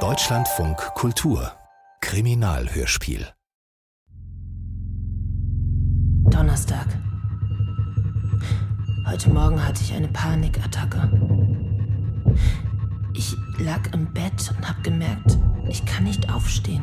Deutschlandfunk 0.00 0.76
Kultur 0.96 1.50
Kriminalhörspiel 2.02 3.26
Donnerstag. 6.28 6.86
Heute 9.06 9.30
Morgen 9.30 9.66
hatte 9.66 9.82
ich 9.82 9.94
eine 9.94 10.08
Panikattacke. 10.08 11.10
Ich 13.14 13.34
lag 13.58 13.90
im 13.94 14.12
Bett 14.12 14.52
und 14.54 14.68
habe 14.68 14.82
gemerkt, 14.82 15.38
ich 15.66 15.86
kann 15.86 16.04
nicht 16.04 16.30
aufstehen. 16.30 16.82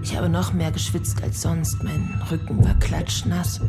Ich 0.00 0.16
habe 0.16 0.30
noch 0.30 0.54
mehr 0.54 0.72
geschwitzt 0.72 1.22
als 1.22 1.42
sonst. 1.42 1.84
Mein 1.84 2.18
Rücken 2.30 2.64
war 2.64 2.78
klatschnass. 2.78 3.60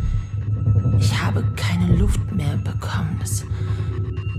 Ich 0.99 1.21
habe 1.21 1.43
keine 1.57 1.97
Luft 1.97 2.31
mehr 2.31 2.55
bekommen. 2.55 3.19
Es, 3.21 3.43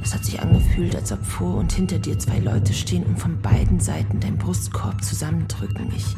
es 0.02 0.14
hat 0.14 0.24
sich 0.24 0.40
angefühlt, 0.40 0.96
als 0.96 1.12
ob 1.12 1.24
vor 1.24 1.56
und 1.56 1.72
hinter 1.72 1.98
dir 1.98 2.18
zwei 2.18 2.38
Leute 2.38 2.72
stehen 2.72 3.04
und 3.04 3.18
von 3.18 3.40
beiden 3.40 3.80
Seiten 3.80 4.20
deinen 4.20 4.38
Brustkorb 4.38 5.02
zusammendrücken. 5.04 5.92
Ich. 5.94 6.16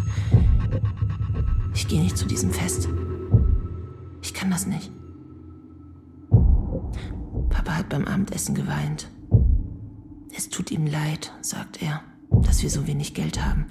Ich 1.75 1.89
gehe 1.89 2.01
nicht 2.01 2.17
zu 2.17 2.27
diesem 2.27 2.51
Fest. 2.51 2.89
Ich 4.23 4.35
kann 4.35 4.51
das 4.51 4.67
nicht. 4.67 4.91
Papa 7.51 7.73
hat 7.79 7.89
beim 7.89 8.05
Abendessen 8.05 8.55
geweint. 8.55 9.11
Es 10.37 10.49
tut 10.49 10.71
ihm 10.71 10.87
leid, 10.87 11.33
sagt 11.41 11.83
er, 11.83 12.03
dass 12.31 12.63
wir 12.63 12.71
so 12.71 12.87
wenig 12.87 13.15
Geld 13.15 13.45
haben. 13.45 13.67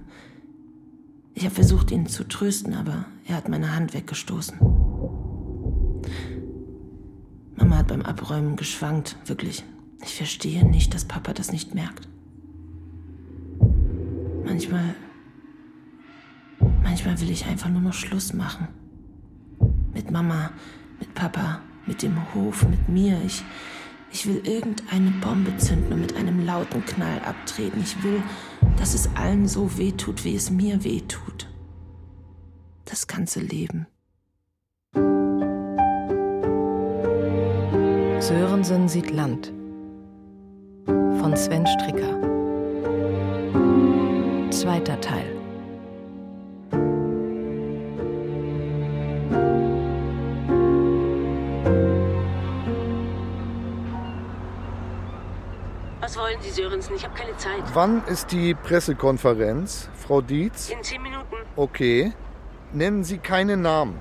Ich 1.34 1.46
habe 1.46 1.56
versucht, 1.56 1.92
ihn 1.92 2.08
zu 2.08 2.28
trösten, 2.28 2.74
aber 2.74 3.06
er 3.26 3.38
hat 3.38 3.50
meine 3.50 3.76
Hand 3.76 3.94
weggestoßen. 3.94 4.58
Mama 7.56 7.78
hat 7.78 7.88
beim 7.88 8.02
Abräumen 8.02 8.58
geschwankt, 8.58 9.18
wirklich. 9.26 9.64
Ich 10.04 10.16
verstehe 10.16 10.66
nicht, 10.66 10.94
dass 10.94 11.06
Papa 11.06 11.34
das 11.34 11.52
nicht 11.52 11.76
merkt. 11.76 12.08
Manchmal. 14.44 14.96
Manchmal 16.84 17.20
will 17.22 17.30
ich 17.30 17.46
einfach 17.46 17.70
nur 17.70 17.82
noch 17.82 17.94
Schluss 17.94 18.34
machen. 18.34 18.68
Mit 19.94 20.12
Mama, 20.12 20.52
mit 21.00 21.14
Papa, 21.14 21.62
mit 21.86 22.02
dem 22.02 22.18
Hof, 22.34 22.68
mit 22.68 22.90
mir. 22.90 23.22
Ich, 23.26 23.44
ich 24.12 24.28
will 24.28 24.42
irgendeine 24.46 25.12
Bombe 25.22 25.56
zünden 25.58 25.94
und 25.94 26.02
mit 26.02 26.16
einem 26.16 26.46
lauten 26.46 26.84
Knall 26.86 27.20
abtreten. 27.20 27.82
Ich 27.82 28.04
will, 28.04 28.22
dass 28.78 28.94
es 28.94 29.10
allen 29.16 29.48
so 29.48 29.78
weh 29.78 29.92
tut, 29.92 30.26
wie 30.26 30.36
es 30.36 30.50
mir 30.50 30.84
weh 30.84 31.02
tut. 31.02 31.48
Das 32.86 33.08
ganze 33.08 33.40
Leben. 33.40 33.88
Sörensen 38.20 38.88
sieht 38.88 39.12
Land 39.12 39.54
von 41.22 41.38
Sven 41.38 41.68
Stricker. 41.68 42.20
Zweiter 44.50 45.00
Teil. 45.00 45.36
Was 56.00 56.18
wollen 56.18 56.38
Sie, 56.42 56.50
Sörensen? 56.50 56.96
Ich 56.96 57.04
habe 57.04 57.14
keine 57.14 57.38
Zeit. 57.38 57.62
Wann 57.76 58.04
ist 58.08 58.32
die 58.32 58.56
Pressekonferenz, 58.56 59.90
Frau 59.94 60.22
Dietz? 60.22 60.72
In 60.72 60.82
zehn 60.82 61.04
Minuten. 61.04 61.36
Okay. 61.56 62.14
Nennen 62.74 63.04
Sie 63.04 63.20
keine 63.20 63.58
Namen. 63.58 64.00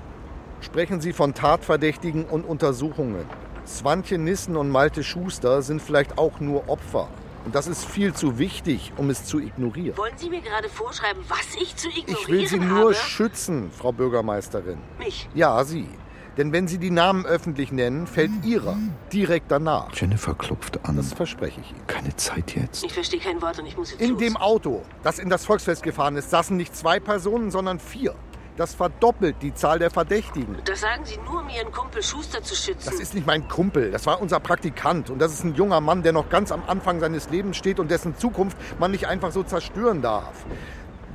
Sprechen 0.61 1.01
Sie 1.01 1.13
von 1.13 1.35
Tatverdächtigen 1.35 2.25
und 2.25 2.45
Untersuchungen. 2.45 3.25
Swantje 3.67 4.17
Nissen 4.17 4.57
und 4.57 4.69
Malte 4.69 5.03
Schuster 5.03 5.61
sind 5.61 5.81
vielleicht 5.81 6.17
auch 6.17 6.39
nur 6.39 6.67
Opfer. 6.69 7.07
Und 7.45 7.55
das 7.55 7.65
ist 7.67 7.85
viel 7.85 8.13
zu 8.13 8.37
wichtig, 8.37 8.93
um 8.97 9.09
es 9.09 9.25
zu 9.25 9.39
ignorieren. 9.39 9.97
Wollen 9.97 10.13
Sie 10.17 10.29
mir 10.29 10.41
gerade 10.41 10.69
vorschreiben, 10.69 11.23
was 11.27 11.55
ich 11.59 11.75
zu 11.75 11.87
ignorieren 11.89 12.17
Ich 12.21 12.27
will 12.27 12.47
Sie 12.47 12.59
habe? 12.59 12.65
nur 12.69 12.93
schützen, 12.93 13.71
Frau 13.75 13.91
Bürgermeisterin. 13.91 14.77
Mich? 14.99 15.27
Ja, 15.33 15.63
Sie. 15.63 15.87
Denn 16.37 16.53
wenn 16.53 16.67
Sie 16.67 16.77
die 16.77 16.91
Namen 16.91 17.25
öffentlich 17.25 17.71
nennen, 17.71 18.07
fällt 18.07 18.31
Ihrer 18.45 18.77
direkt 19.11 19.51
danach. 19.51 19.89
Jennifer 19.93 20.33
klopft 20.35 20.85
an. 20.85 20.95
Das 20.95 21.13
verspreche 21.13 21.59
ich 21.59 21.71
Ihnen. 21.71 21.87
Keine 21.87 22.15
Zeit 22.15 22.55
jetzt. 22.55 22.83
Ich 22.85 22.93
verstehe 22.93 23.19
kein 23.19 23.41
Wort 23.41 23.59
und 23.59 23.65
ich 23.65 23.75
muss 23.75 23.91
jetzt 23.91 24.01
In 24.01 24.11
los. 24.11 24.19
dem 24.19 24.37
Auto, 24.37 24.83
das 25.03 25.19
in 25.19 25.29
das 25.29 25.43
Volksfest 25.45 25.83
gefahren 25.83 26.15
ist, 26.15 26.29
saßen 26.29 26.55
nicht 26.55 26.75
zwei 26.75 26.99
Personen, 26.99 27.51
sondern 27.51 27.79
vier. 27.79 28.13
Das 28.57 28.75
verdoppelt 28.75 29.37
die 29.41 29.53
Zahl 29.53 29.79
der 29.79 29.89
Verdächtigen. 29.89 30.57
Das 30.65 30.81
sagen 30.81 31.03
Sie 31.05 31.17
nur, 31.25 31.39
um 31.41 31.49
Ihren 31.49 31.71
Kumpel 31.71 32.03
Schuster 32.03 32.43
zu 32.43 32.53
schützen. 32.53 32.89
Das 32.89 32.99
ist 32.99 33.13
nicht 33.15 33.25
mein 33.25 33.47
Kumpel, 33.47 33.91
das 33.91 34.05
war 34.05 34.21
unser 34.21 34.39
Praktikant. 34.39 35.09
Und 35.09 35.19
das 35.19 35.31
ist 35.33 35.43
ein 35.43 35.55
junger 35.55 35.79
Mann, 35.81 36.03
der 36.03 36.11
noch 36.11 36.29
ganz 36.29 36.51
am 36.51 36.61
Anfang 36.67 36.99
seines 36.99 37.29
Lebens 37.29 37.57
steht 37.57 37.79
und 37.79 37.89
dessen 37.89 38.17
Zukunft 38.17 38.57
man 38.79 38.91
nicht 38.91 39.07
einfach 39.07 39.31
so 39.31 39.43
zerstören 39.43 40.01
darf. 40.01 40.45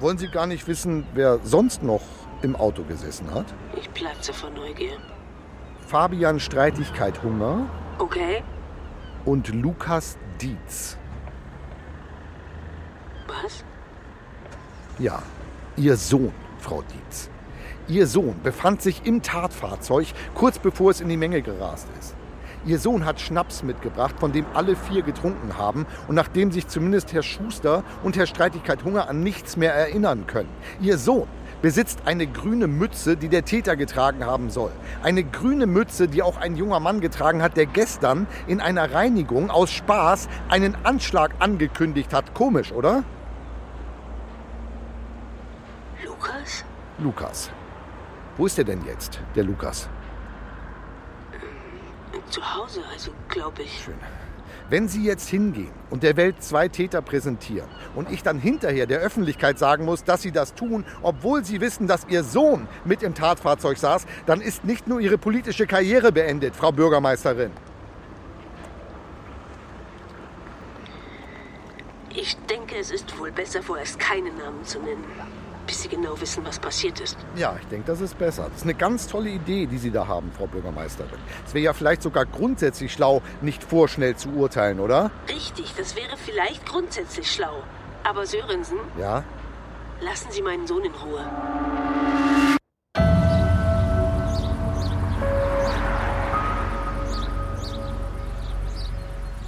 Wollen 0.01 0.19
Sie 0.19 0.29
gar 0.29 0.47
nicht 0.47 0.67
wissen, 0.67 1.07
wer 1.15 1.39
sonst 1.43 1.83
noch 1.83 2.03
im 2.43 2.57
Auto 2.57 2.83
gesessen 2.85 3.33
hat? 3.35 3.47
ich 3.77 3.91
platze 3.93 4.33
vor 4.33 4.51
Neugier. 4.51 4.97
Fabian 5.87 6.41
Streitigkeit 6.41 7.23
Hunger 7.23 7.67
Okay. 7.99 8.43
und 9.25 9.49
Lukas 9.55 10.19
Dietz. 10.41 10.97
Was? 13.29 13.65
Ja, 14.99 15.23
Ihr 15.77 15.97
Sohn, 15.97 16.33
Frau 16.59 16.83
Dietz. 16.83 17.31
Ihr 17.89 18.07
Sohn 18.07 18.35
befand 18.43 18.83
sich 18.83 19.03
im 19.05 19.23
Tatfahrzeug, 19.23 20.09
kurz 20.35 20.59
bevor 20.59 20.91
es 20.91 21.01
in 21.01 21.09
die 21.09 21.17
Menge 21.17 21.43
gerast 21.43 21.89
ist. 21.99 22.17
Ihr 22.67 22.81
Sohn 22.81 23.05
hat 23.05 23.21
Schnaps 23.21 23.63
mitgebracht, 23.63 24.17
von 24.19 24.33
dem 24.33 24.45
alle 24.53 24.75
vier 24.75 25.03
getrunken 25.03 25.57
haben 25.57 25.87
und 26.09 26.17
nachdem 26.17 26.51
sich 26.51 26.67
zumindest 26.67 27.13
Herr 27.13 27.23
Schuster 27.23 27.85
und 28.03 28.17
Herr 28.17 28.27
Streitigkeit 28.27 28.83
Hunger 28.83 29.09
an 29.09 29.21
nichts 29.21 29.57
mehr 29.57 29.73
erinnern 29.73 30.27
können. 30.27 30.49
Ihr 30.81 30.99
Sohn 30.99 31.29
besitzt 31.63 32.01
eine 32.07 32.27
grüne 32.27 32.67
Mütze, 32.67 33.17
die 33.17 33.29
der 33.29 33.45
Täter 33.45 33.77
getragen 33.77 34.27
haben 34.27 34.51
soll. 34.51 34.73
Eine 35.05 35.23
grüne 35.23 35.67
Mütze, 35.67 36.09
die 36.09 36.23
auch 36.23 36.39
ein 36.39 36.57
junger 36.57 36.81
Mann 36.81 37.01
getragen 37.01 37.41
hat, 37.41 37.57
der 37.57 37.67
gestern 37.67 38.27
in 38.49 38.61
einer 38.61 38.93
Reinigung 38.93 39.49
aus 39.51 39.71
Spaß 39.71 40.29
einen 40.49 40.77
Anschlag 40.83 41.37
angekündigt 41.39 42.13
hat. 42.13 42.35
Komisch, 42.35 42.73
oder? 42.73 43.05
Lukas? 46.27 46.65
Lukas. 46.99 47.51
Wo 48.37 48.47
ist 48.47 48.59
er 48.59 48.65
denn 48.65 48.85
jetzt, 48.85 49.21
der 49.35 49.45
Lukas? 49.45 49.89
Zu 52.31 52.43
Hause, 52.43 52.83
also 52.93 53.13
glaube 53.29 53.63
ich. 53.63 53.85
Schön. 53.85 53.95
Wenn 54.69 54.89
Sie 54.89 55.05
jetzt 55.05 55.29
hingehen 55.29 55.71
und 55.91 56.03
der 56.03 56.17
Welt 56.17 56.43
zwei 56.43 56.67
Täter 56.67 57.01
präsentieren 57.01 57.69
und 57.95 58.11
ich 58.11 58.25
dann 58.25 58.41
hinterher 58.41 58.87
der 58.87 58.99
Öffentlichkeit 58.99 59.61
sagen 59.61 59.85
muss, 59.85 60.03
dass 60.03 60.23
Sie 60.23 60.33
das 60.33 60.55
tun, 60.55 60.85
obwohl 61.03 61.45
Sie 61.45 61.61
wissen, 61.61 61.87
dass 61.87 62.07
Ihr 62.09 62.25
Sohn 62.25 62.67
mit 62.85 63.05
im 63.05 63.15
Tatfahrzeug 63.15 63.79
saß, 63.79 64.07
dann 64.27 64.41
ist 64.41 64.65
nicht 64.65 64.89
nur 64.89 64.99
Ihre 64.99 65.19
politische 65.19 65.69
Karriere 65.69 66.11
beendet, 66.11 66.57
Frau 66.57 66.73
Bürgermeisterin. 66.73 67.53
Ich 72.11 72.37
denke, 72.51 72.77
es 72.77 72.91
ist 72.91 73.17
wohl 73.21 73.31
besser, 73.31 73.63
vorerst 73.63 74.01
keine 74.01 74.33
Namen 74.33 74.65
zu 74.65 74.81
nennen, 74.81 75.05
bis 75.77 75.83
Sie 75.83 75.89
genau 75.91 76.19
wissen, 76.19 76.43
was 76.47 76.59
passiert 76.59 77.01
ist. 77.01 77.19
Ja, 77.37 77.55
ich 77.61 77.67
denke, 77.69 77.87
das 77.87 78.01
ist 78.01 78.17
besser. 78.17 78.45
Das 78.45 78.59
ist 78.59 78.63
eine 78.63 78.73
ganz 78.75 79.07
tolle 79.09 79.29
Idee, 79.29 79.67
die 79.67 79.77
Sie 79.77 79.91
da 79.91 80.07
haben, 80.07 80.33
Frau 80.33 80.47
Bürgermeisterin. 80.47 81.19
Es 81.47 81.53
wäre 81.53 81.65
ja 81.65 81.73
vielleicht 81.75 82.03
sogar 82.03 82.25
grundsätzlich 82.25 82.93
schlau, 82.95 83.21
nicht 83.43 83.63
vorschnell 83.63 84.17
zu 84.17 84.31
urteilen, 84.31 84.81
oder? 84.81 85.11
Richtig, 85.29 85.75
das 85.77 85.95
wäre 85.95 86.17
vielleicht 86.17 86.65
grundsätzlich 86.65 87.31
schlau. 87.31 87.63
Aber 88.05 88.25
Sörensen, 88.25 88.79
Ja? 88.99 89.23
lassen 90.01 90.29
Sie 90.31 90.41
meinen 90.41 90.67
Sohn 90.67 90.83
in 90.85 90.93
Ruhe. 90.93 91.25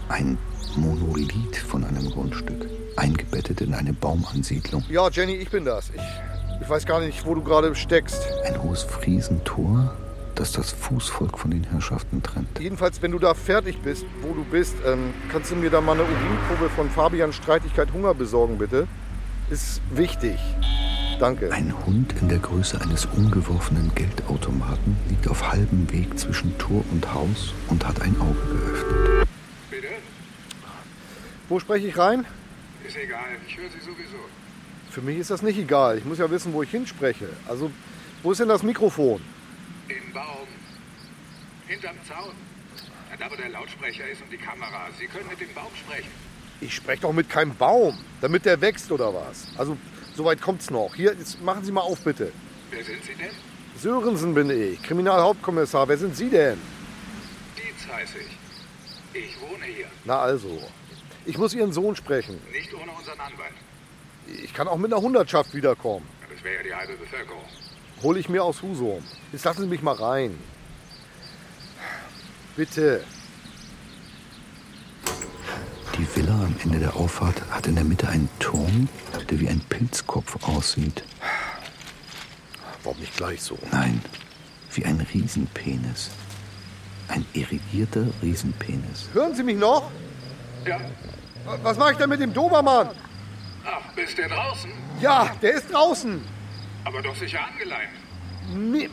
Ein 0.09 0.39
Monolith 0.77 1.57
von 1.59 1.85
einem 1.85 2.11
Grundstück, 2.11 2.68
eingebettet 2.99 3.61
in 3.61 3.75
eine 3.75 3.93
Baumansiedlung. 3.93 4.85
Ja, 4.89 5.09
Jenny, 5.09 5.35
ich 5.35 5.51
bin 5.51 5.65
das. 5.65 5.91
Ich, 5.91 6.03
ich 6.61 6.69
weiß 6.69 6.85
gar 6.85 7.01
nicht, 7.01 7.25
wo 7.25 7.35
du 7.35 7.43
gerade 7.43 7.75
steckst. 7.75 8.21
Ein 8.45 8.63
hohes 8.63 8.83
Friesentor, 8.83 9.95
das 10.35 10.53
das 10.53 10.73
Fußvolk 10.73 11.39
von 11.39 11.51
den 11.51 11.65
Herrschaften 11.65 12.23
trennt. 12.23 12.59
Jedenfalls, 12.61 13.01
wenn 13.03 13.13
du 13.13 13.19
da 13.19 13.35
fertig 13.35 13.81
bist, 13.83 14.05
wo 14.23 14.35
du 14.35 14.45
bist, 14.45 14.75
ähm, 14.87 15.15
kannst 15.31 15.51
du 15.51 15.57
mir 15.57 15.71
da 15.71 15.81
mal 15.81 15.93
eine 15.93 16.03
Urinprobe 16.03 16.71
von 16.75 16.91
Fabian 16.91 17.33
Streitigkeit 17.33 17.93
Hunger 17.93 18.15
besorgen, 18.15 18.59
bitte? 18.59 18.87
Ist 19.51 19.81
wichtig. 19.91 20.39
Danke. 21.19 21.51
Ein 21.53 21.75
Hund 21.85 22.15
in 22.21 22.29
der 22.29 22.39
Größe 22.39 22.81
eines 22.81 23.07
umgeworfenen 23.07 23.91
Geldautomaten 23.95 24.97
liegt 25.09 25.27
auf 25.29 25.51
halbem 25.51 25.91
Weg 25.91 26.17
zwischen 26.17 26.57
Tor 26.59 26.85
und 26.93 27.13
Haus 27.13 27.53
und 27.69 27.85
hat 27.87 28.01
ein 28.03 28.15
Auge 28.21 28.39
geöffnet. 28.53 29.29
Bitte? 29.71 29.89
Wo 31.49 31.59
spreche 31.59 31.89
ich 31.89 31.99
rein? 31.99 32.25
Ist 32.89 32.97
egal, 32.97 33.37
ich 33.47 33.55
höre 33.55 33.69
Sie 33.69 33.81
sowieso. 33.81 34.17
Für 34.91 35.03
mich 35.03 35.19
ist 35.19 35.31
das 35.31 35.43
nicht 35.43 35.59
egal. 35.59 35.99
Ich 35.99 36.07
muss 36.07 36.17
ja 36.17 36.31
wissen, 36.31 36.55
wo 36.55 36.63
ich 36.63 36.71
hinspreche. 36.71 37.29
Also, 37.47 37.71
wo 38.23 38.33
ist 38.33 38.41
denn 38.41 38.49
das 38.49 38.63
Mikrofon? 38.63 39.21
Im 39.89 40.13
Baum. 40.15 40.49
Hinterm 41.67 41.97
Zaun. 42.09 42.33
Da, 43.19 43.31
wo 43.31 43.37
der 43.37 43.51
Lautsprecher 43.51 44.09
ist 44.09 44.23
und 44.23 44.33
die 44.33 44.39
Kamera. 44.39 44.89
Sie 44.99 45.07
können 45.07 45.29
mit 45.29 45.39
dem 45.39 45.53
Baum 45.53 45.71
sprechen. 45.75 46.09
Ich 46.63 46.75
spreche 46.75 47.03
doch 47.03 47.13
mit 47.13 47.29
keinem 47.29 47.55
Baum, 47.55 47.99
damit 48.23 48.47
der 48.47 48.59
wächst 48.63 48.91
oder 48.91 49.13
was. 49.13 49.49
Also, 49.59 49.77
soweit 50.17 50.41
kommt's 50.41 50.71
noch. 50.71 50.95
Hier, 50.95 51.15
jetzt 51.19 51.43
machen 51.43 51.65
Sie 51.65 51.73
mal 51.73 51.83
auf, 51.83 52.01
bitte. 52.01 52.33
Wer 52.71 52.85
sind 52.85 53.05
Sie 53.05 53.15
denn? 53.15 53.35
Sörensen 53.77 54.33
bin 54.33 54.49
ich, 54.49 54.83
Kriminalhauptkommissar. 54.83 55.87
Wer 55.89 55.99
sind 55.99 56.17
Sie 56.17 56.31
denn? 56.31 56.59
Dietz 57.55 57.87
heiße 57.93 58.19
ich. 58.19 59.21
Ich 59.21 59.41
wohne 59.43 59.65
hier. 59.65 59.87
Na 60.07 60.21
also, 60.21 60.59
ich 61.29 61.37
muss 61.37 61.55
Ihren 61.55 61.73
Sohn 61.73 61.95
sprechen. 61.95 62.41
Nicht 62.51 62.73
ohne 62.73 62.91
unseren 62.91 63.21
Anwalt. 63.21 63.53
Ich 64.43 64.55
kann 64.55 64.67
auch 64.67 64.79
mit 64.79 64.91
einer 64.93 65.03
Hundertschaft 65.03 65.55
wiederkommen. 65.55 66.07
Das 66.33 66.43
wäre 66.43 66.57
ja 66.57 66.63
die 66.63 66.75
halbe 66.75 66.95
Bevölkerung. 66.95 67.45
Hole 68.03 68.19
ich 68.19 68.29
mir 68.31 68.43
aus 68.43 68.63
Husum. 68.63 69.03
Jetzt 69.31 69.45
lassen 69.45 69.63
Sie 69.63 69.69
mich 69.69 69.83
mal 69.83 69.95
rein. 69.95 70.39
Bitte. 72.57 73.05
Die 75.99 76.17
Villa 76.17 76.33
am 76.33 76.55
Ende 76.65 76.79
der 76.79 76.97
Auffahrt 76.97 77.43
hat 77.51 77.67
in 77.67 77.75
der 77.75 77.85
Mitte 77.85 78.09
einen 78.09 78.31
Turm, 78.39 78.89
der 79.29 79.39
wie 79.39 79.49
ein 79.49 79.61
Pilzkopf 79.69 80.49
aussieht. 80.49 81.03
Warum 82.85 82.99
nicht 83.01 83.17
gleich 83.17 83.43
so? 83.43 83.59
Nein, 83.71 84.01
wie 84.73 84.85
ein 84.85 85.07
Riesenpenis. 85.13 86.11
Ein 87.09 87.27
irrigierter 87.35 88.07
Riesenpenis. 88.23 89.09
Hören 89.13 89.35
Sie 89.35 89.43
mich 89.43 89.57
noch? 89.57 89.91
Ja. 90.69 90.79
Was 91.63 91.79
mache 91.79 91.93
ich 91.93 91.99
denn 91.99 92.11
mit 92.11 92.21
dem 92.21 92.33
Dobermann? 92.33 92.91
Ach, 93.65 93.93
bist 93.95 94.19
du 94.19 94.29
draußen? 94.29 94.71
Ja, 95.01 95.31
der 95.41 95.55
ist 95.55 95.73
draußen. 95.73 96.23
Aber 96.85 97.01
doch 97.01 97.17
sicher 97.17 97.41
angeleint. 97.41 97.91
Nee, 98.55 98.91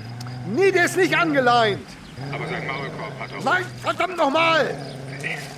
nee 0.47 0.71
der 0.71 0.85
ist 0.85 0.95
nicht 0.95 1.15
angeleint. 1.17 1.87
Aber 2.31 2.47
sein 2.47 2.65
Maulkorb 2.65 3.19
hat 3.19 3.31
doch... 3.31 3.43
Nein, 3.43 3.65
verdammt 3.81 4.17
nochmal. 4.17 4.73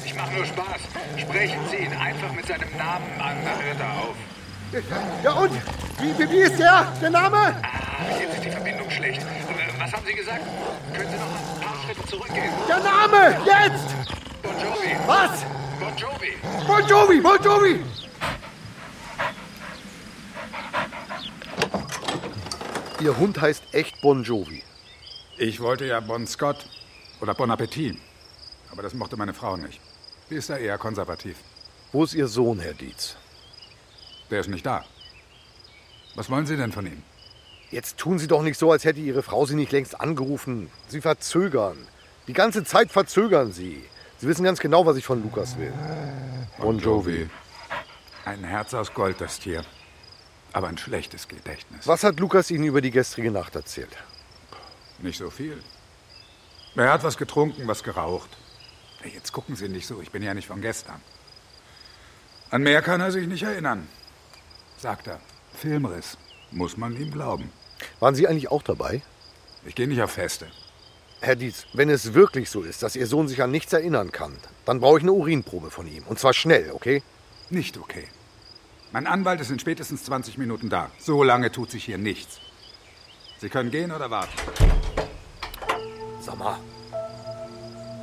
Ich 0.05 0.15
mache 0.15 0.33
nur 0.33 0.45
Spaß. 0.45 0.81
Sprechen 1.17 1.59
Sie 1.69 1.77
ihn 1.77 1.93
einfach 1.93 2.31
mit 2.33 2.47
seinem 2.47 2.75
Namen 2.77 3.05
an, 3.19 3.37
dann 3.43 3.63
hört 3.63 3.79
er 3.79 3.91
auf. 4.01 4.15
Ja 5.23 5.31
und? 5.33 5.51
Wie, 5.99 6.17
wie, 6.17 6.31
wie 6.31 6.39
ist 6.39 6.59
der? 6.59 6.91
Der 7.01 7.09
Name? 7.09 7.37
Ah, 7.37 8.19
jetzt 8.19 8.35
ist 8.35 8.45
die 8.45 8.49
Verbindung 8.49 8.89
schlecht. 8.89 9.21
Äh, 9.21 9.79
Was 9.79 9.93
haben 9.93 10.05
Sie 10.05 10.13
gesagt? 10.13 10.41
Können 10.93 11.09
Sie 11.09 11.15
noch 11.15 11.25
ein 11.25 11.61
paar 11.61 11.75
Schritte 11.85 12.07
zurückgehen? 12.07 12.53
Der 12.67 12.79
Name! 12.79 13.37
Jetzt! 13.45 13.95
Bon 14.43 14.53
Jovi. 14.53 14.95
Was? 15.05 15.56
Bon 15.79 15.95
Jovi. 15.95 16.33
Bon 16.65 16.87
Jovi! 16.87 17.21
Bon 17.21 17.37
Jovi! 17.43 17.79
Ihr 22.99 23.15
Hund 23.15 23.39
heißt 23.39 23.63
echt 23.73 24.01
Bon 24.01 24.23
Jovi. 24.23 24.63
Ich 25.37 25.59
wollte 25.59 25.85
ja 25.85 25.99
Bon 25.99 26.25
Scott 26.25 26.65
oder 27.21 27.35
Bon 27.35 27.51
Appetit. 27.51 27.95
Aber 28.71 28.81
das 28.81 28.95
mochte 28.95 29.17
meine 29.17 29.35
Frau 29.35 29.55
nicht. 29.55 29.79
Die 30.31 30.35
ist 30.35 30.49
da 30.49 30.57
eher 30.57 30.79
konservativ. 30.79 31.37
Wo 31.91 32.03
ist 32.03 32.15
Ihr 32.15 32.27
Sohn, 32.27 32.59
Herr 32.59 32.73
Dietz? 32.73 33.15
Der 34.31 34.39
ist 34.39 34.49
nicht 34.49 34.65
da. 34.65 34.83
Was 36.15 36.31
wollen 36.31 36.47
Sie 36.47 36.57
denn 36.57 36.71
von 36.71 36.87
ihm? 36.87 37.03
Jetzt 37.69 37.97
tun 37.97 38.17
Sie 38.17 38.27
doch 38.27 38.41
nicht 38.41 38.57
so, 38.57 38.71
als 38.71 38.83
hätte 38.83 38.99
Ihre 38.99 39.21
Frau 39.21 39.45
Sie 39.45 39.55
nicht 39.55 39.71
längst 39.71 40.01
angerufen. 40.01 40.71
Sie 40.87 41.01
verzögern. 41.01 41.77
Die 42.27 42.33
ganze 42.33 42.63
Zeit 42.63 42.91
verzögern 42.91 43.51
Sie. 43.51 43.83
Sie 44.19 44.27
wissen 44.27 44.43
ganz 44.43 44.59
genau, 44.59 44.85
was 44.85 44.97
ich 44.97 45.05
von 45.05 45.21
Lukas 45.21 45.57
will. 45.57 45.73
Bon 46.57 46.79
Jovi. 46.79 47.29
Ein 48.25 48.43
Herz 48.43 48.73
aus 48.73 48.93
Gold, 48.93 49.21
das 49.21 49.39
Tier. 49.39 49.63
Aber 50.53 50.67
ein 50.67 50.77
schlechtes 50.77 51.27
Gedächtnis. 51.27 51.87
Was 51.87 52.03
hat 52.03 52.19
Lukas 52.19 52.49
Ihnen 52.49 52.63
über 52.63 52.81
die 52.81 52.91
gestrige 52.91 53.29
Nacht 53.29 53.55
erzählt? 53.55 53.95
Nicht 54.99 55.19
so 55.19 55.29
viel. 55.29 55.61
Er 56.75 56.91
hat 56.91 57.03
was 57.03 57.17
getrunken, 57.17 57.67
was 57.67 57.83
geraucht. 57.83 58.29
Jetzt 59.03 59.31
gucken 59.31 59.55
Sie 59.55 59.69
nicht 59.69 59.85
so, 59.85 60.01
ich 60.01 60.11
bin 60.11 60.23
ja 60.23 60.33
nicht 60.33 60.47
von 60.47 60.61
gestern. 60.61 60.99
An 62.49 62.63
mehr 62.63 62.81
kann 62.81 63.01
er 63.01 63.11
sich 63.11 63.27
nicht 63.27 63.43
erinnern. 63.43 63.87
Sagt 64.77 65.07
er. 65.07 65.19
Filmriss. 65.53 66.17
Muss 66.51 66.77
man 66.77 66.95
ihm 66.95 67.11
glauben. 67.11 67.51
Waren 67.99 68.15
Sie 68.15 68.27
eigentlich 68.27 68.49
auch 68.49 68.63
dabei? 68.63 69.01
Ich 69.65 69.75
gehe 69.75 69.87
nicht 69.87 70.01
auf 70.01 70.11
Feste. 70.11 70.47
Herr 71.19 71.35
Dietz, 71.35 71.65
wenn 71.73 71.89
es 71.89 72.13
wirklich 72.13 72.49
so 72.49 72.61
ist, 72.61 72.83
dass 72.83 72.95
Ihr 72.95 73.07
Sohn 73.07 73.27
sich 73.27 73.41
an 73.41 73.49
nichts 73.49 73.73
erinnern 73.73 74.11
kann, 74.11 74.33
dann 74.65 74.79
brauche 74.79 74.97
ich 74.97 75.03
eine 75.03 75.13
Urinprobe 75.13 75.71
von 75.71 75.87
ihm. 75.87 76.03
Und 76.03 76.19
zwar 76.19 76.33
schnell, 76.33 76.71
okay? 76.73 77.01
Nicht 77.49 77.77
okay. 77.77 78.07
Mein 78.91 79.07
Anwalt 79.07 79.41
ist 79.41 79.49
in 79.49 79.59
spätestens 79.59 80.03
20 80.03 80.37
Minuten 80.37 80.69
da. 80.69 80.91
So 80.99 81.23
lange 81.23 81.51
tut 81.51 81.71
sich 81.71 81.85
hier 81.85 81.97
nichts. 81.97 82.39
Sie 83.39 83.49
können 83.49 83.71
gehen 83.71 83.91
oder 83.91 84.11
warten. 84.11 84.31
Sag 86.21 86.37
mal. 86.37 86.59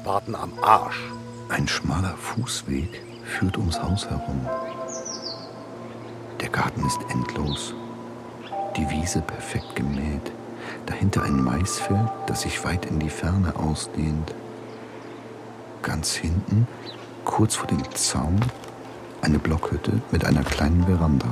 Warten 0.03 0.35
am 0.35 0.59
Arsch. 0.63 1.01
Ein 1.49 1.69
schmaler 1.69 2.17
Fußweg 2.17 3.01
führt 3.25 3.57
ums 3.57 3.81
Haus 3.81 4.07
herum. 4.07 4.49
Der 6.41 6.49
Garten 6.49 6.85
ist 6.85 7.01
endlos. 7.11 7.75
Die 8.77 8.89
Wiese 8.91 9.21
perfekt 9.23 9.77
gemäht. 9.77 10.33
Dahinter 10.87 11.23
ein 11.23 11.43
Maisfeld, 11.43 12.09
das 12.27 12.43
sich 12.43 12.65
weit 12.65 12.87
in 12.87 12.99
die 12.99 13.11
Ferne 13.11 13.55
ausdehnt. 13.57 14.35
Ganz 15.83 16.15
hinten, 16.15 16.67
kurz 17.25 17.57
vor 17.57 17.67
dem 17.67 17.83
Zaun, 17.95 18.41
eine 19.23 19.39
Blockhütte 19.39 20.01
mit 20.11 20.25
einer 20.25 20.43
kleinen 20.43 20.85
Veranda. 20.85 21.27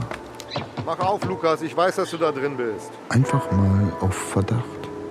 Mach 0.84 0.98
auf, 0.98 1.24
Lukas. 1.24 1.62
Ich 1.62 1.76
weiß, 1.76 1.96
dass 1.96 2.10
du 2.10 2.16
da 2.16 2.32
drin 2.32 2.56
bist. 2.56 2.90
Einfach 3.08 3.50
mal 3.52 3.92
auf 4.00 4.14
Verdacht. 4.14 4.62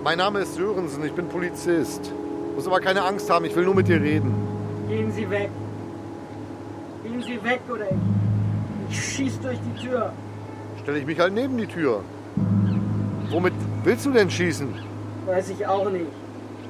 Mein 0.03 0.17
Name 0.17 0.39
ist 0.39 0.55
Sörensen. 0.55 1.03
Ich 1.05 1.13
bin 1.13 1.27
Polizist. 1.27 2.11
Muss 2.55 2.67
aber 2.67 2.79
keine 2.79 3.03
Angst 3.03 3.29
haben. 3.29 3.45
Ich 3.45 3.55
will 3.55 3.65
nur 3.65 3.75
mit 3.75 3.87
dir 3.87 4.01
reden. 4.01 4.33
Gehen 4.87 5.11
Sie 5.11 5.29
weg. 5.29 5.49
Gehen 7.03 7.21
Sie 7.21 7.43
weg 7.43 7.61
oder 7.71 7.89
ich, 7.89 7.97
ich 8.89 9.03
schieß 9.15 9.39
durch 9.39 9.57
die 9.59 9.87
Tür. 9.87 10.11
Stelle 10.81 10.99
ich 10.99 11.05
mich 11.05 11.19
halt 11.19 11.33
neben 11.33 11.57
die 11.57 11.67
Tür. 11.67 12.03
Womit 13.31 13.53
willst 13.83 14.05
du 14.05 14.11
denn 14.11 14.29
schießen? 14.29 14.67
Weiß 15.25 15.49
ich 15.49 15.65
auch 15.65 15.89
nicht. 15.89 16.05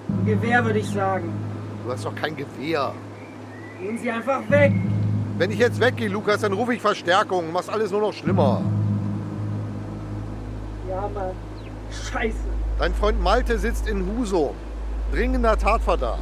Ein 0.10 0.25
Gewehr 0.25 0.63
würde 0.63 0.80
ich 0.80 0.90
sagen. 0.90 1.34
Du 1.84 1.92
hast 1.92 2.06
doch 2.06 2.13
kein 2.16 2.36
Gewehr. 2.36 2.94
Gehen 3.80 3.98
Sie 3.98 4.12
einfach 4.12 4.42
weg. 4.50 4.72
Wenn 5.38 5.50
ich 5.50 5.58
jetzt 5.58 5.80
weggehe, 5.80 6.08
Lukas, 6.08 6.42
dann 6.42 6.54
rufe 6.54 6.75
ich 6.75 6.81
Verstärkung. 6.81 7.46
und 7.48 7.54
Machst 7.54 7.69
alles 7.69 7.92
nur 7.92 8.02
noch 8.02 8.13
schlimmer. 8.13 8.62
Ja, 10.88 11.10
Mann. 11.13 11.31
Scheiße. 11.92 12.38
Dein 12.78 12.94
Freund 12.94 13.19
Malte 13.22 13.58
sitzt 13.58 13.88
in 13.88 14.06
Husum. 14.06 14.52
Dringender 15.12 15.58
Tatverdacht. 15.58 16.19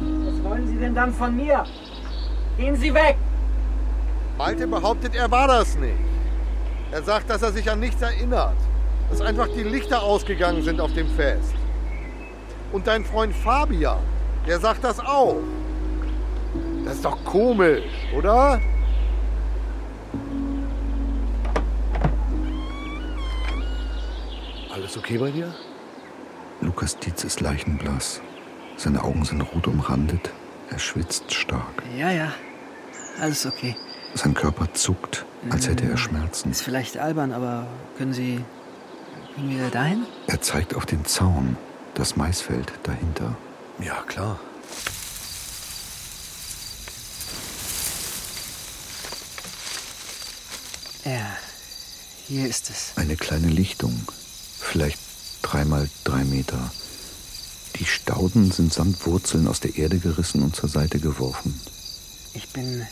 Was 0.00 0.44
wollen 0.44 0.66
Sie 0.66 0.76
denn 0.76 0.94
dann 0.94 1.12
von 1.14 1.34
mir? 1.34 1.64
Gehen 2.58 2.76
Sie 2.76 2.92
weg. 2.92 3.16
Malte 4.36 4.66
behauptet, 4.66 5.14
er 5.14 5.30
war 5.30 5.48
das 5.48 5.76
nicht. 5.76 5.96
Er 6.92 7.02
sagt, 7.02 7.30
dass 7.30 7.42
er 7.42 7.52
sich 7.52 7.70
an 7.70 7.80
nichts 7.80 8.00
erinnert. 8.02 8.56
Dass 9.10 9.20
einfach 9.20 9.48
die 9.48 9.62
Lichter 9.62 10.02
ausgegangen 10.02 10.62
sind 10.62 10.80
auf 10.80 10.92
dem 10.94 11.08
Fest. 11.08 11.54
Und 12.72 12.86
dein 12.86 13.04
Freund 13.04 13.34
Fabian, 13.34 13.98
der 14.46 14.60
sagt 14.60 14.84
das 14.84 15.00
auch. 15.00 15.36
Das 16.84 16.96
ist 16.96 17.04
doch 17.04 17.22
komisch, 17.24 17.84
oder? 18.16 18.60
Alles 24.72 24.96
okay 24.96 25.18
bei 25.18 25.30
dir? 25.30 25.54
Lukas 26.60 26.96
Dietz 26.98 27.24
ist 27.24 27.40
leichenblass. 27.40 28.20
Seine 28.76 29.02
Augen 29.02 29.24
sind 29.24 29.40
rot 29.42 29.66
umrandet. 29.66 30.30
Er 30.70 30.78
schwitzt 30.78 31.32
stark. 31.32 31.82
Ja, 31.96 32.10
ja. 32.10 32.32
Alles 33.20 33.44
okay. 33.46 33.74
Sein 34.14 34.34
Körper 34.34 34.72
zuckt, 34.74 35.24
als 35.50 35.68
hätte 35.68 35.84
er 35.88 35.96
Schmerzen. 35.96 36.50
Ist 36.50 36.62
vielleicht 36.62 36.98
albern, 36.98 37.32
aber 37.32 37.66
können 37.96 38.12
Sie. 38.12 38.40
Können 39.38 39.56
wir 39.56 39.70
dahin? 39.70 40.04
Er 40.26 40.40
zeigt 40.40 40.74
auf 40.74 40.84
den 40.84 41.04
Zaun, 41.04 41.56
das 41.94 42.16
Maisfeld 42.16 42.72
dahinter. 42.82 43.36
Ja, 43.78 44.02
klar. 44.02 44.40
Ja, 51.04 51.36
hier 52.26 52.48
ist 52.48 52.68
es. 52.68 52.94
Eine 52.96 53.16
kleine 53.16 53.46
Lichtung, 53.46 53.96
vielleicht 54.58 54.98
dreimal 55.42 55.88
drei 56.02 56.24
Meter. 56.24 56.72
Die 57.76 57.84
Stauden 57.84 58.50
sind 58.50 58.72
samt 58.72 59.06
Wurzeln 59.06 59.46
aus 59.46 59.60
der 59.60 59.76
Erde 59.76 59.98
gerissen 59.98 60.42
und 60.42 60.56
zur 60.56 60.68
Seite 60.68 60.98
geworfen. 60.98 61.60
Ich 62.34 62.48
bin 62.48 62.84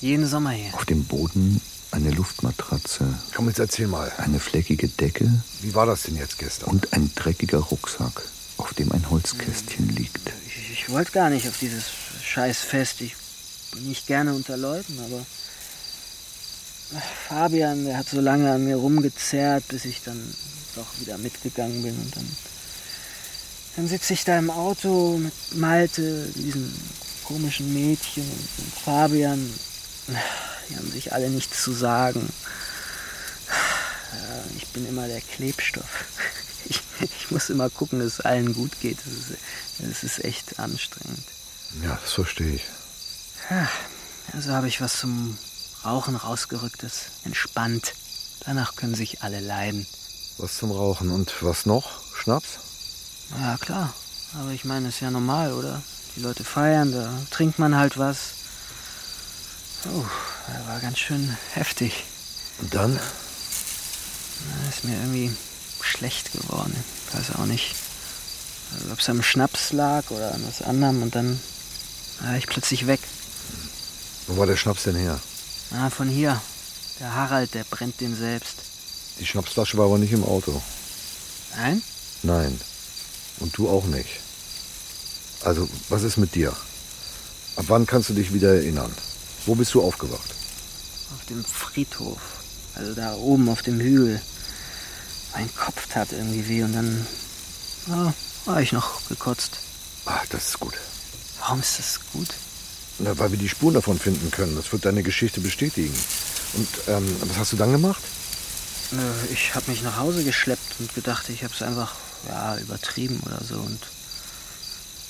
jeden 0.00 0.26
Sommer 0.26 0.50
hier. 0.50 0.74
Auf 0.74 0.86
dem 0.86 1.04
Boden 1.04 1.60
eine 1.98 2.10
Luftmatratze, 2.10 3.04
Komm, 3.34 3.48
jetzt 3.48 3.58
erzähl 3.58 3.86
mal. 3.88 4.10
eine 4.18 4.40
fleckige 4.40 4.88
Decke 4.88 5.30
Wie 5.60 5.74
war 5.74 5.86
das 5.86 6.02
denn 6.02 6.16
jetzt 6.16 6.38
gestern? 6.38 6.70
und 6.70 6.92
ein 6.92 7.10
dreckiger 7.14 7.58
Rucksack, 7.58 8.22
auf 8.56 8.72
dem 8.74 8.90
ein 8.92 9.08
Holzkästchen 9.10 9.88
liegt. 9.94 10.30
Ich, 10.46 10.72
ich 10.72 10.88
wollte 10.90 11.12
gar 11.12 11.30
nicht 11.30 11.48
auf 11.48 11.58
dieses 11.58 11.84
Scheißfest. 12.24 13.00
Ich 13.02 13.14
bin 13.72 13.88
nicht 13.88 14.06
gerne 14.06 14.32
unter 14.34 14.56
Leuten, 14.56 14.98
aber. 15.00 15.24
Fabian, 17.28 17.84
der 17.84 17.98
hat 17.98 18.08
so 18.08 18.20
lange 18.20 18.50
an 18.50 18.64
mir 18.64 18.76
rumgezerrt, 18.76 19.68
bis 19.68 19.84
ich 19.84 20.02
dann 20.02 20.18
doch 20.74 20.86
wieder 21.00 21.18
mitgegangen 21.18 21.82
bin. 21.82 21.94
Und 21.98 22.16
dann, 22.16 22.28
dann 23.76 23.88
sitze 23.88 24.14
ich 24.14 24.24
da 24.24 24.38
im 24.38 24.50
Auto 24.50 25.18
mit 25.18 25.32
Malte, 25.56 26.26
diesem 26.34 26.72
komischen 27.24 27.74
Mädchen 27.74 28.22
und 28.24 28.72
Fabian. 28.84 29.52
Die 30.68 30.76
haben 30.76 30.90
sich 30.90 31.12
alle 31.12 31.30
nichts 31.30 31.62
zu 31.62 31.72
sagen. 31.72 32.28
Ich 34.56 34.66
bin 34.68 34.86
immer 34.88 35.06
der 35.08 35.20
Klebstoff. 35.20 35.84
Ich, 36.70 36.82
ich 37.00 37.30
muss 37.30 37.48
immer 37.48 37.70
gucken, 37.70 38.00
dass 38.00 38.14
es 38.14 38.20
allen 38.20 38.52
gut 38.52 38.80
geht. 38.80 38.98
Das 38.98 39.12
ist, 39.12 39.38
das 39.78 40.02
ist 40.02 40.24
echt 40.24 40.58
anstrengend. 40.58 41.22
Ja, 41.82 41.96
das 42.02 42.12
verstehe 42.12 42.56
ich. 42.56 42.64
Ja, 43.48 43.68
also 44.34 44.50
habe 44.52 44.68
ich 44.68 44.80
was 44.80 44.98
zum 44.98 45.38
Rauchen 45.84 46.16
rausgerücktes. 46.16 47.04
Entspannt. 47.24 47.94
Danach 48.44 48.74
können 48.74 48.96
sich 48.96 49.22
alle 49.22 49.40
leiden. 49.40 49.86
Was 50.36 50.58
zum 50.58 50.72
Rauchen 50.72 51.10
und 51.10 51.32
was 51.42 51.64
noch? 51.64 52.02
Schnaps? 52.14 52.58
Ja, 53.40 53.56
klar. 53.56 53.94
Aber 54.34 54.50
ich 54.50 54.64
meine, 54.64 54.88
ist 54.88 55.00
ja 55.00 55.10
normal, 55.10 55.52
oder? 55.52 55.82
Die 56.16 56.20
Leute 56.20 56.44
feiern, 56.44 56.92
da 56.92 57.08
trinkt 57.30 57.58
man 57.58 57.76
halt 57.76 57.96
was. 57.98 58.32
Oh, 59.86 60.04
das 60.46 60.66
war 60.66 60.80
ganz 60.80 60.98
schön 60.98 61.36
heftig. 61.54 62.04
Und 62.58 62.74
dann? 62.74 62.98
Na, 64.48 64.68
ist 64.68 64.84
mir 64.84 64.96
irgendwie 64.96 65.30
schlecht 65.80 66.32
geworden. 66.32 66.74
Ich 67.06 67.14
weiß 67.14 67.36
auch 67.36 67.46
nicht, 67.46 67.74
ob 68.90 68.98
es 68.98 69.08
am 69.08 69.22
Schnaps 69.22 69.72
lag 69.72 70.10
oder 70.10 70.34
an 70.34 70.44
was 70.46 70.62
anderem. 70.62 71.02
Und 71.02 71.14
dann 71.14 71.40
war 72.20 72.36
ich 72.36 72.46
plötzlich 72.46 72.86
weg. 72.86 73.00
Wo 74.26 74.36
war 74.36 74.46
der 74.46 74.56
Schnaps 74.56 74.82
denn 74.82 74.96
her? 74.96 75.20
Ah, 75.70 75.90
von 75.90 76.08
hier. 76.08 76.40
Der 76.98 77.14
Harald, 77.14 77.54
der 77.54 77.64
brennt 77.64 78.00
den 78.00 78.16
selbst. 78.16 78.56
Die 79.20 79.26
Schnapsflasche 79.26 79.78
war 79.78 79.86
aber 79.86 79.98
nicht 79.98 80.12
im 80.12 80.24
Auto. 80.24 80.60
Nein? 81.56 81.82
Nein. 82.22 82.60
Und 83.38 83.56
du 83.56 83.68
auch 83.68 83.84
nicht. 83.84 84.20
Also, 85.44 85.68
was 85.88 86.02
ist 86.02 86.16
mit 86.16 86.34
dir? 86.34 86.50
Ab 87.56 87.64
wann 87.68 87.86
kannst 87.86 88.10
du 88.10 88.14
dich 88.14 88.34
wieder 88.34 88.54
erinnern? 88.54 88.92
Wo 89.46 89.54
bist 89.54 89.74
du 89.74 89.82
aufgewacht? 89.82 90.34
Auf 91.14 91.26
dem 91.28 91.44
Friedhof. 91.44 92.20
Also 92.74 92.94
da 92.94 93.14
oben 93.14 93.48
auf 93.48 93.62
dem 93.62 93.80
Hügel. 93.80 94.20
Mein 95.34 95.54
Kopf 95.54 95.86
tat 95.88 96.12
irgendwie 96.12 96.48
weh 96.48 96.62
und 96.62 96.72
dann 96.72 97.06
oh, 97.90 98.12
war 98.46 98.62
ich 98.62 98.72
noch 98.72 99.06
gekotzt. 99.08 99.58
Ach, 100.06 100.24
das 100.30 100.48
ist 100.48 100.60
gut. 100.60 100.74
Warum 101.40 101.60
ist 101.60 101.78
das 101.78 102.00
gut? 102.12 102.28
Na, 102.98 103.16
weil 103.18 103.30
wir 103.30 103.38
die 103.38 103.48
Spuren 103.48 103.74
davon 103.74 103.98
finden 103.98 104.30
können. 104.30 104.56
Das 104.56 104.72
wird 104.72 104.84
deine 104.84 105.02
Geschichte 105.02 105.40
bestätigen. 105.40 105.94
Und 106.54 106.68
ähm, 106.88 107.16
was 107.26 107.36
hast 107.36 107.52
du 107.52 107.56
dann 107.56 107.72
gemacht? 107.72 108.02
Ich 109.30 109.54
habe 109.54 109.70
mich 109.70 109.82
nach 109.82 109.98
Hause 109.98 110.24
geschleppt 110.24 110.76
und 110.78 110.94
gedacht, 110.94 111.28
ich 111.28 111.44
habe 111.44 111.52
es 111.52 111.62
einfach 111.62 111.94
ja, 112.26 112.56
übertrieben 112.56 113.20
oder 113.26 113.40
so. 113.44 113.56
Und 113.56 113.80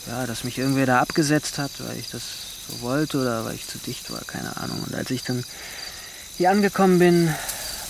ja, 0.08 0.26
dass 0.26 0.44
mich 0.44 0.58
irgendwer 0.58 0.86
da 0.86 1.00
abgesetzt 1.00 1.58
hat, 1.58 1.70
weil 1.78 1.96
ich 1.96 2.10
das 2.10 2.22
so 2.68 2.80
wollte 2.82 3.18
oder 3.18 3.44
weil 3.44 3.54
ich 3.54 3.66
zu 3.66 3.78
dicht 3.78 4.10
war, 4.10 4.20
keine 4.26 4.56
Ahnung. 4.56 4.82
Und 4.86 4.94
als 4.94 5.10
ich 5.10 5.22
dann 5.22 5.44
hier 6.36 6.50
angekommen 6.50 6.98
bin, 6.98 7.34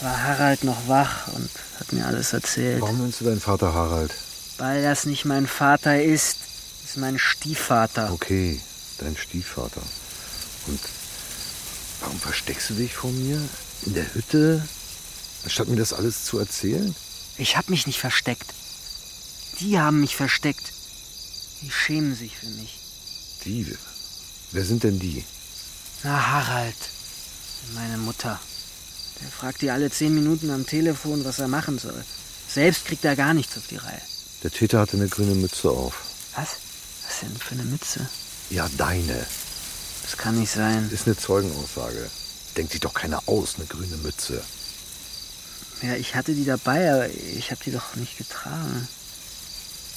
war 0.01 0.23
Harald 0.23 0.65
noch 0.65 0.89
wach 0.89 1.29
und 1.29 1.51
hat 1.79 1.93
mir 1.93 2.07
alles 2.07 2.33
erzählt. 2.33 2.81
Warum 2.81 2.99
nennst 2.99 3.21
du 3.21 3.25
deinen 3.25 3.41
Vater 3.41 3.75
Harald? 3.75 4.15
Weil 4.59 4.83
das 4.83 5.05
nicht 5.07 5.25
mein 5.25 5.47
Vater 5.47 6.03
ist, 6.03 6.39
das 6.83 6.91
ist 6.91 6.97
mein 6.97 7.19
Stiefvater. 7.19 8.13
Okay, 8.13 8.61
dein 8.99 9.17
Stiefvater. 9.17 9.83
Und 10.67 10.81
warum 12.01 12.19
versteckst 12.19 12.71
du 12.71 12.75
dich 12.75 12.95
vor 12.95 13.11
mir? 13.11 13.41
In 13.87 13.95
der 13.95 14.15
Hütte? 14.15 14.67
Anstatt 15.45 15.69
mir 15.69 15.77
das 15.77 15.93
alles 15.93 16.25
zu 16.25 16.39
erzählen? 16.39 16.95
Ich 17.37 17.57
habe 17.57 17.71
mich 17.71 17.87
nicht 17.87 18.01
versteckt. 18.01 18.53
Die 19.61 19.79
haben 19.79 20.01
mich 20.01 20.17
versteckt. 20.17 20.73
Die 21.63 21.71
schämen 21.71 22.15
sich 22.15 22.37
für 22.37 22.47
mich. 22.47 22.79
Die? 23.45 23.77
Wer 24.53 24.65
sind 24.65 24.85
denn 24.85 24.99
die? 24.99 25.25
Na, 26.05 26.27
Harald. 26.27 26.77
Meine 27.75 27.99
Mutter. 27.99 28.41
Der 29.21 29.29
fragt 29.29 29.63
die 29.63 29.71
alle 29.71 29.91
zehn 29.91 30.15
Minuten 30.15 30.51
am 30.51 30.67
Telefon, 30.67 31.25
was 31.25 31.39
er 31.39 31.49
machen 31.49 31.79
soll. 31.79 32.05
Selbst 32.49 32.87
kriegt 32.87 33.05
er 33.05 33.17
gar 33.17 33.35
nichts 33.35 33.59
auf 33.59 33.67
die 33.67 33.77
Reihe. 33.77 34.01
Der 34.43 34.51
Täter 34.51 34.81
hatte 34.81 34.97
eine 34.97 35.09
grüne 35.09 35.35
Mütze 35.35 35.71
auf. 35.71 36.03
Was? 36.37 36.57
Was 37.07 37.21
denn 37.21 37.37
für 37.37 37.55
eine 37.55 37.65
Mütze? 37.65 38.09
Ja, 38.51 38.69
deine. 38.77 39.27
Das 40.03 40.17
kann 40.17 40.39
nicht 40.39 40.53
sein. 40.53 40.89
Ist 40.91 41.07
eine 41.07 41.17
Zeugenaussage. 41.17 42.11
Denkt 42.57 42.73
sich 42.73 42.81
doch 42.81 42.95
keiner 42.95 43.23
aus, 43.27 43.57
eine 43.57 43.67
grüne 43.67 43.97
Mütze. 43.99 44.43
Ja, 45.83 45.95
ich 45.95 46.15
hatte 46.15 46.35
die 46.35 46.45
dabei, 46.45 46.93
aber 46.93 47.11
ich 47.11 47.51
habe 47.51 47.63
die 47.65 47.73
doch 47.73 47.95
nicht 47.97 48.17
getragen. 48.17 48.89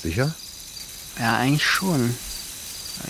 Sicher? 0.02 0.34
Ja, 1.18 1.38
eigentlich 1.38 1.66
schon. 1.66 2.16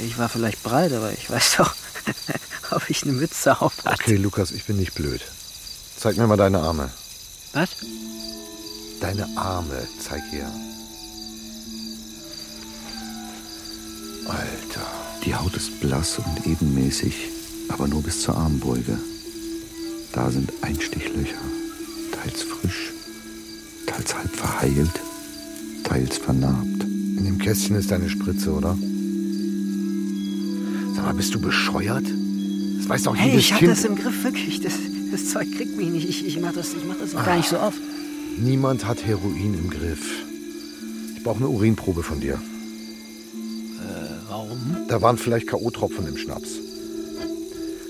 Ich 0.03 0.17
war 0.17 0.29
vielleicht 0.29 0.63
breit, 0.63 0.93
aber 0.93 1.11
ich 1.11 1.29
weiß 1.29 1.57
doch, 1.57 1.75
ob 2.71 2.89
ich 2.89 3.03
eine 3.03 3.13
Mütze 3.13 3.61
auf 3.61 3.73
hatte. 3.85 4.03
Okay, 4.03 4.15
Lukas, 4.15 4.51
ich 4.51 4.65
bin 4.65 4.77
nicht 4.77 4.93
blöd. 4.93 5.21
Zeig 5.97 6.17
mir 6.17 6.27
mal 6.27 6.37
deine 6.37 6.59
Arme. 6.59 6.89
Was? 7.53 7.69
Deine 8.99 9.27
Arme, 9.35 9.87
zeig 9.99 10.21
her. 10.31 10.51
Alter. 14.27 14.87
Die 15.25 15.35
Haut 15.35 15.55
ist 15.55 15.79
blass 15.79 16.17
und 16.17 16.47
ebenmäßig, 16.47 17.29
aber 17.69 17.87
nur 17.87 18.01
bis 18.01 18.21
zur 18.21 18.35
Armbeuge. 18.35 18.97
Da 20.13 20.31
sind 20.31 20.51
Einstichlöcher, 20.61 21.37
teils 22.11 22.41
frisch, 22.43 22.91
teils 23.85 24.15
halb 24.15 24.35
verheilt, 24.35 24.99
teils 25.83 26.17
vernarbt. 26.17 26.83
In 26.83 27.23
dem 27.25 27.37
Kästchen 27.37 27.75
ist 27.75 27.91
deine 27.91 28.09
Spritze, 28.09 28.51
oder? 28.51 28.75
Sag 31.01 31.07
mal, 31.07 31.17
bist 31.17 31.33
du 31.33 31.41
bescheuert? 31.41 32.05
Das 32.77 32.87
weiß 32.87 33.03
doch 33.03 33.15
Hey, 33.15 33.31
jedes 33.31 33.45
ich 33.45 33.53
hab 33.53 33.59
Kind. 33.59 33.71
das 33.71 33.85
im 33.85 33.95
Griff, 33.95 34.23
wirklich. 34.23 34.61
Das, 34.61 34.73
das 35.11 35.31
Zeug 35.31 35.51
kriegt 35.51 35.75
mich 35.75 35.89
nicht. 35.89 36.07
Ich, 36.07 36.27
ich 36.27 36.39
mach 36.39 36.53
das, 36.53 36.75
ich 36.75 36.85
mach 36.87 36.95
das 36.95 37.13
gar 37.25 37.37
nicht 37.37 37.49
so 37.49 37.59
oft. 37.59 37.79
Niemand 38.37 38.85
hat 38.85 39.03
Heroin 39.03 39.55
im 39.55 39.71
Griff. 39.71 40.05
Ich 41.17 41.23
brauche 41.23 41.37
eine 41.37 41.49
Urinprobe 41.49 42.03
von 42.03 42.19
dir. 42.19 42.39
Warum? 44.29 44.77
Da 44.89 45.01
waren 45.01 45.17
vielleicht 45.17 45.47
K.O.-Tropfen 45.47 46.07
im 46.07 46.17
Schnaps. 46.17 46.49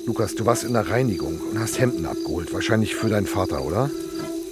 Lukas, 0.06 0.34
du 0.36 0.46
warst 0.46 0.63
in 0.63 0.72
der 0.72 0.89
Reinigung 0.89 1.38
und 1.51 1.60
hast 1.60 1.80
Hemden 1.82 2.06
abgeholt. 2.06 2.53
Wahrscheinlich 2.53 2.96
für 2.96 3.10
deinen 3.10 3.27
Vater, 3.27 3.62
oder? 3.65 3.91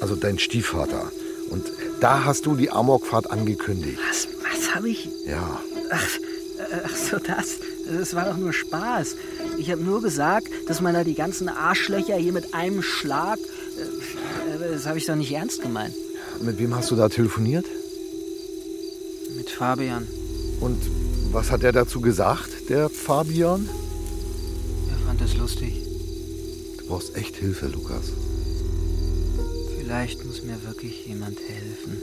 Also 0.02 0.18
deinen 0.18 0.38
Stiefvater. 0.38 1.14
Und 1.50 1.64
da 2.02 2.26
hast 2.26 2.46
du 2.46 2.56
die 2.58 2.72
Amokfahrt 2.72 3.32
angekündigt. 3.32 4.00
Was, 4.10 4.28
was 4.44 4.76
habe 4.76 4.90
ich? 4.90 5.08
Ja. 5.26 5.62
Ach, 5.92 6.18
äh, 6.58 6.82
ach 6.84 6.96
so, 6.96 7.18
das. 7.20 7.60
Das 7.98 8.14
war 8.14 8.26
doch 8.26 8.38
nur 8.38 8.54
Spaß. 8.54 9.16
Ich 9.58 9.72
habe 9.72 9.82
nur 9.82 10.02
gesagt, 10.02 10.48
dass 10.68 10.82
man 10.82 10.94
da 10.94 11.04
die 11.04 11.16
ganzen 11.16 11.50
Arschlöcher 11.50 12.16
hier 12.16 12.34
mit 12.34 12.54
einem 12.54 12.82
Schlag. 12.82 13.40
Äh, 13.40 14.74
das 14.74 14.86
habe 14.86 14.98
ich 14.98 15.06
doch 15.06 15.16
nicht 15.16 15.32
ernst 15.32 15.62
gemeint. 15.62 15.96
Mit 16.42 16.60
wem 16.60 16.76
hast 16.76 16.92
du 16.92 16.96
da 16.96 17.10
telefoniert? 17.10 17.66
Mit 19.36 19.50
Fabian. 19.50 20.08
Und 20.60 20.78
was 21.32 21.52
hat 21.52 21.64
er 21.64 21.72
dazu 21.72 22.02
gesagt, 22.02 22.70
der 22.70 22.90
Fabian? 22.90 23.68
Er 24.92 25.08
fand 25.08 25.22
das 25.22 25.36
lustig. 25.38 25.84
Du 26.78 26.88
brauchst 26.88 27.16
echt 27.16 27.36
Hilfe, 27.36 27.68
Lukas. 27.68 28.12
Vielleicht 29.78 30.24
muss 30.26 30.44
mir 30.44 30.58
wirklich 30.66 31.06
jemand 31.08 31.40
helfen. 31.40 32.02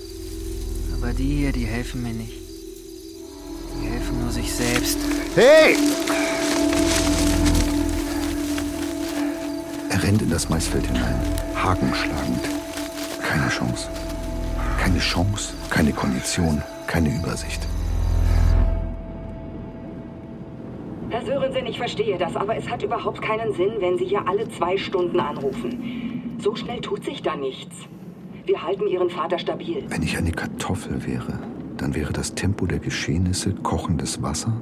Aber 0.95 1.13
die 1.13 1.37
hier, 1.37 1.53
die 1.53 1.67
helfen 1.67 2.03
mir 2.03 2.13
nicht. 2.13 2.46
Nur 4.27 4.33
sich 4.33 4.53
selbst. 4.53 4.99
Hey! 5.37 5.77
Er 9.89 10.03
rennt 10.03 10.21
in 10.21 10.31
das 10.31 10.49
Maisfeld 10.49 10.85
hinein, 10.85 11.15
hakenschlagend. 11.55 12.41
Keine 13.23 13.49
Chance. 13.49 13.89
Keine 14.81 14.99
Chance, 14.99 15.55
keine 15.71 15.93
Kondition, 15.93 16.61
keine 16.89 17.11
Übersicht. 17.11 17.61
Herr 21.11 21.25
Sörensen, 21.25 21.67
ich 21.67 21.79
verstehe 21.79 22.19
das, 22.19 22.35
aber 22.35 22.57
es 22.57 22.69
hat 22.69 22.83
überhaupt 22.83 23.23
keinen 23.23 23.55
Sinn, 23.55 23.75
wenn 23.79 23.97
Sie 23.97 24.07
hier 24.07 24.27
alle 24.27 24.49
zwei 24.51 24.77
Stunden 24.77 25.21
anrufen. 25.21 26.37
So 26.43 26.57
schnell 26.57 26.81
tut 26.81 27.05
sich 27.05 27.23
da 27.23 27.37
nichts. 27.37 27.77
Wir 28.45 28.61
halten 28.61 28.89
Ihren 28.89 29.09
Vater 29.09 29.39
stabil. 29.39 29.85
Wenn 29.87 30.03
ich 30.03 30.19
eine 30.19 30.33
Kartoffel 30.33 31.07
wäre, 31.07 31.39
dann 31.87 31.95
wäre 31.95 32.13
das 32.13 32.35
Tempo 32.35 32.67
der 32.67 32.81
Geschehnisse 32.81 33.55
kochendes 33.55 34.21
Wasser 34.21 34.61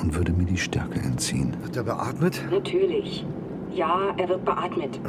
und 0.00 0.14
würde 0.14 0.30
mir 0.32 0.44
die 0.44 0.56
Stärke 0.56 1.00
entziehen. 1.00 1.56
Hat 1.64 1.74
er 1.74 1.82
beatmet? 1.82 2.40
Natürlich. 2.48 3.26
Ja, 3.74 4.14
er 4.16 4.28
wird 4.28 4.44
beatmet. 4.44 5.00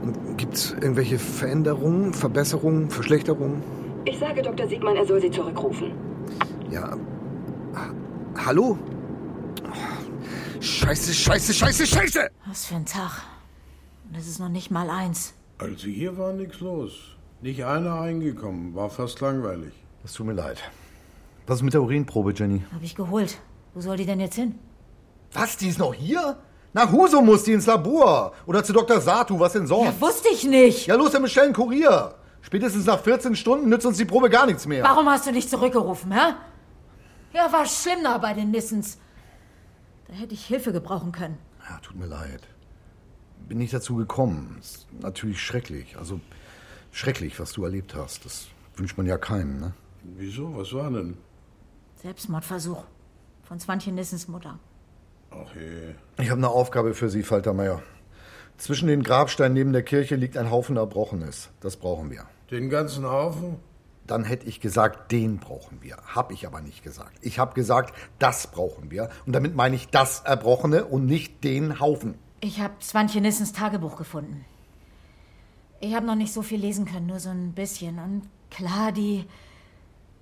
Und 0.00 0.38
gibt's 0.38 0.70
irgendwelche 0.70 1.18
Veränderungen, 1.18 2.14
Verbesserungen, 2.14 2.90
Verschlechterungen? 2.90 3.60
Ich 4.04 4.20
sage 4.20 4.40
Dr. 4.40 4.68
Siegmann, 4.68 4.94
er 4.94 5.04
soll 5.04 5.20
Sie 5.20 5.32
zurückrufen. 5.32 5.90
Ja. 6.70 6.96
Hallo? 8.46 8.78
Scheiße, 10.60 11.12
scheiße, 11.12 11.54
scheiße, 11.54 11.86
scheiße! 11.88 12.28
Was 12.46 12.66
für 12.66 12.76
ein 12.76 12.86
Tag. 12.86 13.22
Und 14.08 14.16
es 14.16 14.28
ist 14.28 14.38
noch 14.38 14.48
nicht 14.48 14.70
mal 14.70 14.90
eins. 14.90 15.34
Als 15.58 15.80
Sie 15.80 15.92
hier 15.92 16.16
waren, 16.16 16.36
nichts 16.36 16.60
los. 16.60 17.16
Nicht 17.42 17.64
einer 17.64 18.00
eingekommen. 18.00 18.76
War 18.76 18.90
fast 18.90 19.20
langweilig. 19.20 19.72
Es 20.04 20.14
tut 20.14 20.26
mir 20.26 20.32
leid. 20.32 20.58
Was 21.46 21.56
ist 21.58 21.62
mit 21.62 21.74
der 21.74 21.82
Urinprobe, 21.82 22.32
Jenny? 22.34 22.62
Hab 22.72 22.82
ich 22.82 22.94
geholt. 22.94 23.38
Wo 23.74 23.80
soll 23.80 23.96
die 23.96 24.06
denn 24.06 24.20
jetzt 24.20 24.36
hin? 24.36 24.58
Was? 25.32 25.56
Die 25.56 25.68
ist 25.68 25.78
noch 25.78 25.94
hier? 25.94 26.36
Nach 26.72 26.90
Husum 26.92 27.26
muss 27.26 27.44
die 27.44 27.52
ins 27.52 27.66
Labor. 27.66 28.32
Oder 28.46 28.62
zu 28.62 28.72
Dr. 28.72 29.00
Satu, 29.00 29.38
was 29.38 29.52
denn 29.52 29.66
sonst? 29.66 29.86
Ja, 29.86 30.00
wusste 30.00 30.28
ich 30.32 30.44
nicht. 30.44 30.86
Ja, 30.86 30.94
los, 30.94 31.10
dann 31.12 31.22
bestellen 31.22 31.46
einen 31.46 31.54
Kurier. 31.54 32.14
Spätestens 32.42 32.86
nach 32.86 33.00
14 33.00 33.36
Stunden 33.36 33.68
nützt 33.68 33.84
uns 33.86 33.98
die 33.98 34.04
Probe 34.04 34.30
gar 34.30 34.46
nichts 34.46 34.66
mehr. 34.66 34.84
Warum 34.84 35.08
hast 35.08 35.26
du 35.26 35.32
nicht 35.32 35.50
zurückgerufen, 35.50 36.12
hä? 36.12 36.34
Ja, 37.32 37.52
war 37.52 37.66
schlimm 37.66 37.98
da 38.02 38.18
bei 38.18 38.32
den 38.34 38.50
Nissens. 38.50 38.98
Da 40.08 40.14
hätte 40.14 40.34
ich 40.34 40.46
Hilfe 40.46 40.72
gebrauchen 40.72 41.12
können. 41.12 41.38
Ja, 41.68 41.78
tut 41.78 41.96
mir 41.96 42.06
leid. 42.06 42.42
Bin 43.48 43.58
nicht 43.58 43.72
dazu 43.72 43.96
gekommen. 43.96 44.56
Ist 44.60 44.86
natürlich 45.00 45.40
schrecklich. 45.40 45.96
Also 45.96 46.20
schrecklich, 46.92 47.38
was 47.38 47.52
du 47.52 47.64
erlebt 47.64 47.94
hast. 47.94 48.24
Das 48.24 48.46
wünscht 48.76 48.96
man 48.96 49.06
ja 49.06 49.18
keinem, 49.18 49.60
ne? 49.60 49.72
Wieso? 50.02 50.56
Was 50.56 50.72
war 50.72 50.90
denn? 50.90 51.16
Selbstmordversuch. 51.96 52.84
Von 53.42 53.60
Swantje 53.60 53.92
Nissens 53.92 54.28
Mutter. 54.28 54.58
Ach 55.30 55.54
je. 55.54 55.94
Ich 56.18 56.30
habe 56.30 56.38
eine 56.38 56.48
Aufgabe 56.48 56.94
für 56.94 57.10
Sie, 57.10 57.22
Faltermeier. 57.22 57.82
Zwischen 58.56 58.88
den 58.88 59.02
Grabsteinen 59.02 59.54
neben 59.54 59.72
der 59.72 59.82
Kirche 59.82 60.16
liegt 60.16 60.36
ein 60.36 60.50
Haufen 60.50 60.76
Erbrochenes. 60.76 61.50
Das 61.60 61.76
brauchen 61.76 62.10
wir. 62.10 62.26
Den 62.50 62.68
ganzen 62.68 63.06
Haufen? 63.06 63.56
Dann 64.06 64.24
hätte 64.24 64.46
ich 64.46 64.60
gesagt, 64.60 65.12
den 65.12 65.38
brauchen 65.38 65.78
wir. 65.82 65.96
Hab 66.14 66.32
ich 66.32 66.46
aber 66.46 66.60
nicht 66.60 66.82
gesagt. 66.82 67.16
Ich 67.20 67.38
habe 67.38 67.54
gesagt, 67.54 67.94
das 68.18 68.48
brauchen 68.48 68.90
wir. 68.90 69.08
Und 69.24 69.34
damit 69.34 69.54
meine 69.54 69.76
ich 69.76 69.88
das 69.88 70.20
Erbrochene 70.20 70.84
und 70.84 71.06
nicht 71.06 71.44
den 71.44 71.80
Haufen. 71.80 72.16
Ich 72.40 72.60
habe 72.60 72.74
Swantje 72.82 73.20
Nissens 73.20 73.52
Tagebuch 73.52 73.96
gefunden. 73.96 74.44
Ich 75.80 75.94
habe 75.94 76.06
noch 76.06 76.16
nicht 76.16 76.32
so 76.32 76.42
viel 76.42 76.58
lesen 76.58 76.86
können, 76.86 77.06
nur 77.06 77.20
so 77.20 77.30
ein 77.30 77.52
bisschen. 77.52 77.98
Und 77.98 78.22
klar, 78.50 78.92
die. 78.92 79.26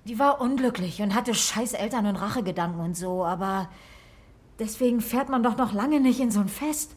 Die 0.05 0.17
war 0.17 0.41
unglücklich 0.41 1.01
und 1.01 1.13
hatte 1.13 1.33
scheiß 1.33 1.73
Eltern 1.73 2.05
und 2.05 2.15
Rachegedanken 2.15 2.79
und 2.81 2.95
so, 2.95 3.25
aber 3.25 3.69
deswegen 4.57 5.01
fährt 5.01 5.29
man 5.29 5.43
doch 5.43 5.57
noch 5.57 5.73
lange 5.73 5.99
nicht 5.99 6.19
in 6.19 6.31
so 6.31 6.39
ein 6.39 6.47
Fest. 6.47 6.95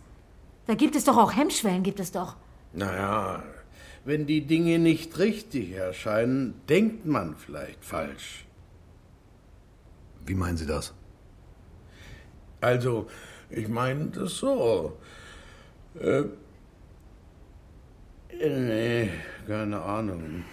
Da 0.66 0.74
gibt 0.74 0.94
es 0.94 1.04
doch 1.04 1.16
auch 1.16 1.34
Hemmschwellen, 1.34 1.82
gibt 1.82 2.00
es 2.00 2.12
doch. 2.12 2.36
Naja, 2.72 3.42
wenn 4.04 4.26
die 4.26 4.46
Dinge 4.46 4.78
nicht 4.78 5.18
richtig 5.18 5.72
erscheinen, 5.72 6.54
denkt 6.68 7.04
man 7.04 7.36
vielleicht 7.36 7.84
falsch. 7.84 8.46
Wie 10.24 10.34
meinen 10.34 10.56
Sie 10.56 10.66
das? 10.66 10.94
Also, 12.60 13.08
ich 13.50 13.68
meine 13.68 14.06
das 14.06 14.36
so. 14.36 14.96
Äh, 15.98 16.24
nee, 18.32 19.10
keine 19.46 19.82
Ahnung. 19.82 20.44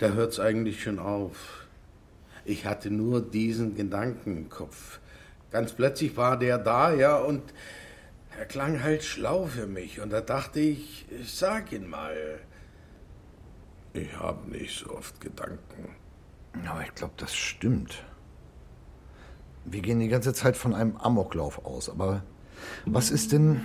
Da 0.00 0.08
hört's 0.08 0.40
eigentlich 0.40 0.82
schon 0.82 0.98
auf. 0.98 1.66
Ich 2.46 2.64
hatte 2.64 2.90
nur 2.90 3.20
diesen 3.20 3.74
Gedanken 3.74 4.34
im 4.34 4.48
Kopf. 4.48 4.98
Ganz 5.50 5.72
plötzlich 5.72 6.16
war 6.16 6.38
der 6.38 6.56
da, 6.56 6.94
ja, 6.94 7.18
und 7.18 7.42
er 8.38 8.46
klang 8.46 8.82
halt 8.82 9.04
schlau 9.04 9.44
für 9.44 9.66
mich. 9.66 10.00
Und 10.00 10.10
da 10.10 10.22
dachte 10.22 10.58
ich, 10.58 11.04
ich 11.10 11.34
sag 11.34 11.70
ihn 11.72 11.86
mal. 11.86 12.16
Ich 13.92 14.16
habe 14.18 14.50
nicht 14.50 14.78
so 14.78 14.90
oft 14.96 15.20
Gedanken. 15.20 15.94
Aber 16.66 16.82
ich 16.82 16.94
glaube, 16.94 17.14
das 17.18 17.34
stimmt. 17.34 18.02
Wir 19.66 19.82
gehen 19.82 20.00
die 20.00 20.08
ganze 20.08 20.32
Zeit 20.32 20.56
von 20.56 20.74
einem 20.74 20.96
Amoklauf 20.96 21.66
aus. 21.66 21.90
Aber 21.90 22.22
was 22.86 23.10
ist 23.10 23.32
denn. 23.32 23.60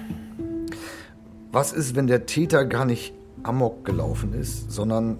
Was 1.54 1.72
ist, 1.72 1.96
wenn 1.96 2.08
der 2.08 2.25
Täter 2.25 2.65
gar 2.65 2.84
nicht 2.84 3.13
Amok 3.44 3.86
gelaufen 3.86 4.34
ist, 4.34 4.70
sondern 4.70 5.20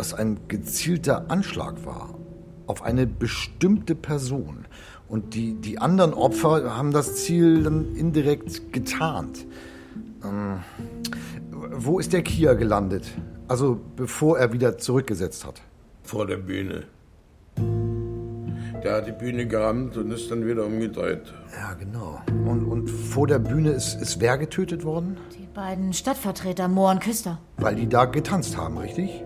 dass 0.00 0.14
ein 0.14 0.48
gezielter 0.48 1.30
Anschlag 1.30 1.84
war 1.84 2.14
auf 2.66 2.82
eine 2.82 3.06
bestimmte 3.06 3.94
Person? 3.94 4.64
Und 5.08 5.34
die, 5.34 5.52
die 5.52 5.78
anderen 5.78 6.14
Opfer 6.14 6.74
haben 6.74 6.90
das 6.90 7.16
Ziel 7.16 7.64
dann 7.64 7.94
indirekt 7.94 8.72
getarnt. 8.72 9.44
Ähm, 10.24 10.60
wo 11.50 11.98
ist 11.98 12.14
der 12.14 12.22
Kia 12.22 12.54
gelandet? 12.54 13.10
Also 13.46 13.78
bevor 13.94 14.38
er 14.38 14.54
wieder 14.54 14.78
zurückgesetzt 14.78 15.44
hat. 15.44 15.60
Vor 16.02 16.26
der 16.26 16.38
Bühne. 16.38 16.84
Der 18.82 18.94
hat 18.94 19.06
die 19.06 19.12
Bühne 19.12 19.46
gerammt 19.46 19.98
und 19.98 20.10
ist 20.12 20.30
dann 20.30 20.46
wieder 20.46 20.64
umgedreht. 20.64 21.34
Ja, 21.54 21.74
genau. 21.74 22.22
Und, 22.46 22.64
und 22.64 22.88
vor 22.88 23.26
der 23.26 23.38
Bühne 23.38 23.72
ist, 23.72 24.00
ist 24.00 24.18
wer 24.18 24.38
getötet 24.38 24.82
worden? 24.82 25.18
Die 25.38 25.46
beiden 25.52 25.92
Stadtvertreter, 25.92 26.68
Mohr 26.68 26.90
und 26.90 27.02
Küster. 27.02 27.38
Weil 27.58 27.74
die 27.74 27.86
da 27.86 28.06
getanzt 28.06 28.56
haben, 28.56 28.78
richtig? 28.78 29.24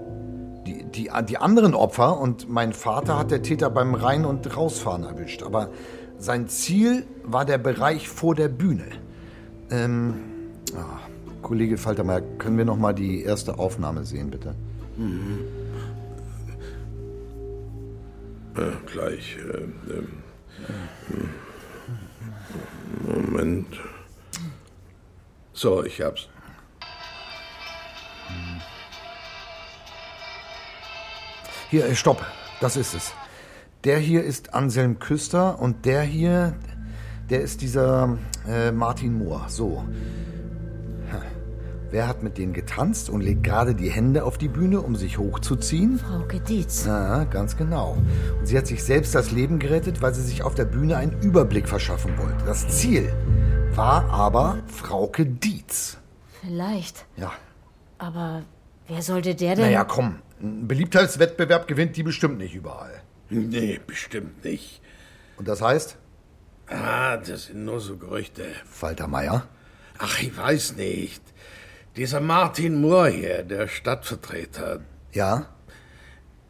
Die, 0.95 1.11
die, 1.29 1.39
anderen 1.39 1.75
Opfer 1.75 2.21
und 2.21 2.49
mein 2.49 2.73
Vater 2.73 3.19
hat 3.19 3.31
der 3.33 3.43
Täter 3.43 3.69
beim 3.69 3.95
Rein- 3.95 4.25
und 4.25 4.57
Rausfahren 4.57 5.03
erwischt. 5.05 5.43
Aber 5.43 5.71
sein 6.19 6.47
Ziel 6.49 7.05
war 7.25 7.45
der 7.45 7.59
Bereich 7.59 8.09
vor 8.09 8.35
der 8.35 8.49
Bühne. 8.49 8.87
Ähm, 9.71 10.15
ah, 10.77 11.01
Kollege 11.43 11.79
Faltermeier, 11.79 12.23
können 12.39 12.59
wir 12.59 12.65
noch 12.65 12.79
mal 12.79 12.93
die 12.93 13.23
erste 13.23 13.59
Aufnahme 13.59 14.05
sehen, 14.05 14.31
bitte? 14.31 14.55
Mhm. 14.97 15.41
Äh, 18.57 18.71
gleich. 18.87 19.37
Äh, 19.37 19.65
ähm, 19.93 20.23
Moment. 23.07 23.67
So, 25.53 25.85
ich 25.85 26.01
hab's. 26.01 26.29
Hier, 31.71 31.87
äh, 31.87 31.95
stopp. 31.95 32.25
Das 32.61 32.77
ist 32.77 32.95
es. 32.95 33.13
Der 33.85 33.99
hier 33.99 34.25
ist 34.25 34.55
Anselm 34.55 34.99
Küster 34.99 35.61
und 35.61 35.85
der 35.85 36.03
hier, 36.03 36.55
der 37.31 37.43
ist 37.43 37.61
dieser 37.61 38.19
äh, 38.49 38.73
Martin 38.73 39.19
Mohr. 39.19 39.47
So. 39.49 39.85
Wer 41.95 42.09
hat 42.09 42.25
mit 42.25 42.39
denen 42.39 42.53
getanzt 42.53 43.09
und 43.09 43.21
legt 43.21 43.45
gerade 43.45 43.77
die 43.77 43.89
Hände 43.89 44.25
auf 44.25 44.37
die 44.37 44.49
Bühne, 44.49 44.81
um 44.81 44.97
sich 44.97 45.17
hochzuziehen? 45.17 46.01
Frau 46.01 46.25
Dietz. 46.41 46.87
Ja, 46.87 47.23
ganz 47.23 47.57
genau. 47.57 47.97
Und 48.37 48.47
sie 48.47 48.59
hat 48.59 48.67
sich 48.67 48.83
selbst 48.83 49.15
das 49.15 49.31
Leben 49.31 49.61
gerettet, 49.61 50.03
weil 50.03 50.13
sie 50.13 50.23
sich 50.23 50.43
auf 50.43 50.57
der 50.57 50.65
Bühne 50.65 50.97
einen 50.97 51.13
Überblick 51.21 51.69
verschaffen 51.69 52.19
wollte. 52.19 52.45
Das 52.47 52.67
Ziel 52.67 53.13
war 53.77 54.11
aber 54.11 54.59
Frauke 54.67 55.25
Dietz. 55.25 55.99
Vielleicht. 56.41 57.07
Ja. 57.17 57.31
Aber 57.99 58.43
wer 58.89 59.01
sollte 59.01 59.37
der 59.37 59.55
denn? 59.55 59.67
Naja, 59.67 59.85
komm. 59.85 60.17
Ein 60.45 60.69
Beliebtheitswettbewerb 60.69 61.67
gewinnt 61.67 61.97
die 61.97 62.03
bestimmt 62.03 62.37
nicht 62.37 62.55
überall. 62.55 63.03
Nee, 63.31 63.81
bestimmt 63.87 64.45
nicht. 64.45 64.83
Und 65.39 65.49
das 65.49 65.63
heißt? 65.63 65.97
Ah, 66.67 67.17
das 67.17 67.47
sind 67.47 67.65
nur 67.65 67.81
so 67.81 67.97
Gerüchte. 67.97 68.45
Faltermeier? 68.67 69.49
Ach, 69.97 70.21
ich 70.21 70.37
weiß 70.37 70.77
nicht. 70.77 71.23
Dieser 71.97 72.21
Martin 72.21 72.79
Mohr 72.79 73.09
hier, 73.09 73.43
der 73.43 73.69
Stadtvertreter. 73.69 74.81
Ja? 75.13 75.47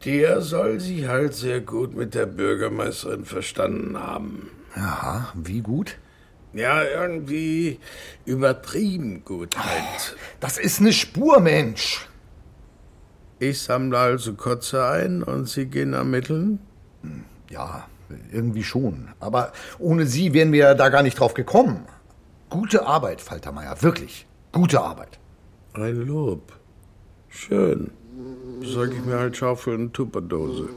Der 0.05 0.41
soll 0.41 0.81
sich 0.81 1.07
halt 1.07 1.35
sehr 1.35 1.61
gut 1.61 1.95
mit 1.95 2.17
der 2.17 2.27
Bürgermeisterin 2.27 3.25
verstanden 3.25 3.97
haben. 3.97 4.51
Aha, 4.75 5.33
wie 5.35 5.61
gut? 5.61 5.99
Ja, 6.53 6.83
irgendwie 6.83 7.79
übertrieben 8.25 9.25
gut 9.25 9.57
halt. 9.57 10.17
Das 10.41 10.59
ist 10.59 10.81
eine 10.81 10.93
Spur, 10.93 11.39
Mensch. 11.39 12.09
Ich 13.51 13.61
sammle 13.61 13.99
also 13.99 14.33
Kotze 14.33 14.87
ein 14.87 15.23
und 15.23 15.51
Sie 15.51 15.67
gehen 15.67 15.93
ermitteln? 15.93 16.61
Ja, 17.51 17.87
irgendwie 18.33 18.63
schon. 18.63 19.09
Aber 19.21 19.53
ohne 19.79 20.07
Sie 20.07 20.33
wären 20.33 20.51
wir 20.51 20.75
da 20.75 20.89
gar 20.89 21.03
nicht 21.03 21.21
drauf 21.21 21.35
gekommen. 21.35 21.85
Gute 22.49 22.87
Arbeit, 22.87 23.21
Faltermeier, 23.21 23.83
wirklich. 23.83 24.27
Gute 24.53 24.81
Arbeit. 24.81 25.19
Ein 25.75 26.07
Lob. 26.07 26.53
Schön. 27.29 27.91
Sag 28.63 28.93
ich 28.93 29.05
mir 29.05 29.19
halt 29.19 29.37
Schaufel 29.37 29.75
und 29.75 29.93
Tupperdose. 29.93 30.71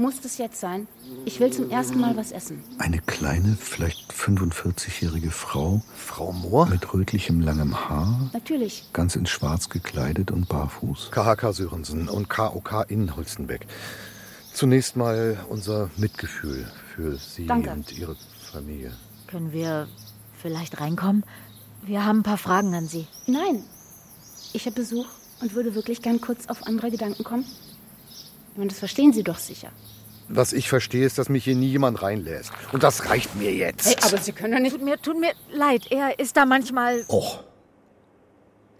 Muss 0.00 0.18
das 0.22 0.38
jetzt 0.38 0.58
sein? 0.58 0.88
Ich 1.26 1.40
will 1.40 1.52
zum 1.52 1.68
ersten 1.68 2.00
Mal 2.00 2.16
was 2.16 2.32
essen. 2.32 2.64
Eine 2.78 3.00
kleine, 3.00 3.54
vielleicht 3.60 4.10
45-jährige 4.14 5.30
Frau. 5.30 5.82
Frau 5.94 6.32
Mohr? 6.32 6.64
Mit 6.64 6.94
rötlichem 6.94 7.42
langem 7.42 7.78
Haar. 7.78 8.30
Natürlich. 8.32 8.88
Ganz 8.94 9.14
in 9.14 9.26
schwarz 9.26 9.68
gekleidet 9.68 10.30
und 10.30 10.48
barfuß. 10.48 11.10
KHK 11.10 11.52
Sörensen 11.52 12.08
und 12.08 12.30
KOK 12.30 12.86
in 12.88 13.14
Holstenbeck. 13.14 13.66
Zunächst 14.54 14.96
mal 14.96 15.44
unser 15.50 15.90
Mitgefühl 15.98 16.66
für 16.94 17.16
Sie 17.16 17.44
Danke. 17.44 17.70
und 17.70 17.92
Ihre 17.92 18.16
Familie. 18.50 18.92
Können 19.26 19.52
wir 19.52 19.86
vielleicht 20.40 20.80
reinkommen? 20.80 21.26
Wir 21.82 22.06
haben 22.06 22.20
ein 22.20 22.22
paar 22.22 22.38
Fragen 22.38 22.74
an 22.74 22.88
Sie. 22.88 23.06
Nein. 23.26 23.64
Ich 24.54 24.64
habe 24.64 24.76
Besuch 24.76 25.08
und 25.42 25.52
würde 25.52 25.74
wirklich 25.74 26.00
gern 26.00 26.22
kurz 26.22 26.46
auf 26.46 26.66
andere 26.66 26.90
Gedanken 26.90 27.22
kommen. 27.22 27.44
Und 28.56 28.70
das 28.70 28.78
verstehen 28.78 29.12
Sie 29.12 29.22
doch 29.22 29.38
sicher. 29.38 29.70
Was 30.32 30.52
ich 30.52 30.68
verstehe, 30.68 31.04
ist, 31.04 31.18
dass 31.18 31.28
mich 31.28 31.42
hier 31.42 31.56
nie 31.56 31.66
jemand 31.66 32.02
reinlässt. 32.02 32.52
Und 32.72 32.84
das 32.84 33.10
reicht 33.10 33.34
mir 33.34 33.52
jetzt. 33.52 33.88
Hey, 33.88 33.96
aber 34.00 34.18
Sie 34.18 34.30
können 34.30 34.54
doch 34.54 34.60
nicht. 34.60 34.76
Tut 34.76 34.84
mir, 34.84 35.02
tut 35.02 35.18
mir 35.18 35.32
leid, 35.52 35.90
er 35.90 36.20
ist 36.20 36.36
da 36.36 36.46
manchmal. 36.46 37.04
Och. 37.08 37.42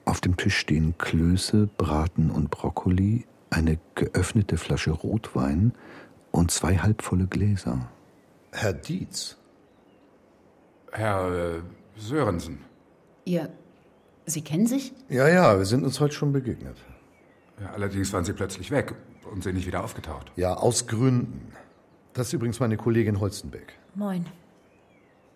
Auf 0.04 0.20
dem 0.20 0.36
Tisch 0.36 0.56
stehen 0.56 0.94
Klöße, 0.96 1.68
Braten 1.76 2.30
und 2.30 2.50
Brokkoli, 2.50 3.26
eine 3.50 3.78
geöffnete 3.96 4.58
Flasche 4.58 4.92
Rotwein 4.92 5.74
und 6.30 6.52
zwei 6.52 6.78
halbvolle 6.78 7.26
Gläser. 7.26 7.90
Herr 8.52 8.72
Dietz. 8.72 9.36
Herr 10.92 11.56
äh, 11.56 11.60
Sörensen. 11.96 12.64
Ihr. 13.24 13.50
Sie 14.24 14.42
kennen 14.42 14.68
sich? 14.68 14.92
Ja, 15.08 15.26
ja, 15.28 15.58
wir 15.58 15.66
sind 15.66 15.82
uns 15.82 15.98
heute 15.98 16.14
schon 16.14 16.32
begegnet. 16.32 16.76
Ja, 17.60 17.72
allerdings 17.72 18.12
waren 18.12 18.24
Sie 18.24 18.32
plötzlich 18.32 18.70
weg 18.70 18.94
und 19.30 19.42
sind 19.42 19.54
nicht 19.54 19.66
wieder 19.66 19.84
aufgetaucht. 19.84 20.32
Ja, 20.36 20.54
aus 20.54 20.86
Gründen. 20.86 21.52
Das 22.12 22.28
ist 22.28 22.32
übrigens 22.32 22.60
meine 22.60 22.76
Kollegin 22.76 23.20
Holstenbeck. 23.20 23.78
Moin. 23.94 24.26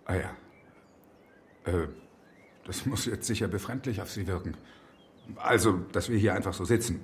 Ah 0.07 0.15
ja. 0.15 0.31
Äh, 1.65 1.89
das 2.67 2.87
muss 2.87 3.07
jetzt 3.07 3.27
sicher 3.27 3.49
befremdlich 3.49 4.03
auf 4.03 4.11
Sie 4.11 4.27
wirken. 4.27 4.57
Also, 5.37 5.79
dass 5.93 6.09
wir 6.09 6.19
hier 6.19 6.35
einfach 6.35 6.55
so 6.55 6.65
sitzen. 6.65 7.01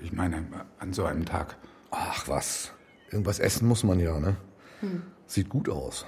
Ich 0.00 0.12
meine, 0.12 0.44
an 0.78 0.92
so 0.92 1.04
einem 1.04 1.24
Tag. 1.24 1.56
Ach 1.90 2.28
was. 2.28 2.72
Irgendwas 3.10 3.38
essen 3.38 3.66
muss 3.66 3.84
man 3.84 3.98
ja, 4.00 4.20
ne? 4.20 4.36
Hm. 4.80 5.02
Sieht 5.26 5.48
gut 5.48 5.68
aus. 5.68 6.06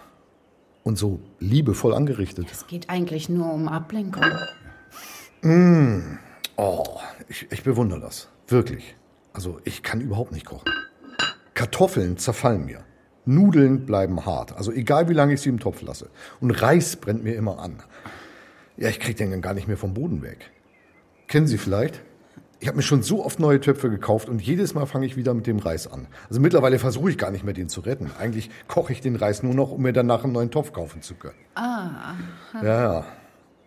Und 0.82 0.96
so 0.96 1.20
liebevoll 1.38 1.94
angerichtet. 1.94 2.48
Es 2.50 2.66
geht 2.66 2.88
eigentlich 2.88 3.28
nur 3.28 3.52
um 3.52 3.68
Ablenkung. 3.68 4.24
Mmh. 5.42 6.18
Oh, 6.56 7.00
ich, 7.28 7.50
ich 7.50 7.62
bewundere 7.62 8.00
das. 8.00 8.28
Wirklich. 8.48 8.96
Also, 9.32 9.60
ich 9.64 9.82
kann 9.82 10.00
überhaupt 10.00 10.32
nicht 10.32 10.46
kochen. 10.46 10.70
Kartoffeln 11.54 12.16
zerfallen 12.18 12.64
mir. 12.64 12.84
Nudeln 13.24 13.86
bleiben 13.86 14.24
hart. 14.26 14.56
Also, 14.56 14.72
egal 14.72 15.08
wie 15.08 15.14
lange 15.14 15.34
ich 15.34 15.40
sie 15.40 15.50
im 15.50 15.60
Topf 15.60 15.82
lasse. 15.82 16.10
Und 16.40 16.50
Reis 16.50 16.96
brennt 16.96 17.22
mir 17.22 17.34
immer 17.34 17.58
an. 17.58 17.82
Ja, 18.76 18.88
ich 18.88 18.98
krieg 18.98 19.16
den 19.16 19.30
dann 19.30 19.42
gar 19.42 19.54
nicht 19.54 19.68
mehr 19.68 19.76
vom 19.76 19.94
Boden 19.94 20.22
weg. 20.22 20.50
Kennen 21.28 21.46
Sie 21.46 21.58
vielleicht? 21.58 22.02
Ich 22.60 22.68
habe 22.68 22.76
mir 22.76 22.82
schon 22.82 23.02
so 23.02 23.24
oft 23.24 23.40
neue 23.40 23.60
Töpfe 23.60 23.88
gekauft 23.88 24.28
und 24.28 24.42
jedes 24.42 24.74
Mal 24.74 24.84
fange 24.84 25.06
ich 25.06 25.16
wieder 25.16 25.32
mit 25.32 25.46
dem 25.46 25.58
Reis 25.58 25.86
an. 25.86 26.08
Also 26.28 26.40
mittlerweile 26.40 26.78
versuche 26.78 27.10
ich 27.10 27.16
gar 27.16 27.30
nicht 27.30 27.44
mehr, 27.44 27.54
den 27.54 27.70
zu 27.70 27.80
retten. 27.80 28.10
Eigentlich 28.18 28.50
koche 28.68 28.92
ich 28.92 29.00
den 29.00 29.16
Reis 29.16 29.42
nur 29.42 29.54
noch, 29.54 29.70
um 29.70 29.82
mir 29.82 29.94
danach 29.94 30.24
einen 30.24 30.34
neuen 30.34 30.50
Topf 30.50 30.72
kaufen 30.72 31.00
zu 31.00 31.14
können. 31.14 31.38
Ah. 31.54 32.14
Ja, 32.54 32.62
ja. 32.62 33.04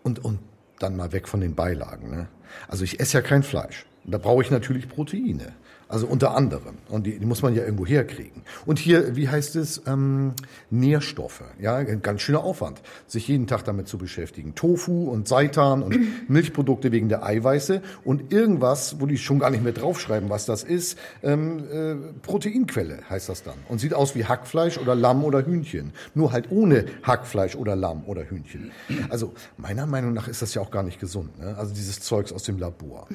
Und, 0.03 0.23
und 0.23 0.39
dann 0.77 0.95
mal 0.95 1.11
weg 1.11 1.27
von 1.27 1.39
den 1.39 1.55
Beilagen. 1.55 2.11
Ne? 2.11 2.27
Also 2.67 2.83
ich 2.83 2.99
esse 2.99 3.17
ja 3.17 3.21
kein 3.21 3.41
Fleisch. 3.41 3.85
Da 4.05 4.17
brauche 4.17 4.41
ich 4.41 4.51
natürlich 4.51 4.89
Proteine. 4.89 5.53
Also 5.93 6.07
unter 6.07 6.35
anderem. 6.35 6.79
Und 6.89 7.05
die, 7.05 7.19
die 7.19 7.25
muss 7.27 7.43
man 7.43 7.53
ja 7.53 7.63
irgendwo 7.63 7.85
herkriegen. 7.85 8.41
Und 8.65 8.79
hier, 8.79 9.15
wie 9.15 9.29
heißt 9.29 9.55
es, 9.55 9.83
ähm, 9.85 10.33
Nährstoffe. 10.71 11.43
Ja, 11.59 11.75
ein 11.75 12.01
ganz 12.01 12.21
schöner 12.21 12.43
Aufwand, 12.43 12.81
sich 13.05 13.27
jeden 13.27 13.45
Tag 13.45 13.63
damit 13.65 13.87
zu 13.87 13.99
beschäftigen. 13.99 14.55
Tofu 14.55 15.09
und 15.09 15.27
Seitan 15.27 15.83
und 15.83 15.95
Milchprodukte 16.29 16.91
wegen 16.91 17.09
der 17.09 17.23
Eiweiße 17.23 17.83
und 18.03 18.33
irgendwas, 18.33 18.99
wo 18.99 19.05
die 19.05 19.19
schon 19.19 19.37
gar 19.37 19.51
nicht 19.51 19.63
mehr 19.63 19.73
draufschreiben, 19.73 20.31
was 20.31 20.47
das 20.47 20.63
ist. 20.63 20.97
Ähm, 21.21 21.63
äh, 21.71 21.95
Proteinquelle 22.23 23.01
heißt 23.07 23.29
das 23.29 23.43
dann. 23.43 23.59
Und 23.69 23.77
sieht 23.77 23.93
aus 23.93 24.15
wie 24.15 24.25
Hackfleisch 24.25 24.79
oder 24.79 24.95
Lamm 24.95 25.23
oder 25.23 25.45
Hühnchen. 25.45 25.91
Nur 26.15 26.31
halt 26.31 26.49
ohne 26.49 26.85
Hackfleisch 27.03 27.55
oder 27.55 27.75
Lamm 27.75 28.03
oder 28.07 28.23
Hühnchen. 28.23 28.71
Also 29.09 29.33
meiner 29.57 29.85
Meinung 29.85 30.13
nach 30.13 30.27
ist 30.27 30.41
das 30.41 30.55
ja 30.55 30.61
auch 30.63 30.71
gar 30.71 30.81
nicht 30.81 30.99
gesund. 30.99 31.37
Ne? 31.37 31.55
Also 31.55 31.71
dieses 31.75 31.99
Zeugs 31.99 32.33
aus 32.33 32.41
dem 32.41 32.57
Labor. 32.57 33.07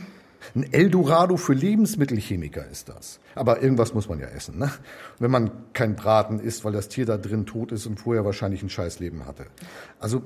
Ein 0.55 0.73
Eldorado 0.73 1.37
für 1.37 1.55
Lebensmittelchemiker 1.55 2.67
ist 2.67 2.89
das. 2.89 3.21
Aber 3.35 3.63
irgendwas 3.63 3.95
muss 3.95 4.09
man 4.09 4.19
ja 4.21 4.27
essen, 4.29 4.59
ne? 4.59 4.71
Wenn 5.19 5.31
man 5.31 5.51
kein 5.73 5.97
Braten 5.97 6.41
isst, 6.41 6.65
weil 6.65 6.73
das 6.73 6.89
Tier 6.89 7.07
da 7.07 7.17
drin 7.17 7.47
tot 7.47 7.73
ist 7.73 7.87
und 7.87 8.01
vorher 8.01 8.25
wahrscheinlich 8.25 8.63
ein 8.63 8.71
Scheißleben 8.71 9.27
hatte. 9.27 9.47
Also 10.01 10.23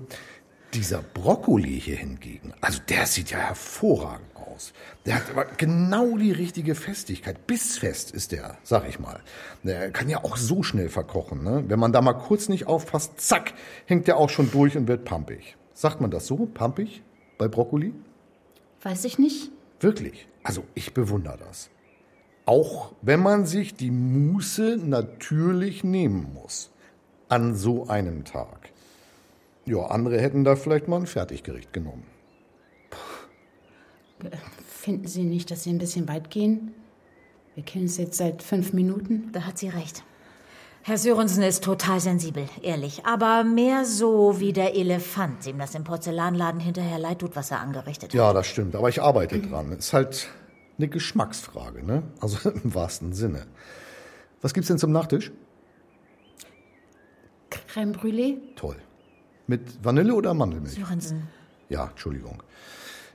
dieser 0.74 1.02
Brokkoli 1.02 1.78
hier 1.80 1.96
hingegen, 1.96 2.54
also 2.60 2.80
der 2.88 3.06
sieht 3.06 3.30
ja 3.30 3.38
hervorragend 3.38 4.34
aus. 4.36 4.72
Der 5.04 5.16
hat 5.16 5.30
aber 5.30 5.44
genau 5.56 6.16
die 6.16 6.32
richtige 6.32 6.74
Festigkeit. 6.74 7.46
Bissfest 7.46 8.10
ist 8.10 8.32
der, 8.32 8.56
sag 8.62 8.88
ich 8.88 8.98
mal. 8.98 9.20
Der 9.62 9.90
kann 9.90 10.08
ja 10.08 10.24
auch 10.24 10.36
so 10.36 10.62
schnell 10.62 10.88
verkochen, 10.88 11.42
ne? 11.42 11.64
Wenn 11.68 11.78
man 11.78 11.92
da 11.92 12.00
mal 12.00 12.14
kurz 12.14 12.48
nicht 12.48 12.66
aufpasst, 12.66 13.20
zack, 13.20 13.52
hängt 13.86 14.06
der 14.06 14.16
auch 14.16 14.30
schon 14.30 14.50
durch 14.50 14.76
und 14.76 14.88
wird 14.88 15.04
pampig. 15.04 15.56
Sagt 15.74 16.00
man 16.00 16.10
das 16.10 16.26
so, 16.26 16.46
pampig, 16.46 17.02
bei 17.38 17.48
Brokkoli? 17.48 17.92
Weiß 18.82 19.04
ich 19.04 19.18
nicht. 19.18 19.50
Wirklich. 19.82 20.26
Also 20.42 20.64
ich 20.74 20.94
bewundere 20.94 21.38
das. 21.38 21.70
Auch 22.46 22.92
wenn 23.02 23.20
man 23.20 23.46
sich 23.46 23.74
die 23.74 23.90
Muße 23.90 24.78
natürlich 24.78 25.84
nehmen 25.84 26.32
muss. 26.34 26.70
An 27.28 27.54
so 27.54 27.86
einem 27.88 28.24
Tag. 28.24 28.70
Ja, 29.64 29.86
andere 29.86 30.20
hätten 30.20 30.44
da 30.44 30.56
vielleicht 30.56 30.88
mal 30.88 31.00
ein 31.00 31.06
Fertiggericht 31.06 31.72
genommen. 31.72 32.04
Finden 34.66 35.06
Sie 35.06 35.24
nicht, 35.24 35.50
dass 35.50 35.64
Sie 35.64 35.70
ein 35.70 35.78
bisschen 35.78 36.08
weit 36.08 36.30
gehen? 36.30 36.74
Wir 37.54 37.64
kennen 37.64 37.84
es 37.84 37.96
jetzt 37.96 38.16
seit 38.16 38.42
fünf 38.42 38.72
Minuten. 38.72 39.30
Da 39.32 39.42
hat 39.42 39.58
sie 39.58 39.68
recht. 39.68 40.04
Herr 40.84 40.98
Sörensen 40.98 41.44
ist 41.44 41.62
total 41.62 42.00
sensibel, 42.00 42.48
ehrlich. 42.60 43.06
Aber 43.06 43.44
mehr 43.44 43.84
so 43.84 44.40
wie 44.40 44.52
der 44.52 44.74
Elefant, 44.74 45.46
dem 45.46 45.58
das 45.58 45.76
im 45.76 45.84
Porzellanladen 45.84 46.60
hinterher 46.60 46.98
leid 46.98 47.20
tut, 47.20 47.36
was 47.36 47.52
er 47.52 47.60
angerichtet 47.60 48.10
hat. 48.10 48.14
Ja, 48.14 48.32
das 48.32 48.48
stimmt. 48.48 48.74
Aber 48.74 48.88
ich 48.88 49.00
arbeite 49.00 49.40
dran. 49.40 49.70
Ist 49.70 49.92
halt 49.92 50.28
eine 50.78 50.88
Geschmacksfrage, 50.88 51.86
ne? 51.86 52.02
Also 52.20 52.50
im 52.64 52.74
wahrsten 52.74 53.12
Sinne. 53.12 53.46
Was 54.40 54.54
gibt's 54.54 54.66
denn 54.66 54.78
zum 54.78 54.90
Nachtisch? 54.90 55.30
Crème 57.50 57.92
Brûlée? 57.92 58.38
Toll. 58.56 58.76
Mit 59.46 59.84
Vanille 59.84 60.14
oder 60.14 60.34
Mandelmilch? 60.34 60.74
Sörensen. 60.74 61.28
Ja, 61.68 61.88
Entschuldigung. 61.90 62.42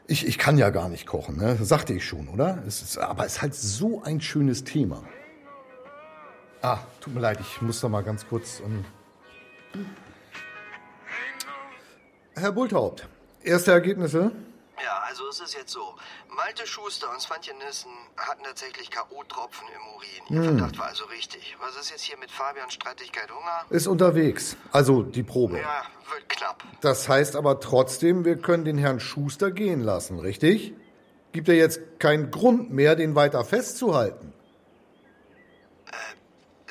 Ich, 0.08 0.26
ich 0.26 0.38
kann 0.38 0.58
ja 0.58 0.70
gar 0.70 0.88
nicht 0.88 1.06
kochen, 1.06 1.36
ne? 1.36 1.58
Das 1.60 1.68
sagte 1.68 1.94
ich 1.94 2.06
schon, 2.06 2.30
oder? 2.30 2.64
Es 2.66 2.82
ist, 2.82 2.98
aber 2.98 3.26
es 3.26 3.34
ist 3.34 3.42
halt 3.42 3.56
so 3.56 4.02
ein 4.04 4.22
schönes 4.22 4.64
Thema. 4.64 5.04
Ah, 6.62 6.80
tut 7.02 7.14
mir 7.14 7.20
leid, 7.22 7.40
ich 7.40 7.62
muss 7.62 7.80
da 7.82 7.90
mal 7.90 8.04
ganz 8.04 8.28
kurz. 8.28 8.60
Ähm 8.62 8.84
Herr 12.36 12.52
Bulthaupt, 12.52 13.08
erste 13.44 13.72
Ergebnisse? 13.72 14.32
Ja, 14.84 15.02
also 15.08 15.28
es 15.30 15.40
ist 15.40 15.56
jetzt 15.56 15.72
so. 15.72 15.96
Malte 16.36 16.68
Schuster 16.68 17.12
und 17.12 17.20
Svantje 17.20 17.54
Nissen 17.66 17.90
hatten 18.16 18.44
tatsächlich 18.44 18.92
K.O.-Tropfen 18.92 19.64
im 19.76 19.96
Urin. 19.96 20.44
Ihr 20.44 20.50
Hm. 20.52 20.58
Verdacht 20.60 20.78
war 20.80 20.86
also 20.88 21.06
richtig. 21.06 21.58
Was 21.60 21.76
ist 21.80 21.90
jetzt 21.90 22.04
hier 22.04 22.18
mit 22.20 22.30
Fabians 22.30 22.74
Streitigkeit 22.74 23.30
Hunger? 23.32 23.66
Ist 23.72 23.88
unterwegs. 23.88 24.56
Also 24.72 25.02
die 25.02 25.24
Probe. 25.24 25.58
Ja, 25.60 25.82
wird 26.14 26.30
knapp. 26.30 26.64
Das 26.82 27.10
heißt 27.10 27.36
aber 27.36 27.60
trotzdem, 27.60 28.24
wir 28.24 28.38
können 28.38 28.66
den 28.66 28.78
Herrn 28.78 29.00
Schuster 29.00 29.50
gehen 29.50 29.82
lassen, 29.82 30.20
richtig? 30.20 30.74
Gibt 31.32 31.50
er 31.50 31.56
jetzt 31.56 31.82
keinen 32.00 32.30
Grund 32.30 32.72
mehr, 32.72 32.96
den 32.96 33.16
weiter 33.16 33.44
festzuhalten? 33.46 34.32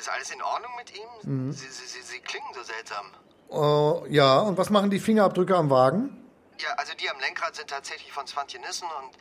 Ist 0.07 0.13
alles 0.13 0.31
in 0.31 0.41
Ordnung 0.41 0.71
mit 0.77 0.95
ihm? 0.95 1.09
Mhm. 1.23 1.51
Sie, 1.51 1.67
sie, 1.67 1.85
sie, 1.85 2.01
sie 2.01 2.19
klingen 2.19 2.47
so 2.53 2.63
seltsam. 2.63 3.07
Äh, 3.51 4.13
ja, 4.13 4.39
und 4.39 4.57
was 4.57 4.69
machen 4.69 4.89
die 4.89 5.01
Fingerabdrücke 5.01 5.53
am 5.53 5.69
Wagen? 5.69 6.15
Ja, 6.59 6.69
also 6.77 6.93
die 6.97 7.09
am 7.09 7.19
Lenkrad 7.19 7.57
sind 7.57 7.69
tatsächlich 7.69 8.13
von 8.13 8.25
Svantje 8.25 8.57
Nissen 8.61 8.85
und 8.85 9.17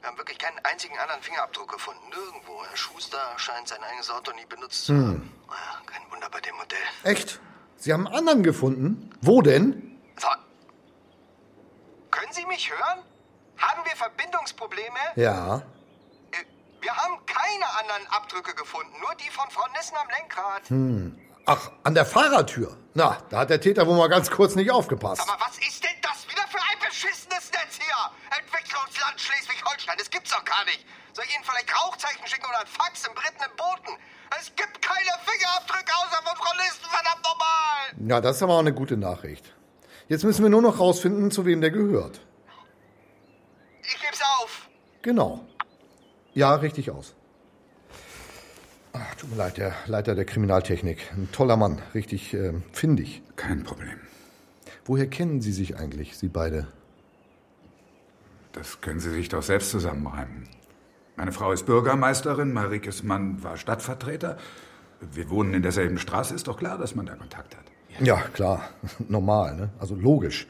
wir 0.00 0.08
haben 0.08 0.16
wirklich 0.16 0.38
keinen 0.38 0.58
einzigen 0.64 0.98
anderen 0.98 1.20
Fingerabdruck 1.20 1.70
gefunden. 1.70 2.00
Nirgendwo. 2.08 2.64
Herr 2.64 2.74
Schuster 2.74 3.18
scheint 3.36 3.68
sein 3.68 3.82
eigenes 3.82 4.10
Auto 4.10 4.32
nie 4.32 4.46
benutzt 4.46 4.86
zu 4.86 4.94
haben. 4.94 5.12
Hm. 5.12 5.30
Kein 5.84 6.10
Wunder 6.10 6.30
bei 6.30 6.40
dem 6.40 6.56
Modell. 6.56 6.78
Echt? 7.02 7.38
Sie 7.76 7.92
haben 7.92 8.06
einen 8.06 8.16
anderen 8.16 8.42
gefunden? 8.42 9.10
Wo 9.20 9.42
denn? 9.42 10.00
So. 10.16 10.28
Können 12.10 12.32
Sie 12.32 12.46
mich 12.46 12.70
hören? 12.70 13.04
Haben 13.58 13.84
wir 13.84 13.94
Verbindungsprobleme? 13.94 15.00
Ja. 15.16 15.62
Wir 16.80 16.96
haben 16.96 17.24
keine 17.26 17.66
anderen 17.78 18.06
Abdrücke 18.08 18.54
gefunden, 18.54 18.92
nur 19.00 19.14
die 19.16 19.30
von 19.30 19.50
Frau 19.50 19.66
Nissen 19.76 19.96
am 19.96 20.08
Lenkrad. 20.08 20.68
Hm. 20.68 21.18
Ach, 21.46 21.70
an 21.84 21.94
der 21.94 22.06
Fahrertür. 22.06 22.76
Na, 22.94 23.18
da 23.28 23.38
hat 23.40 23.50
der 23.50 23.60
Täter 23.60 23.86
wohl 23.86 23.96
mal 23.96 24.08
ganz 24.08 24.30
kurz 24.30 24.54
nicht 24.54 24.70
aufgepasst. 24.70 25.22
Aber 25.22 25.40
was 25.40 25.58
ist 25.58 25.82
denn 25.82 25.96
das 26.02 26.26
wieder 26.28 26.46
für 26.48 26.58
ein 26.58 26.78
beschissenes 26.78 27.50
Netz 27.52 27.76
hier? 27.76 28.00
Entwicklungsland 28.38 29.20
Schleswig-Holstein, 29.20 29.96
das 29.98 30.10
gibt's 30.10 30.30
doch 30.30 30.44
gar 30.44 30.64
nicht. 30.64 30.86
Soll 31.12 31.24
ich 31.26 31.34
Ihnen 31.34 31.44
vielleicht 31.44 31.74
Rauchzeichen 31.74 32.26
schicken 32.26 32.46
oder 32.46 32.60
ein 32.60 32.66
Fax 32.66 33.06
im 33.06 33.14
Briten 33.14 33.42
im 33.42 33.56
Boten? 33.56 33.98
Es 34.38 34.54
gibt 34.54 34.80
keine 34.80 35.10
Fingerabdrücke 35.26 35.92
außer 35.96 36.22
von 36.22 36.36
Frau 36.36 36.54
Nissen, 36.56 36.84
verdammt 36.88 37.24
nochmal! 37.24 38.08
Ja, 38.08 38.20
das 38.20 38.36
ist 38.36 38.42
aber 38.42 38.54
auch 38.54 38.60
eine 38.60 38.74
gute 38.74 38.96
Nachricht. 38.96 39.52
Jetzt 40.08 40.24
müssen 40.24 40.42
wir 40.42 40.50
nur 40.50 40.62
noch 40.62 40.78
rausfinden, 40.78 41.30
zu 41.30 41.46
wem 41.46 41.60
der 41.60 41.70
gehört. 41.70 42.20
Ich 43.82 44.00
geb's 44.00 44.20
auf. 44.40 44.68
Genau. 45.02 45.44
Ja, 46.34 46.54
richtig 46.54 46.90
aus. 46.90 47.14
Ach, 48.92 49.14
tut 49.14 49.30
mir 49.30 49.36
leid, 49.36 49.56
der 49.56 49.74
Leiter 49.86 50.14
der 50.14 50.24
Kriminaltechnik. 50.24 51.10
Ein 51.12 51.28
toller 51.32 51.56
Mann, 51.56 51.80
richtig 51.94 52.34
äh, 52.34 52.52
findig. 52.72 53.22
Kein 53.36 53.62
Problem. 53.62 53.98
Woher 54.84 55.06
kennen 55.06 55.40
Sie 55.40 55.52
sich 55.52 55.76
eigentlich, 55.76 56.16
Sie 56.16 56.28
beide? 56.28 56.66
Das 58.52 58.80
können 58.80 58.98
Sie 59.00 59.10
sich 59.10 59.28
doch 59.28 59.42
selbst 59.42 59.70
zusammenreimen. 59.70 60.48
Meine 61.16 61.32
Frau 61.32 61.52
ist 61.52 61.66
Bürgermeisterin, 61.66 62.52
Marikes 62.52 63.02
Mann 63.02 63.42
war 63.42 63.56
Stadtvertreter. 63.56 64.38
Wir 65.12 65.30
wohnen 65.30 65.54
in 65.54 65.62
derselben 65.62 65.98
Straße, 65.98 66.34
ist 66.34 66.48
doch 66.48 66.58
klar, 66.58 66.78
dass 66.78 66.94
man 66.94 67.06
da 67.06 67.14
Kontakt 67.14 67.56
hat. 67.56 67.64
Ja, 68.00 68.16
klar. 68.32 68.70
Normal, 69.08 69.54
ne? 69.56 69.70
Also 69.78 69.94
logisch. 69.94 70.46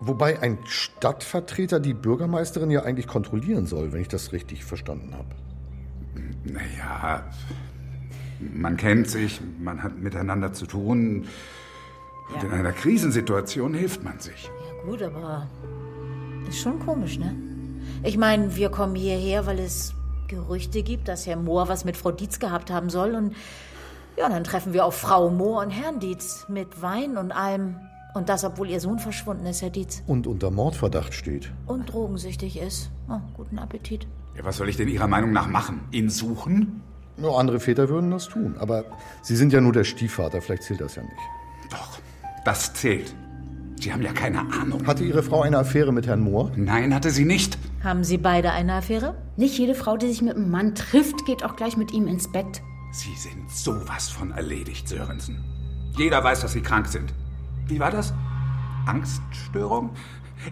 Wobei 0.00 0.40
ein 0.40 0.58
Stadtvertreter 0.64 1.78
die 1.78 1.92
Bürgermeisterin 1.92 2.70
ja 2.70 2.82
eigentlich 2.82 3.06
kontrollieren 3.06 3.66
soll, 3.66 3.92
wenn 3.92 4.00
ich 4.00 4.08
das 4.08 4.32
richtig 4.32 4.64
verstanden 4.64 5.14
habe. 5.14 5.28
Naja, 6.44 7.24
man 8.54 8.78
kennt 8.78 9.10
sich, 9.10 9.40
man 9.58 9.82
hat 9.82 9.98
miteinander 9.98 10.54
zu 10.54 10.64
tun. 10.64 11.26
Und 12.34 12.44
in 12.44 12.50
einer 12.50 12.72
Krisensituation 12.72 13.74
hilft 13.74 14.02
man 14.02 14.18
sich. 14.20 14.44
Ja, 14.44 14.90
gut, 14.90 15.02
aber 15.02 15.46
ist 16.48 16.60
schon 16.60 16.78
komisch, 16.78 17.18
ne? 17.18 17.34
Ich 18.02 18.16
meine, 18.16 18.56
wir 18.56 18.70
kommen 18.70 18.94
hierher, 18.94 19.44
weil 19.44 19.58
es 19.58 19.94
Gerüchte 20.28 20.82
gibt, 20.82 21.08
dass 21.08 21.26
Herr 21.26 21.36
Mohr 21.36 21.68
was 21.68 21.84
mit 21.84 21.98
Frau 21.98 22.12
Dietz 22.12 22.38
gehabt 22.38 22.70
haben 22.70 22.88
soll. 22.88 23.14
Und 23.14 23.34
ja, 24.16 24.28
dann 24.30 24.44
treffen 24.44 24.72
wir 24.72 24.86
auf 24.86 24.96
Frau 24.96 25.28
Mohr 25.28 25.62
und 25.62 25.70
Herrn 25.70 26.00
Dietz 26.00 26.46
mit 26.48 26.80
Wein 26.80 27.18
und 27.18 27.32
allem. 27.32 27.76
Und 28.14 28.28
das, 28.28 28.44
obwohl 28.44 28.68
ihr 28.68 28.80
Sohn 28.80 28.98
verschwunden 28.98 29.46
ist, 29.46 29.62
Herr 29.62 29.70
Dietz. 29.70 30.02
Und 30.06 30.26
unter 30.26 30.50
Mordverdacht 30.50 31.14
steht. 31.14 31.52
Und 31.66 31.92
drogensüchtig 31.92 32.58
ist. 32.58 32.90
Oh, 33.08 33.20
guten 33.34 33.58
Appetit. 33.58 34.06
Ja, 34.36 34.44
was 34.44 34.56
soll 34.56 34.68
ich 34.68 34.76
denn 34.76 34.88
Ihrer 34.88 35.06
Meinung 35.06 35.32
nach 35.32 35.46
machen? 35.46 35.80
Ihn 35.92 36.10
suchen? 36.10 36.82
Nur 37.16 37.38
andere 37.38 37.60
Väter 37.60 37.88
würden 37.88 38.10
das 38.10 38.28
tun. 38.28 38.56
Aber 38.58 38.84
Sie 39.22 39.36
sind 39.36 39.52
ja 39.52 39.60
nur 39.60 39.72
der 39.72 39.84
Stiefvater, 39.84 40.40
vielleicht 40.40 40.62
zählt 40.64 40.80
das 40.80 40.96
ja 40.96 41.02
nicht. 41.02 41.14
Doch, 41.70 41.98
das 42.44 42.72
zählt. 42.74 43.14
Sie 43.80 43.92
haben 43.92 44.02
ja 44.02 44.12
keine 44.12 44.40
Ahnung. 44.40 44.86
Hatte 44.86 45.04
Ihre 45.04 45.22
Frau 45.22 45.42
eine 45.42 45.58
Affäre 45.58 45.92
mit 45.92 46.06
Herrn 46.06 46.20
Mohr? 46.20 46.50
Nein, 46.54 46.94
hatte 46.94 47.10
sie 47.10 47.24
nicht. 47.24 47.58
Haben 47.82 48.04
Sie 48.04 48.18
beide 48.18 48.52
eine 48.52 48.74
Affäre? 48.74 49.14
Nicht 49.36 49.58
jede 49.58 49.74
Frau, 49.74 49.96
die 49.96 50.08
sich 50.08 50.20
mit 50.20 50.36
einem 50.36 50.50
Mann 50.50 50.74
trifft, 50.74 51.24
geht 51.24 51.44
auch 51.44 51.56
gleich 51.56 51.78
mit 51.78 51.92
ihm 51.92 52.06
ins 52.06 52.30
Bett. 52.30 52.60
Sie 52.92 53.14
sind 53.16 53.50
sowas 53.50 54.08
von 54.08 54.32
erledigt, 54.32 54.86
Sörensen. 54.86 55.42
Jeder 55.96 56.22
weiß, 56.22 56.40
dass 56.40 56.52
Sie 56.52 56.60
krank 56.60 56.88
sind. 56.88 57.14
Wie 57.70 57.78
war 57.78 57.92
das? 57.92 58.12
Angststörung? 58.86 59.90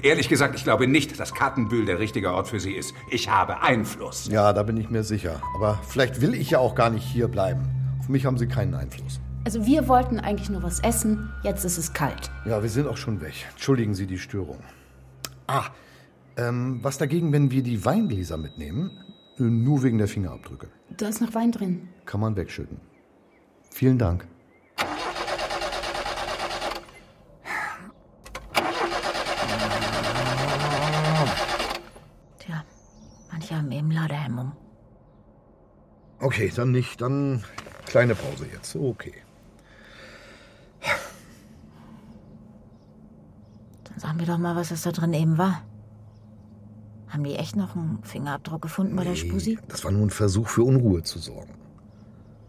Ehrlich 0.03 0.29
gesagt, 0.29 0.55
ich 0.55 0.63
glaube 0.63 0.87
nicht, 0.87 1.19
dass 1.19 1.35
Kartenbühl 1.35 1.85
der 1.85 1.99
richtige 1.99 2.33
Ort 2.33 2.47
für 2.47 2.61
Sie 2.61 2.73
ist. 2.73 2.95
Ich 3.11 3.29
habe 3.29 3.61
Einfluss. 3.61 4.29
Ja, 4.29 4.53
da 4.53 4.63
bin 4.63 4.77
ich 4.77 4.89
mir 4.89 5.03
sicher. 5.03 5.43
Aber 5.57 5.81
vielleicht 5.89 6.21
will 6.21 6.33
ich 6.33 6.51
ja 6.51 6.61
auch 6.61 6.77
gar 6.77 6.91
nicht 6.91 7.03
hier 7.05 7.27
bleiben. 7.27 7.63
Auf 7.99 8.09
mich 8.09 8.25
haben 8.25 8.39
Sie 8.39 8.47
keinen 8.47 8.75
Einfluss. 8.75 9.21
Also 9.45 9.67
wir 9.67 9.89
wollten 9.89 10.21
eigentlich 10.21 10.49
nur 10.49 10.63
was 10.63 10.79
essen, 10.81 11.29
jetzt 11.43 11.65
ist 11.65 11.77
es 11.77 11.93
kalt. 11.93 12.31
Ja, 12.45 12.63
wir 12.63 12.71
sind 12.71 12.87
auch 12.87 12.97
schon 12.99 13.21
weg. 13.21 13.35
Entschuldigen 13.51 13.95
Sie 13.95 14.07
die 14.07 14.19
Störung. 14.19 14.59
Ah, 15.49 15.65
ähm, 16.37 16.79
was 16.83 16.99
dagegen, 16.99 17.33
wenn 17.33 17.51
wir 17.51 17.65
die 17.65 17.85
Weingläser 17.85 18.37
mitnehmen? 18.37 18.93
Äh, 19.39 19.43
Nur 19.43 19.83
wegen 19.83 19.99
der 19.99 20.07
Fingerabdrücke. 20.07 20.69
Da 20.97 21.09
ist 21.09 21.21
noch 21.21 21.35
Wein 21.35 21.51
drin. 21.51 21.89
Kann 22.05 22.21
man 22.21 22.37
wegschütten. 22.37 22.79
Vielen 23.71 23.99
Dank. 23.99 24.25
Tja, 32.39 32.65
manche 33.31 33.57
haben 33.57 33.71
eben 33.71 33.91
Ladehemmung. 33.91 34.53
Okay, 36.39 36.53
dann 36.55 36.71
nicht. 36.71 37.01
Dann 37.01 37.43
kleine 37.85 38.15
Pause 38.15 38.47
jetzt. 38.53 38.77
Okay. 38.77 39.13
Dann 43.83 43.99
sagen 43.99 44.21
wir 44.21 44.27
doch 44.27 44.39
mal, 44.39 44.55
was 44.55 44.69
das 44.69 44.83
da 44.83 44.93
drin 44.93 45.13
eben 45.15 45.37
war. 45.37 45.63
Haben 47.09 47.25
die 47.25 47.35
echt 47.35 47.57
noch 47.57 47.75
einen 47.75 48.05
Fingerabdruck 48.05 48.63
gefunden 48.63 48.95
bei 48.95 49.03
der 49.03 49.17
Spusi? 49.17 49.59
Das 49.67 49.83
war 49.83 49.91
nur 49.91 50.07
ein 50.07 50.11
Versuch, 50.11 50.47
für 50.47 50.63
Unruhe 50.63 51.03
zu 51.03 51.19
sorgen. 51.19 51.55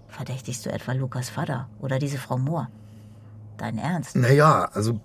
Verdächtigst 0.07 0.67
du 0.67 0.71
etwa 0.71 0.91
Lukas 0.91 1.31
Vater 1.31 1.67
oder 1.79 1.97
diese 1.97 2.19
Frau 2.19 2.37
Mohr? 2.37 2.69
Dein 3.57 3.79
Ernst? 3.79 4.15
Naja, 4.15 4.69
also 4.71 4.99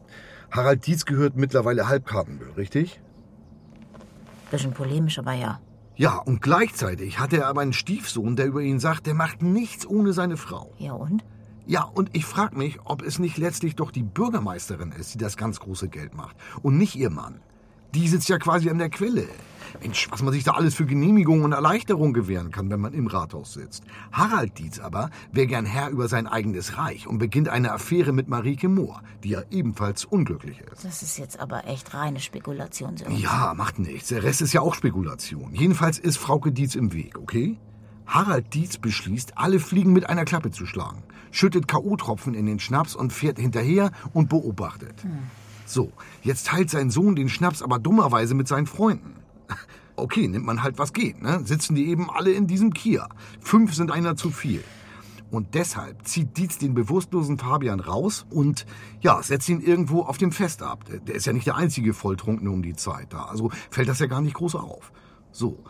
Harald 0.51 0.87
Dietz 0.87 1.07
gehört 1.07 1.37
mittlerweile 1.37 1.89
Halbkartenbüll, 1.89 2.51
richtig? 2.51 3.01
Bisschen 4.51 4.73
polemisch, 4.75 5.19
aber 5.19 5.33
ja. 5.33 5.59
Ja, 5.97 6.17
und 6.17 6.43
gleichzeitig 6.43 7.21
hat 7.21 7.33
er 7.33 7.47
aber 7.47 7.61
einen 7.61 7.73
Stiefsohn, 7.73 8.35
der 8.35 8.47
über 8.47 8.61
ihn 8.61 8.81
sagt, 8.81 9.07
der 9.07 9.15
macht 9.15 9.43
nichts 9.43 9.87
ohne 9.87 10.13
seine 10.13 10.37
Frau. 10.37 10.73
Ja 10.79 10.93
und? 10.93 11.25
Ja, 11.67 11.85
und 11.85 12.11
ich 12.13 12.27
frage 12.27 12.59
mich, 12.59 12.79
ob 12.85 13.03
es 13.03 13.19
nicht 13.19 13.39
letztlich 13.39 13.77
doch 13.77 13.91
die 13.91 14.03
Bürgermeisterin 14.03 14.93
ist, 14.93 15.15
die 15.15 15.19
das 15.19 15.37
ganz 15.37 15.61
große 15.61 15.89
Geld 15.89 16.15
macht 16.15 16.37
und 16.63 16.77
nicht 16.77 16.97
ihr 16.97 17.11
Mann. 17.11 17.41
Die 17.95 18.09
sitzt 18.09 18.29
ja 18.29 18.39
quasi 18.39 18.71
an 18.71 18.79
der 18.79 18.91
Quelle. 18.91 19.29
Mensch, 19.81 20.09
was 20.11 20.23
man 20.23 20.33
sich 20.33 20.45
da 20.45 20.53
alles 20.53 20.75
für 20.75 20.87
Genehmigungen 20.87 21.45
und 21.45 21.53
Erleichterungen 21.53 22.13
gewähren 22.13 22.51
kann, 22.51 22.71
wenn 22.71 22.81
man 22.81 22.93
im 22.93 23.07
Rathaus 23.07 23.55
sitzt. 23.55 23.85
Harald 24.13 24.59
Dietz 24.59 24.79
aber 24.79 25.11
wäre 25.33 25.47
gern 25.47 25.67
Herr 25.67 25.91
über 25.91 26.09
sein 26.09 26.27
eigenes 26.27 26.79
Reich 26.79 27.07
und 27.07 27.19
beginnt 27.19 27.49
eine 27.49 27.73
Affäre 27.73 28.13
mit 28.13 28.29
Marike 28.29 28.69
Mohr, 28.69 29.03
die 29.23 29.31
ja 29.31 29.43
ebenfalls 29.51 30.05
unglücklich 30.05 30.61
ist. 30.61 30.85
Das 30.85 31.03
ist 31.03 31.19
jetzt 31.19 31.39
aber 31.39 31.67
echt 31.67 31.95
reine 31.95 32.21
Spekulation. 32.21 32.97
Sören. 32.97 33.17
Ja, 33.17 33.55
macht 33.57 33.79
nichts. 33.79 34.09
Der 34.09 34.23
Rest 34.23 34.43
ist 34.43 34.53
ja 34.53 34.61
auch 34.61 34.75
Spekulation. 34.75 35.55
Jedenfalls 35.55 35.99
ist 35.99 36.19
Frauke 36.19 36.53
Dietz 36.53 36.75
im 36.75 36.93
Weg, 36.93 37.19
okay? 37.19 37.59
Harald 38.07 38.55
Dietz 38.55 38.77
beschließt, 38.77 39.39
alle 39.39 39.59
Fliegen 39.59 39.93
mit 39.93 40.09
einer 40.09 40.25
Klappe 40.25 40.51
zu 40.51 40.67
schlagen, 40.67 41.03
schüttet 41.31 41.69
K.O.-Tropfen 41.69 42.35
in 42.35 42.47
den 42.47 42.61
Schnaps 42.61 42.95
und 42.95 43.13
fährt 43.13 43.39
hinterher 43.39 43.91
und 44.13 44.29
beobachtet. 44.29 45.05
So, 45.65 45.93
jetzt 46.23 46.47
teilt 46.47 46.71
sein 46.71 46.91
Sohn 46.91 47.17
den 47.17 47.29
Schnaps 47.29 47.63
aber 47.63 47.79
dummerweise 47.79 48.35
mit 48.35 48.49
seinen 48.49 48.67
Freunden. 48.67 49.17
Okay, 49.97 50.27
nimmt 50.27 50.45
man 50.45 50.65
halt 50.65 50.77
was 50.81 50.93
geht, 50.93 51.23
ne? 51.23 51.43
Sitzen 51.45 51.77
die 51.77 51.87
eben 51.87 52.11
alle 52.11 52.33
in 52.33 52.49
diesem 52.49 52.73
Kia. 52.75 53.09
Fünf 53.39 53.75
sind 53.75 53.93
einer 53.93 54.17
zu 54.17 54.31
viel. 54.33 54.65
Und 55.31 55.55
deshalb 55.55 56.05
zieht 56.05 56.37
Dietz 56.37 56.59
den 56.59 56.75
bewusstlosen 56.75 57.39
Fabian 57.39 57.79
raus 57.79 58.27
und 58.29 58.67
ja, 59.03 59.23
setzt 59.23 59.49
ihn 59.49 59.61
irgendwo 59.61 60.03
auf 60.03 60.19
dem 60.19 60.33
Fest 60.33 60.65
ab. 60.65 60.85
Der- 61.07 61.15
ist 61.15 61.27
ja 61.27 61.33
nicht 61.33 61.47
der 61.47 61.55
einzige 61.55 61.95
Volltrunkene 61.95 62.51
um 62.51 62.61
die 62.63 62.75
Zeit 62.75 63.13
da. 63.13 63.27
Also 63.27 63.53
fällt 63.71 63.89
das 63.89 64.01
ja 64.01 64.07
gar 64.07 64.21
nicht 64.21 64.35
groß 64.35 64.57
auf. 64.57 64.91
So, 65.31 65.63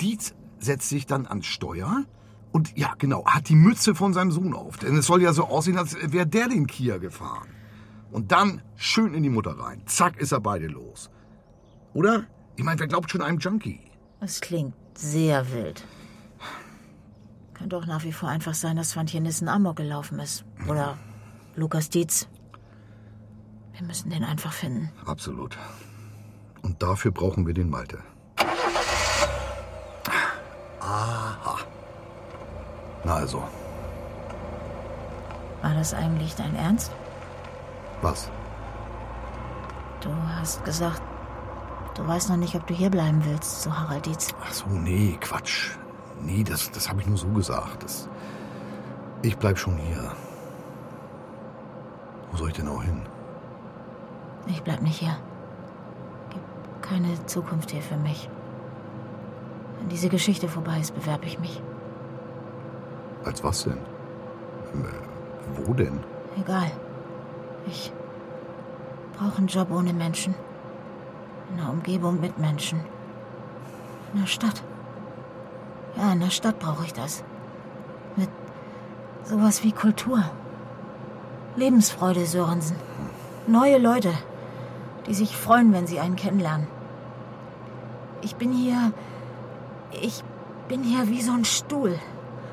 Dietz 0.00 0.34
setzt 0.58 0.88
sich 0.88 1.04
dann 1.04 1.26
ans 1.26 1.44
Steuer 1.44 2.04
und 2.52 2.78
ja, 2.78 2.94
genau, 2.96 3.26
hat 3.26 3.50
die 3.50 3.56
Mütze 3.56 3.94
von 3.94 4.14
seinem 4.14 4.30
Sohn 4.32 4.54
auf. 4.54 4.78
Denn 4.78 4.96
es 4.96 5.04
soll 5.04 5.20
ja 5.20 5.34
so 5.34 5.44
aussehen, 5.44 5.76
als 5.76 5.98
wäre 6.00 6.26
der 6.26 6.48
den 6.48 6.66
Kia 6.66 6.96
gefahren. 6.96 7.48
Und 8.10 8.32
dann 8.32 8.62
schön 8.76 9.14
in 9.14 9.22
die 9.22 9.28
Mutter 9.28 9.58
rein. 9.58 9.82
Zack, 9.86 10.16
ist 10.18 10.32
er 10.32 10.40
beide 10.40 10.66
los. 10.66 11.10
Oder? 11.92 12.24
Ich 12.56 12.64
meine, 12.64 12.78
wer 12.80 12.86
glaubt 12.86 13.10
schon 13.10 13.22
einem 13.22 13.38
Junkie? 13.38 13.80
Es 14.20 14.40
klingt 14.40 14.74
sehr 14.94 15.52
wild. 15.52 15.84
Könnte 17.54 17.76
auch 17.76 17.86
nach 17.86 18.04
wie 18.04 18.12
vor 18.12 18.28
einfach 18.28 18.54
sein, 18.54 18.76
dass 18.76 18.90
Swantje 18.90 19.20
Nissen 19.20 19.48
Amok 19.48 19.76
gelaufen 19.76 20.18
ist. 20.18 20.44
Oder 20.68 20.96
Lukas 21.54 21.90
Dietz. 21.90 22.28
Wir 23.72 23.86
müssen 23.86 24.10
den 24.10 24.24
einfach 24.24 24.52
finden. 24.52 24.90
Absolut. 25.04 25.56
Und 26.62 26.82
dafür 26.82 27.12
brauchen 27.12 27.46
wir 27.46 27.54
den 27.54 27.70
Malte. 27.70 27.98
Aha. 30.80 31.58
Na 33.04 33.14
also, 33.14 33.42
War 35.62 35.74
das 35.74 35.94
eigentlich 35.94 36.34
dein 36.34 36.54
Ernst? 36.54 36.92
Was? 38.02 38.30
Du 40.00 40.10
hast 40.38 40.64
gesagt, 40.64 41.02
du 41.94 42.06
weißt 42.06 42.28
noch 42.30 42.36
nicht, 42.36 42.54
ob 42.54 42.66
du 42.66 42.74
hier 42.74 42.90
bleiben 42.90 43.24
willst, 43.24 43.62
zu 43.62 43.76
Harald 43.78 44.06
Dietz. 44.06 44.34
Ach 44.44 44.52
so, 44.52 44.66
nee, 44.68 45.16
Quatsch. 45.20 45.70
Nee, 46.20 46.44
das, 46.44 46.70
das 46.70 46.88
habe 46.88 47.00
ich 47.00 47.06
nur 47.06 47.16
so 47.16 47.28
gesagt. 47.28 47.82
Das, 47.82 48.08
ich 49.22 49.36
bleib 49.36 49.58
schon 49.58 49.76
hier. 49.76 50.12
Wo 52.30 52.36
soll 52.36 52.48
ich 52.48 52.54
denn 52.54 52.68
auch 52.68 52.82
hin? 52.82 53.02
Ich 54.46 54.62
bleib 54.62 54.82
nicht 54.82 54.98
hier. 54.98 55.16
Gibt 56.30 56.82
keine 56.82 57.26
Zukunft 57.26 57.70
hier 57.70 57.82
für 57.82 57.96
mich. 57.96 58.28
Wenn 59.78 59.88
diese 59.88 60.08
Geschichte 60.08 60.48
vorbei 60.48 60.78
ist, 60.80 60.94
bewerbe 60.94 61.26
ich 61.26 61.38
mich. 61.38 61.60
Als 63.24 63.42
was 63.42 63.64
denn? 63.64 63.78
Äh, 64.74 65.64
Wo 65.64 65.74
denn? 65.74 66.00
Egal. 66.38 66.70
Ich 67.66 67.92
brauche 69.18 69.38
einen 69.38 69.48
Job 69.48 69.70
ohne 69.70 69.92
Menschen. 69.92 70.34
In 71.52 71.60
einer 71.60 71.70
Umgebung 71.70 72.20
mit 72.20 72.38
Menschen. 72.38 72.80
In 74.12 74.20
der 74.20 74.26
Stadt. 74.26 74.62
Ja, 75.96 76.12
in 76.12 76.20
der 76.20 76.30
Stadt 76.30 76.58
brauche 76.58 76.84
ich 76.84 76.92
das. 76.92 77.24
Mit 78.16 78.28
sowas 79.24 79.64
wie 79.64 79.72
Kultur. 79.72 80.24
Lebensfreude, 81.56 82.26
Sörensen. 82.26 82.76
Neue 83.46 83.78
Leute, 83.78 84.12
die 85.06 85.14
sich 85.14 85.36
freuen, 85.36 85.72
wenn 85.72 85.86
sie 85.86 86.00
einen 86.00 86.16
kennenlernen. 86.16 86.66
Ich 88.22 88.36
bin 88.36 88.52
hier. 88.52 88.92
Ich 90.02 90.22
bin 90.68 90.82
hier 90.82 91.08
wie 91.08 91.22
so 91.22 91.32
ein 91.32 91.44
Stuhl, 91.44 91.98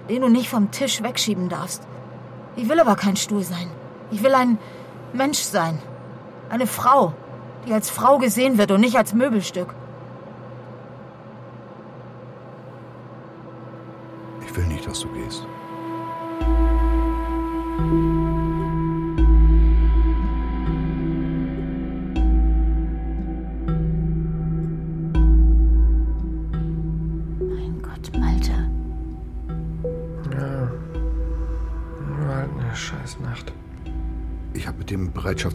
den 0.08 0.22
du 0.22 0.30
nicht 0.30 0.50
vom 0.50 0.72
Tisch 0.72 1.02
wegschieben 1.02 1.50
darfst. 1.50 1.82
Ich 2.56 2.70
will 2.70 2.80
aber 2.80 2.96
kein 2.96 3.16
Stuhl 3.16 3.44
sein. 3.44 3.70
Ich 4.12 4.24
will 4.24 4.36
ein 4.36 4.60
Mensch 5.14 5.40
sein. 5.40 5.80
Eine 6.50 6.68
Frau, 6.68 7.14
die 7.66 7.74
als 7.74 7.90
Frau 7.90 8.18
gesehen 8.18 8.58
wird 8.58 8.72
und 8.72 8.82
nicht 8.82 8.98
als 8.98 9.14
Möbelstück. 9.14 9.74
Ich 14.46 14.56
will 14.56 14.66
nicht, 14.66 14.88
dass 14.88 15.00
du 15.02 15.08
gehst. 15.14 15.48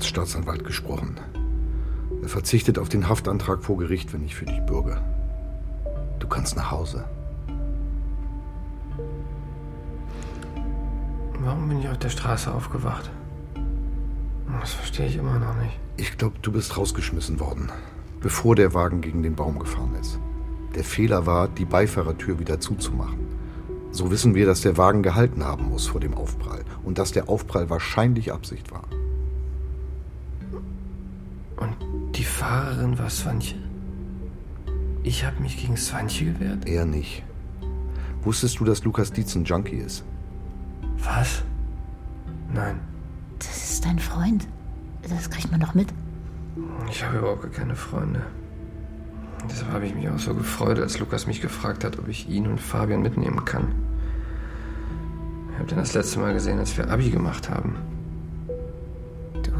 Bereitschaftsstaatsanwalt 0.08 0.64
gesprochen. 0.64 1.20
Er 2.22 2.28
verzichtet 2.28 2.78
auf 2.78 2.88
den 2.88 3.08
Haftantrag 3.08 3.62
vor 3.62 3.76
Gericht, 3.76 4.12
wenn 4.12 4.24
ich 4.24 4.34
für 4.34 4.46
dich 4.46 4.60
bürge. 4.62 5.00
Du 6.18 6.26
kannst 6.26 6.56
nach 6.56 6.70
Hause. 6.70 7.04
Warum 11.40 11.68
bin 11.68 11.80
ich 11.80 11.88
auf 11.88 11.98
der 11.98 12.08
Straße 12.08 12.52
aufgewacht? 12.52 13.10
Das 14.60 14.72
verstehe 14.72 15.06
ich 15.06 15.16
immer 15.16 15.38
noch 15.38 15.54
nicht. 15.56 15.78
Ich 15.98 16.16
glaube, 16.16 16.36
du 16.40 16.52
bist 16.52 16.76
rausgeschmissen 16.76 17.38
worden, 17.38 17.70
bevor 18.20 18.56
der 18.56 18.72
Wagen 18.74 19.02
gegen 19.02 19.22
den 19.22 19.36
Baum 19.36 19.58
gefahren 19.58 19.94
ist. 20.00 20.18
Der 20.74 20.84
Fehler 20.84 21.26
war, 21.26 21.48
die 21.48 21.66
Beifahrertür 21.66 22.38
wieder 22.38 22.60
zuzumachen. 22.60 23.26
So 23.90 24.10
wissen 24.10 24.34
wir, 24.34 24.46
dass 24.46 24.62
der 24.62 24.76
Wagen 24.76 25.02
gehalten 25.02 25.44
haben 25.44 25.68
muss 25.68 25.86
vor 25.86 26.00
dem 26.00 26.14
Aufprall 26.14 26.64
und 26.82 26.98
dass 26.98 27.12
der 27.12 27.28
Aufprall 27.28 27.68
wahrscheinlich 27.70 28.32
Absicht 28.32 28.70
war. 28.72 28.87
Fahrerin 32.38 32.96
war 33.00 33.10
Swantje? 33.10 33.56
Ich 35.02 35.24
habe 35.24 35.42
mich 35.42 35.56
gegen 35.60 35.76
Swantje 35.76 36.32
gewehrt? 36.32 36.68
Er 36.68 36.84
nicht. 36.84 37.24
Wusstest 38.22 38.60
du, 38.60 38.64
dass 38.64 38.84
Lukas 38.84 39.10
Dietz 39.10 39.34
ein 39.34 39.42
Junkie 39.42 39.78
ist? 39.78 40.04
Was? 40.98 41.42
Nein. 42.54 42.78
Das 43.40 43.72
ist 43.72 43.84
dein 43.84 43.98
Freund. 43.98 44.46
Das 45.02 45.28
kriegt 45.28 45.50
man 45.50 45.58
doch 45.58 45.74
mit. 45.74 45.88
Ich 46.88 47.02
habe 47.02 47.18
überhaupt 47.18 47.42
gar 47.42 47.50
keine 47.50 47.74
Freunde. 47.74 48.22
Deshalb 49.50 49.72
habe 49.72 49.86
ich 49.86 49.94
mich 49.96 50.08
auch 50.08 50.20
so 50.20 50.32
gefreut, 50.32 50.78
als 50.78 51.00
Lukas 51.00 51.26
mich 51.26 51.40
gefragt 51.40 51.82
hat, 51.82 51.98
ob 51.98 52.06
ich 52.06 52.28
ihn 52.28 52.46
und 52.46 52.60
Fabian 52.60 53.02
mitnehmen 53.02 53.44
kann. 53.44 53.74
Ich 55.50 55.58
habe 55.58 55.68
den 55.70 55.78
das 55.78 55.94
letzte 55.94 56.20
Mal 56.20 56.34
gesehen, 56.34 56.60
als 56.60 56.76
wir 56.76 56.88
Abi 56.88 57.10
gemacht 57.10 57.50
haben. 57.50 57.97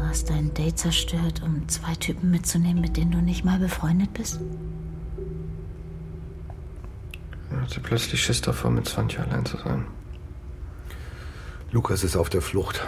Du 0.09 0.13
hast 0.13 0.31
dein 0.31 0.51
Date 0.55 0.79
zerstört, 0.79 1.43
um 1.45 1.69
zwei 1.69 1.93
Typen 1.93 2.31
mitzunehmen, 2.31 2.81
mit 2.81 2.97
denen 2.97 3.11
du 3.11 3.21
nicht 3.21 3.45
mal 3.45 3.59
befreundet 3.59 4.11
bist? 4.11 4.39
Ich 7.51 7.55
hatte 7.55 7.79
plötzlich 7.79 8.23
Schiss 8.23 8.41
davor, 8.41 8.71
mit 8.71 8.87
Swantje 8.87 9.19
allein 9.19 9.45
zu 9.45 9.57
sein. 9.57 9.85
Lukas 11.71 12.03
ist 12.03 12.15
auf 12.15 12.27
der 12.27 12.41
Flucht. 12.41 12.81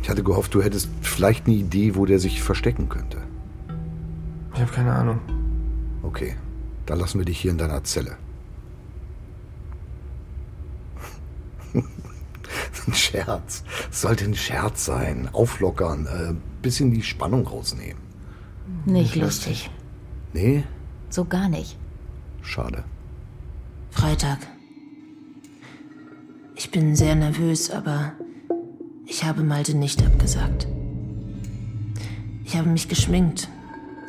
Ich 0.00 0.08
hatte 0.08 0.22
gehofft, 0.22 0.54
du 0.54 0.62
hättest 0.62 0.90
vielleicht 1.02 1.48
eine 1.48 1.56
Idee, 1.56 1.96
wo 1.96 2.06
der 2.06 2.20
sich 2.20 2.40
verstecken 2.40 2.88
könnte. 2.88 3.18
Ich 4.54 4.60
habe 4.60 4.70
keine 4.70 4.92
Ahnung. 4.92 5.18
Okay, 6.04 6.36
dann 6.86 7.00
lassen 7.00 7.18
wir 7.18 7.24
dich 7.24 7.40
hier 7.40 7.50
in 7.50 7.58
deiner 7.58 7.82
Zelle. 7.82 8.16
ein 11.74 12.94
Scherz. 12.94 13.64
Es 13.90 14.02
sollte 14.02 14.24
ein 14.24 14.36
Scherz 14.36 14.84
sein. 14.84 15.28
Auflockern, 15.32 16.06
äh, 16.06 16.34
bisschen 16.62 16.92
die 16.92 17.02
Spannung 17.02 17.46
rausnehmen. 17.46 18.02
Nicht 18.84 19.16
lustig. 19.16 19.70
Nee? 20.32 20.64
So 21.08 21.24
gar 21.24 21.48
nicht. 21.48 21.76
Schade. 22.42 22.84
Freitag. 23.90 24.38
Ich 26.54 26.70
bin 26.70 26.94
sehr 26.94 27.14
nervös, 27.14 27.70
aber 27.70 28.12
ich 29.06 29.24
habe 29.24 29.42
Malte 29.42 29.76
nicht 29.76 30.04
abgesagt. 30.04 30.68
Ich 32.44 32.56
habe 32.56 32.68
mich 32.68 32.88
geschminkt. 32.88 33.48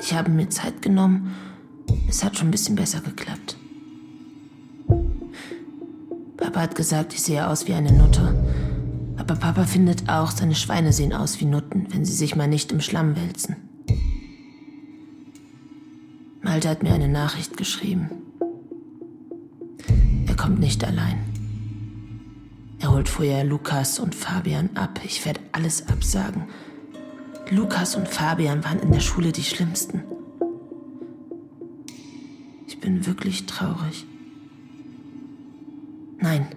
Ich 0.02 0.14
habe 0.14 0.32
mir 0.32 0.50
Zeit 0.50 0.82
genommen. 0.82 1.34
Es 2.10 2.24
hat 2.24 2.38
schon 2.38 2.48
ein 2.48 2.52
bisschen 2.52 2.76
besser 2.76 3.02
geklappt. 3.02 3.58
Papa 6.38 6.62
hat 6.62 6.76
gesagt, 6.76 7.14
ich 7.14 7.22
sehe 7.22 7.48
aus 7.48 7.68
wie 7.68 7.74
eine 7.74 7.92
Nutte. 7.92 8.40
Aber 9.21 9.36
Papa 9.36 9.65
findet 9.67 10.10
auch, 10.10 10.31
seine 10.31 10.55
Schweine 10.55 10.91
sehen 10.91 11.13
aus 11.13 11.39
wie 11.39 11.45
Nutten, 11.45 11.86
wenn 11.91 12.03
sie 12.03 12.13
sich 12.13 12.36
mal 12.36 12.47
nicht 12.47 12.71
im 12.71 12.81
Schlamm 12.81 13.15
wälzen. 13.15 13.55
Malte 16.41 16.67
hat 16.67 16.81
mir 16.81 16.91
eine 16.91 17.07
Nachricht 17.07 17.55
geschrieben. 17.55 18.10
Er 20.25 20.36
kommt 20.36 20.60
nicht 20.60 20.84
allein. 20.84 21.19
Er 22.79 22.91
holt 22.91 23.10
vorher 23.10 23.43
Lukas 23.43 23.99
und 23.99 24.15
Fabian 24.15 24.71
ab. 24.73 24.99
Ich 25.05 25.23
werde 25.23 25.39
alles 25.51 25.88
absagen. 25.88 26.47
Lukas 27.51 27.93
und 27.95 28.07
Fabian 28.07 28.63
waren 28.63 28.79
in 28.79 28.91
der 28.91 29.01
Schule 29.01 29.31
die 29.31 29.43
Schlimmsten. 29.43 30.01
Ich 32.65 32.79
bin 32.79 33.05
wirklich 33.05 33.45
traurig. 33.45 34.03
Nein, 36.17 36.47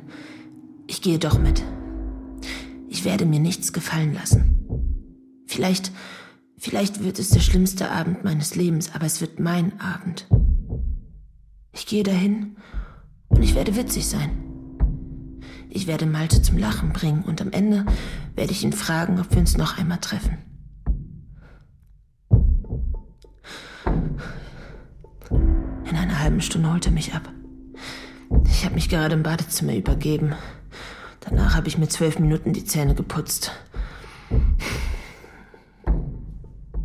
ich 0.87 1.03
gehe 1.03 1.19
doch 1.19 1.39
mit. 1.39 1.63
Ich 3.05 3.11
werde 3.11 3.27
mir 3.27 3.39
nichts 3.39 3.75
gefallen 3.75 4.15
lassen. 4.15 5.45
Vielleicht, 5.47 5.93
vielleicht 6.57 7.05
wird 7.05 7.19
es 7.19 7.29
der 7.29 7.41
schlimmste 7.41 7.91
Abend 7.91 8.25
meines 8.25 8.55
Lebens, 8.55 8.95
aber 8.95 9.05
es 9.05 9.21
wird 9.21 9.39
mein 9.39 9.79
Abend. 9.79 10.27
Ich 11.73 11.85
gehe 11.85 12.03
dahin 12.03 12.57
und 13.29 13.43
ich 13.43 13.55
werde 13.55 13.77
witzig 13.77 14.07
sein. 14.07 14.31
Ich 15.69 15.87
werde 15.87 16.07
Malte 16.07 16.41
zum 16.41 16.57
Lachen 16.57 16.95
bringen 16.95 17.25
und 17.25 17.43
am 17.43 17.53
Ende 17.53 17.85
werde 18.37 18.53
ich 18.53 18.65
ihn 18.65 18.73
fragen, 18.73 19.21
ob 19.21 19.31
wir 19.33 19.39
uns 19.39 19.59
noch 19.59 19.77
einmal 19.77 19.99
treffen. 19.99 20.39
In 25.85 25.95
einer 25.95 26.21
halben 26.21 26.41
Stunde 26.41 26.73
holt 26.73 26.87
er 26.87 26.93
mich 26.93 27.13
ab. 27.13 27.31
Ich 28.47 28.65
habe 28.65 28.77
mich 28.77 28.89
gerade 28.89 29.15
im 29.15 29.23
Badezimmer 29.23 29.77
übergeben. 29.77 30.33
Danach 31.25 31.55
habe 31.55 31.69
ich 31.69 31.79
mir 31.79 31.89
zwölf 31.89 32.19
Minuten 32.19 32.53
die 32.53 32.65
Zähne 32.65 32.95
geputzt. 32.95 33.53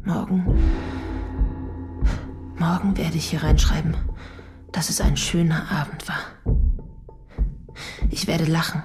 Morgen. 0.05 0.45
Morgen 2.57 2.97
werde 2.97 3.17
ich 3.17 3.29
hier 3.29 3.43
reinschreiben, 3.43 3.95
dass 4.71 4.89
es 4.89 5.01
ein 5.01 5.17
schöner 5.17 5.69
Abend 5.71 6.07
war. 6.07 6.19
Ich 8.09 8.27
werde 8.27 8.45
lachen. 8.45 8.83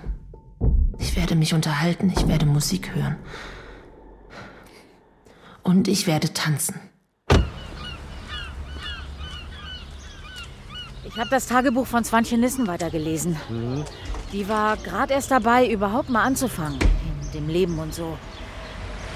Ich 0.98 1.16
werde 1.16 1.34
mich 1.34 1.54
unterhalten. 1.54 2.12
Ich 2.14 2.26
werde 2.28 2.46
Musik 2.46 2.94
hören. 2.94 3.16
Und 5.62 5.88
ich 5.88 6.06
werde 6.06 6.32
tanzen. 6.32 6.80
Ich 11.04 11.18
habe 11.18 11.30
das 11.30 11.46
Tagebuch 11.46 11.86
von 11.86 12.04
Swantje 12.04 12.38
Nissen 12.38 12.66
weitergelesen. 12.66 13.36
Mhm. 13.48 13.84
Die 14.34 14.48
war 14.48 14.76
gerade 14.78 15.14
erst 15.14 15.30
dabei, 15.30 15.64
überhaupt 15.70 16.10
mal 16.10 16.24
anzufangen. 16.24 16.80
In 17.26 17.32
dem 17.42 17.48
Leben 17.48 17.78
und 17.78 17.94
so. 17.94 18.18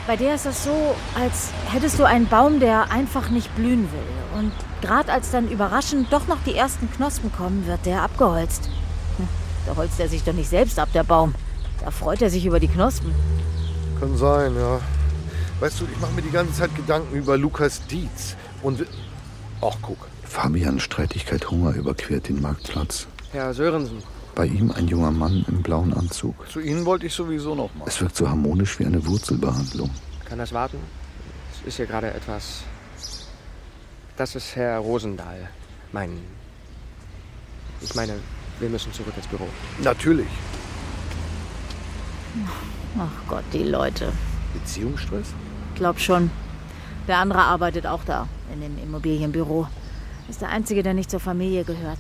Bei 0.07 0.15
der 0.15 0.37
ist 0.37 0.47
es 0.47 0.63
so, 0.63 0.95
als 1.21 1.49
hättest 1.73 1.99
du 1.99 2.05
einen 2.05 2.29
Baum, 2.29 2.61
der 2.61 2.93
einfach 2.93 3.29
nicht 3.29 3.53
blühen 3.57 3.89
will. 3.91 4.39
Und 4.39 4.53
gerade 4.81 5.13
als 5.13 5.33
dann 5.33 5.49
überraschend 5.49 6.13
doch 6.13 6.29
noch 6.29 6.39
die 6.47 6.55
ersten 6.55 6.89
Knospen 6.93 7.33
kommen, 7.33 7.67
wird 7.67 7.85
der 7.85 8.03
abgeholzt. 8.03 8.71
Hm, 9.17 9.27
Da 9.67 9.75
holzt 9.75 9.99
er 9.99 10.09
sich 10.09 10.23
doch 10.23 10.35
nicht 10.35 10.51
selbst 10.51 10.79
ab, 10.79 10.91
der 10.95 11.03
Baum. 11.03 11.35
Da 11.85 11.91
freut 11.91 12.23
er 12.23 12.31
sich 12.31 12.47
über 12.47 12.61
die 12.61 12.69
Knospen. 12.69 13.13
Kann 13.99 14.17
sein, 14.17 14.55
ja. 14.55 14.81
Weißt 15.59 15.81
du, 15.81 15.85
ich 15.93 16.01
mache 16.01 16.13
mir 16.13 16.23
die 16.23 16.31
ganze 16.31 16.53
Zeit 16.53 16.77
Gedanken 16.77 17.17
über 17.17 17.37
Lukas 17.37 17.85
Dietz. 17.89 18.37
Und. 18.63 18.87
Ach, 19.63 19.77
guck. 19.83 19.99
Fabian 20.23 20.79
Streitigkeit 20.79 21.51
Hunger 21.51 21.75
überquert 21.75 22.29
den 22.29 22.41
Marktplatz. 22.41 23.09
Herr 23.33 23.53
Sörensen. 23.53 24.01
Bei 24.39 24.47
ihm 24.47 24.71
ein 24.71 24.87
junger 24.87 25.11
Mann 25.11 25.45
im 25.49 25.65
blauen 25.65 25.93
Anzug. 25.93 26.49
Zu 26.49 26.61
Ihnen 26.61 26.85
wollte 26.85 27.07
ich 27.07 27.13
sowieso 27.13 27.57
noch 27.57 27.75
mal. 27.75 27.89
Es 27.89 28.01
wirkt 28.01 28.15
so 28.15 28.29
harmonisch 28.29 28.79
wie 28.79 28.87
eine 28.87 29.05
Wurzelbehandlung. 29.05 29.91
Kann 30.27 30.39
das 30.39 30.53
warten? 30.53 30.79
Es 31.53 31.67
ist 31.67 31.77
hier 31.79 31.87
gerade 31.87 32.15
etwas. 32.15 32.63
Das 34.17 34.37
ist 34.37 34.55
Herr 34.55 34.79
Rosendahl. 34.79 35.51
Mein. 35.91 36.21
Ich 37.81 37.97
meine, 37.97 38.13
wir 38.61 38.69
müssen 38.69 38.93
zurück 38.93 39.15
ins 39.17 39.27
Büro. 39.27 39.49
Natürlich. 39.83 40.29
Ach 42.97 43.11
Gott, 43.27 43.45
die 43.53 43.65
Leute. 43.65 44.13
Beziehungsstress? 44.55 45.35
Glaub 45.75 45.99
schon. 45.99 46.31
Der 47.09 47.19
andere 47.19 47.41
arbeitet 47.41 47.89
auch 47.89 48.05
da, 48.05 48.29
in 48.55 48.61
dem 48.61 48.79
Immobilienbüro. 48.79 49.67
Ist 50.29 50.43
der 50.43 50.51
Einzige, 50.51 50.85
der 50.85 50.95
nicht 50.95 51.11
zur 51.11 51.19
Familie 51.19 51.65
gehört. 51.65 51.99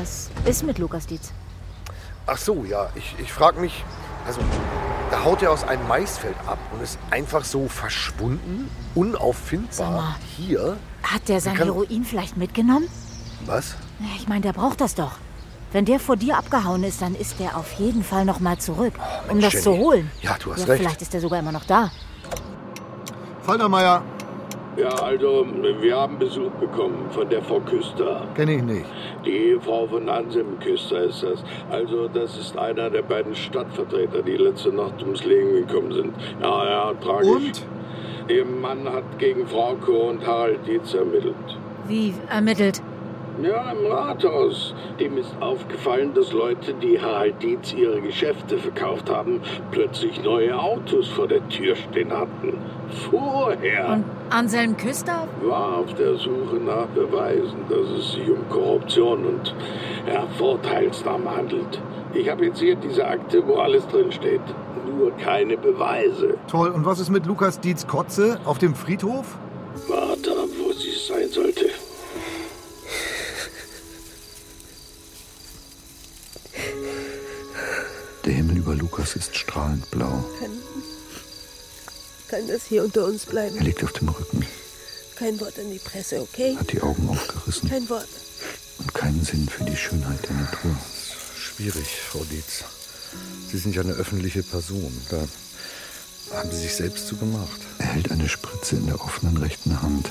Was 0.00 0.30
ist 0.46 0.62
mit 0.64 0.78
Lukas 0.78 1.06
Dietz? 1.06 1.32
Ach 2.26 2.38
so, 2.38 2.64
ja. 2.64 2.88
Ich, 2.94 3.14
ich 3.18 3.32
frage 3.32 3.60
mich. 3.60 3.84
Also, 4.26 4.40
da 5.10 5.24
haut 5.24 5.42
er 5.42 5.50
aus 5.50 5.64
einem 5.64 5.86
Maisfeld 5.88 6.36
ab 6.46 6.58
und 6.72 6.82
ist 6.82 6.98
einfach 7.10 7.44
so 7.44 7.68
verschwunden, 7.68 8.70
unauffindbar. 8.94 9.72
Sag 9.72 9.90
mal. 9.90 10.14
Hier. 10.36 10.76
Hat 11.02 11.28
der 11.28 11.40
sein 11.40 11.54
kann- 11.54 11.66
Heroin 11.66 12.04
vielleicht 12.04 12.36
mitgenommen? 12.36 12.88
Was? 13.46 13.74
Ich 14.16 14.28
meine, 14.28 14.40
der 14.42 14.52
braucht 14.52 14.80
das 14.80 14.94
doch. 14.94 15.12
Wenn 15.72 15.84
der 15.84 16.00
vor 16.00 16.16
dir 16.16 16.36
abgehauen 16.38 16.82
ist, 16.84 17.00
dann 17.02 17.14
ist 17.14 17.38
der 17.38 17.56
auf 17.56 17.72
jeden 17.72 18.02
Fall 18.02 18.24
noch 18.24 18.40
mal 18.40 18.58
zurück, 18.58 18.94
um 19.28 19.36
Mensch, 19.38 19.52
das 19.54 19.62
zu 19.62 19.70
Jenny. 19.72 19.82
holen. 19.84 20.10
Ja, 20.22 20.36
du 20.42 20.52
hast 20.52 20.60
ja, 20.60 20.66
recht. 20.66 20.80
Vielleicht 20.82 21.02
ist 21.02 21.14
er 21.14 21.20
sogar 21.20 21.38
immer 21.38 21.52
noch 21.52 21.64
da. 21.64 21.90
Faltermeier. 23.42 24.02
Ja, 24.80 24.88
also, 24.88 25.46
wir 25.80 25.94
haben 25.94 26.18
Besuch 26.18 26.50
bekommen 26.52 27.10
von 27.10 27.28
der 27.28 27.42
Frau 27.42 27.60
Küster. 27.60 28.26
Kenne 28.34 28.54
ich 28.54 28.62
nicht. 28.62 28.86
Die 29.26 29.30
Ehefrau 29.30 29.86
von 29.86 30.08
Anselm 30.08 30.58
Küster 30.58 31.02
ist 31.02 31.22
das. 31.22 31.44
Also, 31.70 32.08
das 32.08 32.38
ist 32.38 32.56
einer 32.56 32.88
der 32.88 33.02
beiden 33.02 33.34
Stadtvertreter, 33.34 34.22
die 34.22 34.38
letzte 34.38 34.72
Nacht 34.72 35.02
ums 35.02 35.22
Leben 35.24 35.66
gekommen 35.66 35.92
sind. 35.92 36.14
Ja, 36.42 36.64
ja, 36.64 36.94
tragisch. 36.94 37.28
Und? 37.28 37.66
Ihr 38.28 38.46
Mann 38.46 38.90
hat 38.90 39.18
gegen 39.18 39.46
Frauke 39.46 39.92
und 39.92 40.26
Harald 40.26 40.66
Dietz 40.66 40.94
ermittelt. 40.94 41.34
Wie 41.86 42.14
ermittelt? 42.30 42.80
Ja, 43.42 43.72
im 43.72 43.86
Rathaus. 43.86 44.74
Dem 44.98 45.16
ist 45.16 45.34
aufgefallen, 45.40 46.12
dass 46.14 46.32
Leute, 46.32 46.74
die 46.74 47.00
Harald 47.00 47.42
Dietz 47.42 47.72
ihre 47.72 48.00
Geschäfte 48.00 48.58
verkauft 48.58 49.08
haben, 49.08 49.40
plötzlich 49.70 50.22
neue 50.22 50.58
Autos 50.58 51.08
vor 51.08 51.26
der 51.26 51.46
Tür 51.48 51.74
stehen 51.76 52.12
hatten. 52.12 52.58
Vorher. 53.10 53.88
Und 53.88 54.04
Anselm 54.30 54.76
Küster? 54.76 55.26
War 55.42 55.78
auf 55.78 55.94
der 55.94 56.16
Suche 56.16 56.56
nach 56.56 56.86
Beweisen, 56.88 57.64
dass 57.68 57.88
es 57.98 58.12
sich 58.12 58.28
um 58.28 58.46
Korruption 58.48 59.24
und 59.24 59.54
ja, 60.06 60.26
Vorteilsnahme 60.36 61.34
handelt. 61.34 61.80
Ich 62.12 62.28
habe 62.28 62.46
jetzt 62.46 62.58
hier 62.58 62.74
diese 62.74 63.06
Akte, 63.06 63.46
wo 63.46 63.56
alles 63.56 63.86
drin 63.88 64.10
steht. 64.12 64.40
Nur 64.98 65.12
keine 65.16 65.56
Beweise. 65.56 66.34
Toll. 66.48 66.70
Und 66.70 66.84
was 66.84 66.98
ist 66.98 67.10
mit 67.10 67.24
Lukas 67.26 67.60
Dietz 67.60 67.86
Kotze 67.86 68.40
auf 68.44 68.58
dem 68.58 68.74
Friedhof? 68.74 69.38
Warte 69.88 70.32
ab, 70.32 70.48
wo 70.58 70.72
sie 70.72 70.90
sein 70.90 71.28
sollte. 71.28 71.70
Lukas 78.90 79.14
ist 79.14 79.36
strahlend 79.36 79.88
blau. 79.92 80.24
Kann, 80.40 80.50
kann 82.28 82.48
das 82.48 82.64
hier 82.64 82.82
unter 82.82 83.04
uns 83.04 83.24
bleiben? 83.24 83.56
Er 83.56 83.62
liegt 83.62 83.84
auf 83.84 83.92
dem 83.92 84.08
Rücken, 84.08 84.44
Kein 85.14 85.38
Wort 85.40 85.58
an 85.60 85.70
die 85.70 85.78
Presse, 85.78 86.20
okay? 86.20 86.56
hat 86.58 86.72
die 86.72 86.80
Augen 86.82 87.08
aufgerissen 87.08 87.68
Kein 87.70 87.88
Wort. 87.88 88.08
und 88.78 88.92
keinen 88.92 89.22
Sinn 89.24 89.48
für 89.48 89.62
die 89.62 89.76
Schönheit 89.76 90.28
der 90.28 90.34
Natur. 90.36 90.76
Schwierig, 91.38 91.86
Frau 92.10 92.24
Dietz. 92.24 92.64
Sie 93.50 93.58
sind 93.58 93.76
ja 93.76 93.82
eine 93.82 93.92
öffentliche 93.92 94.42
Person. 94.42 94.92
Da 95.10 95.24
haben 96.36 96.50
Sie 96.50 96.58
sich 96.62 96.74
selbst 96.74 97.06
zu 97.06 97.16
gemacht. 97.16 97.60
Er 97.78 97.86
hält 97.86 98.10
eine 98.10 98.28
Spritze 98.28 98.74
in 98.76 98.86
der 98.86 99.00
offenen 99.00 99.36
rechten 99.36 99.80
Hand. 99.82 100.10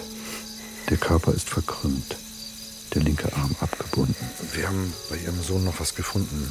Der 0.89 0.97
Körper 0.97 1.33
ist 1.33 1.49
verkrümmt, 1.49 2.15
der 2.93 3.01
linke 3.03 3.31
Arm 3.35 3.55
abgebunden. 3.59 4.15
Wir 4.53 4.67
haben 4.67 4.93
bei 5.09 5.17
Ihrem 5.17 5.41
Sohn 5.43 5.65
noch 5.65 5.79
was 5.81 5.95
gefunden. 5.95 6.49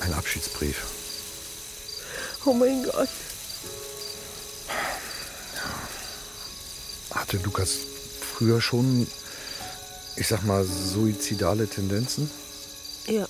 Ein 0.00 0.14
Abschiedsbrief. 0.14 0.76
Oh 2.44 2.52
mein 2.52 2.82
Gott. 2.84 3.08
Hatte 7.10 7.38
Lukas 7.38 7.78
früher 8.20 8.60
schon, 8.60 9.06
ich 10.16 10.26
sag 10.28 10.44
mal, 10.44 10.64
suizidale 10.64 11.66
Tendenzen? 11.68 12.30
Ja. 13.06 13.26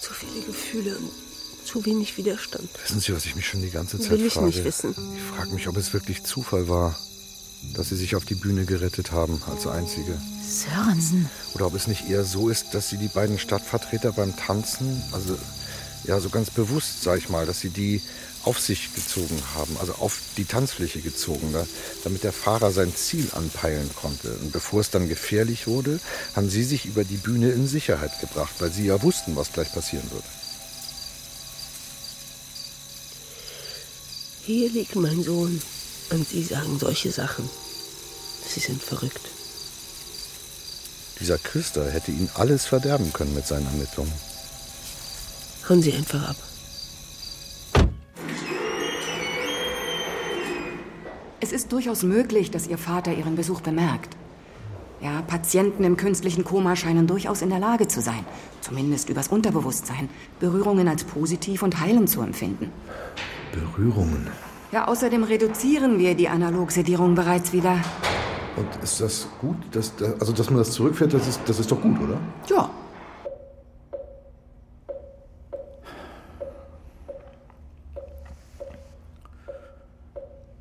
Zu 0.00 0.12
viele 0.14 0.42
Gefühle 0.46 0.96
und 0.98 1.10
zu 1.64 1.84
wenig 1.86 2.16
Widerstand. 2.16 2.68
Wissen 2.82 3.00
Sie, 3.00 3.14
was 3.14 3.24
ich 3.26 3.36
mich 3.36 3.46
schon 3.46 3.62
die 3.62 3.70
ganze 3.70 3.98
Zeit 3.98 4.10
Will 4.10 4.26
ich 4.26 4.32
frage? 4.34 4.46
nicht 4.46 4.64
wissen. 4.64 4.94
Ich 5.16 5.36
frage 5.36 5.50
mich, 5.50 5.68
ob 5.68 5.76
es 5.76 5.92
wirklich 5.92 6.24
Zufall 6.24 6.68
war, 6.68 6.98
dass 7.74 7.88
Sie 7.90 7.96
sich 7.96 8.16
auf 8.16 8.24
die 8.24 8.34
Bühne 8.34 8.64
gerettet 8.64 9.12
haben 9.12 9.40
als 9.50 9.66
Einzige. 9.66 10.20
Sörensen. 10.62 11.28
Oder 11.54 11.66
ob 11.66 11.74
es 11.74 11.86
nicht 11.86 12.08
eher 12.08 12.24
so 12.24 12.48
ist, 12.48 12.74
dass 12.74 12.88
Sie 12.88 12.96
die 12.96 13.08
beiden 13.08 13.38
Stadtvertreter 13.38 14.12
beim 14.12 14.36
Tanzen, 14.36 15.02
also 15.12 15.36
ja, 16.04 16.20
so 16.20 16.28
ganz 16.28 16.50
bewusst, 16.50 17.02
sag 17.02 17.18
ich 17.18 17.28
mal, 17.28 17.46
dass 17.46 17.60
Sie 17.60 17.70
die 17.70 18.02
auf 18.44 18.60
sich 18.60 18.94
gezogen 18.94 19.40
haben, 19.54 19.76
also 19.78 19.94
auf 19.94 20.20
die 20.36 20.44
Tanzfläche 20.44 21.00
gezogen, 21.00 21.52
da, 21.52 21.66
damit 22.04 22.24
der 22.24 22.32
Fahrer 22.32 22.72
sein 22.72 22.94
Ziel 22.94 23.28
anpeilen 23.32 23.88
konnte. 23.94 24.36
Und 24.42 24.52
bevor 24.52 24.80
es 24.80 24.90
dann 24.90 25.08
gefährlich 25.08 25.66
wurde, 25.66 25.98
haben 26.36 26.50
Sie 26.50 26.62
sich 26.62 26.84
über 26.84 27.04
die 27.04 27.16
Bühne 27.16 27.50
in 27.50 27.66
Sicherheit 27.66 28.20
gebracht, 28.20 28.54
weil 28.58 28.70
Sie 28.70 28.86
ja 28.86 29.02
wussten, 29.02 29.34
was 29.36 29.52
gleich 29.52 29.72
passieren 29.72 30.10
wird. 30.10 30.24
Hier 34.42 34.68
liegt 34.68 34.94
mein 34.94 35.22
Sohn 35.22 35.62
und 36.10 36.28
Sie 36.28 36.44
sagen 36.44 36.78
solche 36.78 37.10
Sachen. 37.10 37.48
Sie 38.46 38.60
sind 38.60 38.82
verrückt. 38.82 39.33
Dieser 41.20 41.38
Küster 41.38 41.90
hätte 41.90 42.10
Ihnen 42.10 42.28
alles 42.34 42.66
verderben 42.66 43.12
können 43.12 43.34
mit 43.34 43.46
seinen 43.46 43.66
Ermittlungen. 43.66 44.12
Hauen 45.68 45.82
Sie 45.82 45.92
einfach 45.92 46.30
ab. 46.30 46.36
Es 51.40 51.52
ist 51.52 51.72
durchaus 51.72 52.02
möglich, 52.02 52.50
dass 52.50 52.66
Ihr 52.66 52.78
Vater 52.78 53.12
Ihren 53.12 53.36
Besuch 53.36 53.60
bemerkt. 53.60 54.16
Ja, 55.00 55.20
Patienten 55.22 55.84
im 55.84 55.98
künstlichen 55.98 56.44
Koma 56.44 56.76
scheinen 56.76 57.06
durchaus 57.06 57.42
in 57.42 57.50
der 57.50 57.58
Lage 57.58 57.86
zu 57.88 58.00
sein, 58.00 58.24
zumindest 58.62 59.10
übers 59.10 59.28
Unterbewusstsein, 59.28 60.08
Berührungen 60.40 60.88
als 60.88 61.04
positiv 61.04 61.62
und 61.62 61.78
heilend 61.80 62.08
zu 62.08 62.22
empfinden. 62.22 62.72
Berührungen. 63.52 64.28
Ja, 64.72 64.88
außerdem 64.88 65.22
reduzieren 65.22 65.98
wir 65.98 66.14
die 66.14 66.28
Analogsedierung 66.28 67.14
bereits 67.14 67.52
wieder. 67.52 67.78
Und 68.56 68.68
ist 68.82 69.00
das 69.00 69.26
gut? 69.40 69.56
Dass, 69.72 69.92
also, 70.20 70.32
dass 70.32 70.48
man 70.48 70.58
das 70.58 70.72
zurückfährt, 70.72 71.12
das 71.12 71.26
ist, 71.26 71.40
das 71.46 71.58
ist 71.58 71.70
doch 71.70 71.80
gut, 71.80 71.98
oder? 72.00 72.18
Ja. 72.48 72.70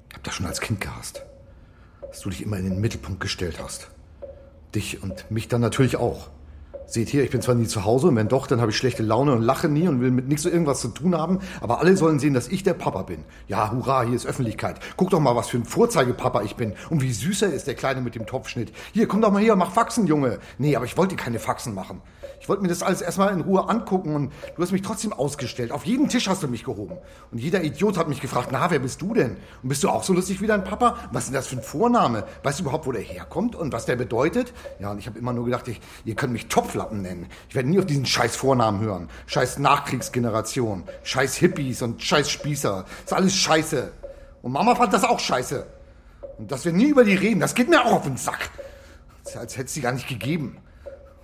Ich 0.09 0.15
hab 0.15 0.23
das 0.23 0.33
schon 0.33 0.45
als 0.47 0.59
Kind 0.59 0.81
gehasst. 0.81 1.23
Dass 2.01 2.21
du 2.21 2.29
dich 2.29 2.41
immer 2.41 2.57
in 2.57 2.65
den 2.65 2.81
Mittelpunkt 2.81 3.19
gestellt 3.19 3.59
hast. 3.61 3.89
Dich 4.73 5.03
und 5.03 5.29
mich 5.29 5.47
dann 5.47 5.61
natürlich 5.61 5.97
auch. 5.97 6.29
Seht 6.85 7.09
hier, 7.09 7.23
ich 7.23 7.31
bin 7.31 7.41
zwar 7.41 7.55
nie 7.55 7.65
zu 7.65 7.85
Hause 7.85 8.07
und 8.07 8.15
wenn 8.15 8.27
doch, 8.27 8.45
dann 8.45 8.61
habe 8.61 8.71
ich 8.71 8.77
schlechte 8.77 9.03
Laune 9.03 9.33
und 9.33 9.41
lache 9.41 9.67
nie 9.67 9.87
und 9.87 10.01
will 10.01 10.11
mit 10.11 10.27
nichts 10.27 10.43
so 10.43 10.49
irgendwas 10.49 10.81
zu 10.81 10.89
tun 10.89 11.15
haben, 11.15 11.39
aber 11.61 11.79
alle 11.79 11.95
sollen 11.97 12.19
sehen, 12.19 12.33
dass 12.33 12.47
ich 12.47 12.63
der 12.63 12.73
Papa 12.73 13.03
bin. 13.03 13.23
Ja, 13.47 13.71
hurra, 13.71 14.03
hier 14.03 14.15
ist 14.15 14.25
Öffentlichkeit. 14.25 14.79
Guck 14.97 15.09
doch 15.09 15.19
mal, 15.19 15.35
was 15.35 15.49
für 15.49 15.57
ein 15.57 15.65
Vorzeigepapa 15.65 16.43
ich 16.43 16.55
bin 16.55 16.73
und 16.89 17.01
wie 17.01 17.11
süß 17.11 17.43
er 17.43 17.53
ist, 17.53 17.67
der 17.67 17.75
Kleine 17.75 18.01
mit 18.01 18.15
dem 18.15 18.25
Topfschnitt. 18.25 18.73
Hier, 18.91 19.07
komm 19.07 19.21
doch 19.21 19.31
mal 19.31 19.41
her, 19.41 19.55
mach 19.55 19.71
Faxen, 19.71 20.07
Junge. 20.07 20.39
Nee, 20.57 20.75
aber 20.75 20.85
ich 20.85 20.97
wollte 20.97 21.15
keine 21.15 21.39
Faxen 21.39 21.73
machen. 21.73 22.01
Ich 22.43 22.49
wollte 22.49 22.61
mir 22.61 22.67
das 22.67 22.83
alles 22.83 23.01
erstmal 23.01 23.31
in 23.31 23.39
Ruhe 23.39 23.69
angucken 23.69 24.15
und 24.15 24.33
du 24.57 24.61
hast 24.61 24.73
mich 24.73 24.81
trotzdem 24.81 25.13
ausgestellt. 25.13 25.71
Auf 25.71 25.85
jeden 25.85 26.09
Tisch 26.09 26.27
hast 26.27 26.43
du 26.43 26.49
mich 26.49 26.65
gehoben. 26.65 26.97
Und 27.31 27.37
jeder 27.37 27.63
Idiot 27.63 27.97
hat 27.97 28.09
mich 28.09 28.19
gefragt, 28.19 28.49
na, 28.51 28.69
wer 28.69 28.79
bist 28.79 29.01
du 29.01 29.13
denn? 29.13 29.37
Und 29.61 29.69
bist 29.69 29.81
du 29.81 29.87
auch 29.87 30.03
so 30.03 30.11
lustig 30.11 30.41
wie 30.41 30.47
dein 30.47 30.65
Papa? 30.65 30.97
Was 31.13 31.23
ist 31.23 31.29
denn 31.29 31.35
das 31.35 31.47
für 31.47 31.55
ein 31.55 31.63
Vorname? 31.63 32.25
Weißt 32.43 32.59
du 32.59 32.63
überhaupt, 32.63 32.85
wo 32.85 32.91
der 32.91 33.01
herkommt 33.01 33.55
und 33.55 33.71
was 33.71 33.85
der 33.85 33.95
bedeutet? 33.95 34.51
Ja, 34.81 34.91
und 34.91 34.99
ich 34.99 35.07
habe 35.07 35.17
immer 35.17 35.31
nur 35.31 35.45
gedacht, 35.45 35.69
ich, 35.69 35.79
ihr 36.03 36.15
könnt 36.15 36.33
mich 36.33 36.47
Topflappen 36.47 37.01
nennen. 37.01 37.27
Ich 37.47 37.55
werde 37.55 37.69
nie 37.69 37.79
auf 37.79 37.85
diesen 37.85 38.05
scheiß 38.05 38.35
Vornamen 38.35 38.81
hören. 38.81 39.07
Scheiß 39.27 39.59
Nachkriegsgeneration. 39.59 40.83
Scheiß 41.03 41.35
Hippies 41.35 41.81
und 41.81 42.03
scheiß 42.03 42.29
Spießer. 42.29 42.83
ist 43.05 43.13
alles 43.13 43.37
scheiße. 43.37 43.89
Und 44.41 44.51
Mama 44.51 44.75
fand 44.75 44.91
das 44.91 45.05
auch 45.05 45.21
scheiße. 45.21 45.65
Und 46.39 46.51
dass 46.51 46.65
wir 46.65 46.73
nie 46.73 46.89
über 46.89 47.05
die 47.05 47.15
reden, 47.15 47.39
das 47.39 47.55
geht 47.55 47.69
mir 47.69 47.85
auch 47.85 47.93
auf 47.93 48.03
den 48.03 48.17
Sack. 48.17 48.49
Das 49.23 49.37
als 49.37 49.55
hätte 49.55 49.67
es 49.67 49.73
sie 49.75 49.79
gar 49.79 49.93
nicht 49.93 50.09
gegeben. 50.09 50.57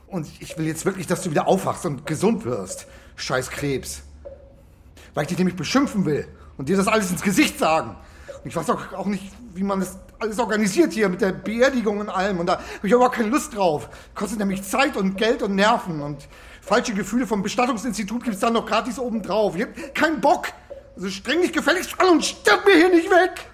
Und 0.09 0.27
ich 0.39 0.57
will 0.57 0.65
jetzt 0.65 0.85
wirklich, 0.85 1.07
dass 1.07 1.21
du 1.21 1.29
wieder 1.29 1.47
aufwachst 1.47 1.85
und 1.85 2.05
gesund 2.05 2.43
wirst. 2.45 2.87
Scheiß 3.15 3.49
Krebs. 3.51 4.01
Weil 5.13 5.23
ich 5.23 5.29
dich 5.29 5.37
nämlich 5.37 5.55
beschimpfen 5.55 6.05
will 6.05 6.27
und 6.57 6.69
dir 6.69 6.77
das 6.77 6.87
alles 6.87 7.11
ins 7.11 7.21
Gesicht 7.21 7.59
sagen. 7.59 7.95
Und 8.43 8.49
ich 8.49 8.55
weiß 8.55 8.69
auch, 8.69 8.93
auch 8.93 9.05
nicht, 9.05 9.31
wie 9.53 9.63
man 9.63 9.81
das 9.81 9.97
alles 10.19 10.39
organisiert 10.39 10.93
hier 10.93 11.09
mit 11.09 11.21
der 11.21 11.31
Beerdigung 11.31 11.99
und 11.99 12.09
allem. 12.09 12.39
Und 12.39 12.47
da 12.47 12.53
habe 12.53 12.87
ich 12.87 12.93
aber 12.93 13.09
keine 13.09 13.29
Lust 13.29 13.55
drauf. 13.55 13.89
Kostet 14.15 14.39
nämlich 14.39 14.63
Zeit 14.63 14.97
und 14.97 15.15
Geld 15.15 15.43
und 15.43 15.55
Nerven. 15.55 16.01
Und 16.01 16.27
falsche 16.61 16.93
Gefühle 16.93 17.27
vom 17.27 17.43
Bestattungsinstitut 17.43 18.23
gibt 18.23 18.35
es 18.35 18.41
dann 18.41 18.53
noch 18.53 18.65
gratis 18.65 18.97
obendrauf. 18.97 19.55
Ich 19.55 19.61
hab 19.63 19.95
keinen 19.95 20.21
Bock. 20.21 20.47
Also 20.95 21.09
streng 21.09 21.41
dich 21.41 21.53
gefälligst 21.53 21.99
an 21.99 22.09
und 22.09 22.25
stirb 22.25 22.65
mir 22.65 22.75
hier 22.75 22.89
nicht 22.89 23.09
weg. 23.09 23.45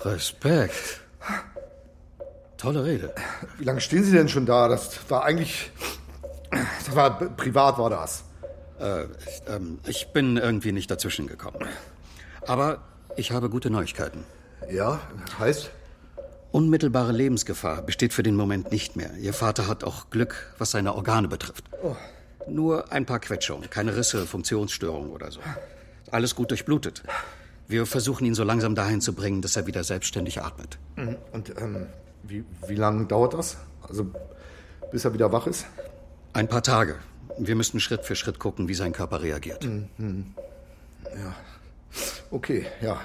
Respekt. 0.00 1.01
Tolle 2.62 2.84
Rede. 2.84 3.12
Wie 3.58 3.64
lange 3.64 3.80
stehen 3.80 4.04
Sie 4.04 4.12
denn 4.12 4.28
schon 4.28 4.46
da? 4.46 4.68
Das 4.68 5.10
war 5.10 5.24
eigentlich. 5.24 5.72
Das 6.50 6.94
war 6.94 7.18
privat, 7.18 7.76
war 7.76 7.90
das. 7.90 8.22
Äh, 8.78 9.04
ich, 9.04 9.42
ähm, 9.48 9.80
ich 9.84 10.12
bin 10.12 10.36
irgendwie 10.36 10.70
nicht 10.70 10.88
dazwischen 10.88 11.26
gekommen. 11.26 11.66
Aber 12.46 12.78
ich 13.16 13.32
habe 13.32 13.50
gute 13.50 13.68
Neuigkeiten. 13.68 14.24
Ja, 14.70 15.00
heißt? 15.40 15.72
Unmittelbare 16.52 17.10
Lebensgefahr 17.10 17.82
besteht 17.82 18.12
für 18.12 18.22
den 18.22 18.36
Moment 18.36 18.70
nicht 18.70 18.94
mehr. 18.94 19.10
Ihr 19.16 19.34
Vater 19.34 19.66
hat 19.66 19.82
auch 19.82 20.10
Glück, 20.10 20.54
was 20.58 20.70
seine 20.70 20.94
Organe 20.94 21.26
betrifft. 21.26 21.64
Oh. 21.82 21.96
Nur 22.46 22.92
ein 22.92 23.06
paar 23.06 23.18
Quetschungen, 23.18 23.70
keine 23.70 23.96
Risse, 23.96 24.24
Funktionsstörungen 24.24 25.10
oder 25.10 25.32
so. 25.32 25.40
Alles 26.12 26.36
gut 26.36 26.50
durchblutet. 26.50 27.02
Wir 27.66 27.86
versuchen 27.86 28.24
ihn 28.24 28.34
so 28.34 28.44
langsam 28.44 28.76
dahin 28.76 29.00
zu 29.00 29.14
bringen, 29.14 29.42
dass 29.42 29.56
er 29.56 29.66
wieder 29.66 29.82
selbstständig 29.82 30.42
atmet. 30.42 30.78
Mhm. 30.94 31.16
Und 31.32 31.50
ähm, 31.58 31.86
wie, 32.22 32.44
wie 32.66 32.74
lange 32.74 33.06
dauert 33.06 33.34
das? 33.34 33.56
Also 33.88 34.06
bis 34.90 35.04
er 35.04 35.14
wieder 35.14 35.32
wach 35.32 35.46
ist? 35.46 35.66
Ein 36.32 36.48
paar 36.48 36.62
Tage. 36.62 36.96
Wir 37.38 37.56
müssen 37.56 37.80
Schritt 37.80 38.04
für 38.04 38.14
Schritt 38.14 38.38
gucken, 38.38 38.68
wie 38.68 38.74
sein 38.74 38.92
Körper 38.92 39.22
reagiert. 39.22 39.64
Mhm. 39.64 40.34
Ja. 41.04 41.34
Okay, 42.30 42.66
ja. 42.80 43.00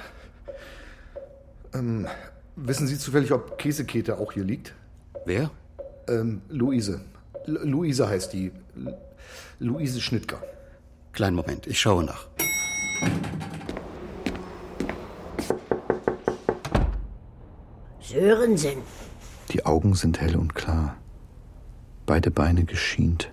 Ähm, 1.74 2.08
wissen 2.56 2.88
Sie 2.88 2.98
zufällig, 2.98 3.32
ob 3.32 3.58
Käsekete 3.58 4.18
auch 4.18 4.34
hier 4.34 4.44
liegt? 4.44 4.74
Wer? 5.26 5.52
Ähm, 6.08 6.42
Luise. 6.50 7.02
L 7.46 7.60
Luise 7.64 8.08
heißt 8.08 8.34
die. 8.34 8.52
L 8.76 8.98
Luise 9.60 10.02
Schnittger. 10.02 10.42
Kleinen 11.14 11.36
Moment, 11.36 11.68
ich 11.68 11.80
schaue 11.80 12.04
nach. 12.04 12.28
Sörensen. 18.00 18.78
Die 19.58 19.66
Augen 19.66 19.96
sind 19.96 20.22
hell 20.22 20.36
und 20.36 20.54
klar. 20.54 20.98
Beide 22.06 22.30
Beine 22.30 22.64
geschient. 22.64 23.32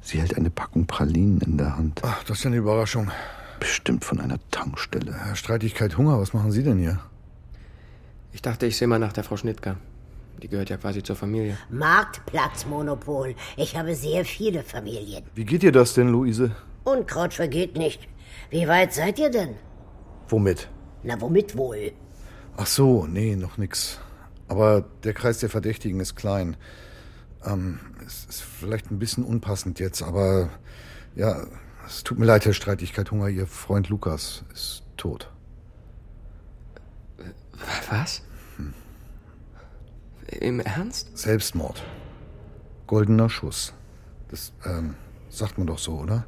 Sie 0.00 0.18
hält 0.18 0.34
eine 0.34 0.48
Packung 0.48 0.86
Pralinen 0.86 1.42
in 1.42 1.58
der 1.58 1.76
Hand. 1.76 2.00
Ach, 2.02 2.24
das 2.24 2.38
ist 2.38 2.44
ja 2.44 2.48
eine 2.48 2.56
Überraschung. 2.56 3.10
Bestimmt 3.58 4.02
von 4.02 4.18
einer 4.18 4.38
Tankstelle. 4.50 5.12
Ja, 5.12 5.36
Streitigkeit, 5.36 5.98
Hunger, 5.98 6.18
was 6.18 6.32
machen 6.32 6.52
Sie 6.52 6.62
denn 6.62 6.78
hier? 6.78 7.00
Ich 8.32 8.40
dachte, 8.40 8.64
ich 8.64 8.78
sehe 8.78 8.88
mal 8.88 8.98
nach 8.98 9.12
der 9.12 9.22
Frau 9.22 9.36
Schnittger. 9.36 9.76
Die 10.42 10.48
gehört 10.48 10.70
ja 10.70 10.78
quasi 10.78 11.02
zur 11.02 11.16
Familie. 11.16 11.58
Marktplatzmonopol. 11.68 13.34
Ich 13.58 13.76
habe 13.76 13.94
sehr 13.94 14.24
viele 14.24 14.62
Familien. 14.62 15.24
Wie 15.34 15.44
geht 15.44 15.62
dir 15.62 15.72
das 15.72 15.92
denn, 15.92 16.08
Luise? 16.08 16.56
Unkraut 16.84 17.34
vergeht 17.34 17.76
nicht. 17.76 18.08
Wie 18.48 18.66
weit 18.66 18.94
seid 18.94 19.18
ihr 19.18 19.30
denn? 19.30 19.54
Womit? 20.30 20.70
Na, 21.02 21.20
womit 21.20 21.58
wohl? 21.58 21.92
Ach 22.56 22.66
so, 22.66 23.06
nee, 23.06 23.36
noch 23.36 23.58
nix. 23.58 24.00
Aber 24.50 24.84
der 25.04 25.14
Kreis 25.14 25.38
der 25.38 25.48
Verdächtigen 25.48 26.00
ist 26.00 26.16
klein. 26.16 26.56
Ähm, 27.46 27.78
es 28.04 28.24
ist 28.24 28.42
vielleicht 28.42 28.90
ein 28.90 28.98
bisschen 28.98 29.22
unpassend 29.22 29.78
jetzt, 29.78 30.02
aber 30.02 30.50
ja, 31.14 31.46
es 31.86 32.02
tut 32.02 32.18
mir 32.18 32.24
leid, 32.24 32.44
Herr 32.44 32.52
Streitigkeit 32.52 33.12
Hunger. 33.12 33.28
Ihr 33.28 33.46
Freund 33.46 33.90
Lukas 33.90 34.42
ist 34.52 34.82
tot. 34.96 35.30
Was? 37.88 38.22
Hm. 38.56 38.74
Im 40.40 40.58
Ernst? 40.58 41.16
Selbstmord. 41.16 41.84
Goldener 42.88 43.30
Schuss. 43.30 43.72
Das 44.30 44.52
ähm, 44.64 44.96
sagt 45.28 45.58
man 45.58 45.68
doch 45.68 45.78
so, 45.78 45.92
oder? 45.92 46.26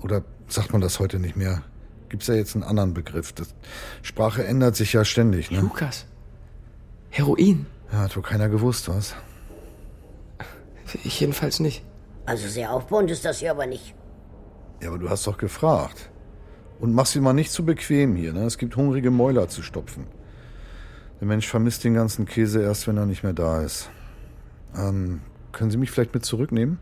Oder 0.00 0.24
sagt 0.48 0.72
man 0.72 0.80
das 0.80 0.98
heute 0.98 1.20
nicht 1.20 1.36
mehr? 1.36 1.62
Gibt's 2.08 2.26
ja 2.26 2.34
jetzt 2.34 2.56
einen 2.56 2.64
anderen 2.64 2.92
Begriff. 2.92 3.32
Das, 3.32 3.54
Sprache 4.02 4.44
ändert 4.44 4.74
sich 4.74 4.92
ja 4.94 5.04
ständig, 5.04 5.52
ne? 5.52 5.60
Lukas. 5.60 6.06
Heroin. 7.12 7.66
Ja, 7.92 7.98
hat 7.98 8.16
wohl 8.16 8.22
keiner 8.22 8.48
gewusst, 8.48 8.88
was? 8.88 9.14
Ich 11.04 11.20
jedenfalls 11.20 11.60
nicht. 11.60 11.84
Also 12.24 12.48
sehr 12.48 12.72
aufbauend 12.72 13.10
ist 13.10 13.24
das 13.24 13.40
hier 13.40 13.50
aber 13.50 13.66
nicht. 13.66 13.94
Ja, 14.80 14.88
aber 14.88 14.98
du 14.98 15.10
hast 15.10 15.26
doch 15.26 15.36
gefragt. 15.36 16.10
Und 16.80 16.94
mach 16.94 17.06
sie 17.06 17.20
mal 17.20 17.34
nicht 17.34 17.52
zu 17.52 17.64
bequem 17.66 18.16
hier, 18.16 18.32
ne? 18.32 18.44
Es 18.44 18.56
gibt 18.56 18.76
hungrige 18.76 19.10
Mäuler 19.10 19.48
zu 19.48 19.62
stopfen. 19.62 20.06
Der 21.20 21.28
Mensch 21.28 21.46
vermisst 21.46 21.84
den 21.84 21.94
ganzen 21.94 22.24
Käse 22.24 22.62
erst, 22.62 22.88
wenn 22.88 22.96
er 22.96 23.06
nicht 23.06 23.22
mehr 23.22 23.34
da 23.34 23.60
ist. 23.60 23.90
Ähm, 24.74 25.20
können 25.52 25.70
Sie 25.70 25.76
mich 25.76 25.90
vielleicht 25.90 26.14
mit 26.14 26.24
zurücknehmen? 26.24 26.78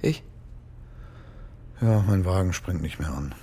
Ich? 0.00 0.22
Ja, 1.80 2.04
mein 2.06 2.24
Wagen 2.24 2.52
springt 2.52 2.82
nicht 2.82 3.00
mehr 3.00 3.12
an. 3.12 3.34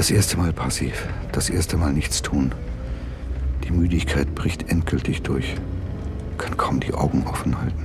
Das 0.00 0.10
erste 0.10 0.38
Mal 0.38 0.54
passiv, 0.54 1.06
das 1.30 1.50
erste 1.50 1.76
Mal 1.76 1.92
nichts 1.92 2.22
tun. 2.22 2.52
Die 3.64 3.70
Müdigkeit 3.70 4.34
bricht 4.34 4.70
endgültig 4.70 5.20
durch. 5.20 5.56
Kann 6.38 6.56
kaum 6.56 6.80
die 6.80 6.94
Augen 6.94 7.26
offen 7.26 7.60
halten. 7.60 7.84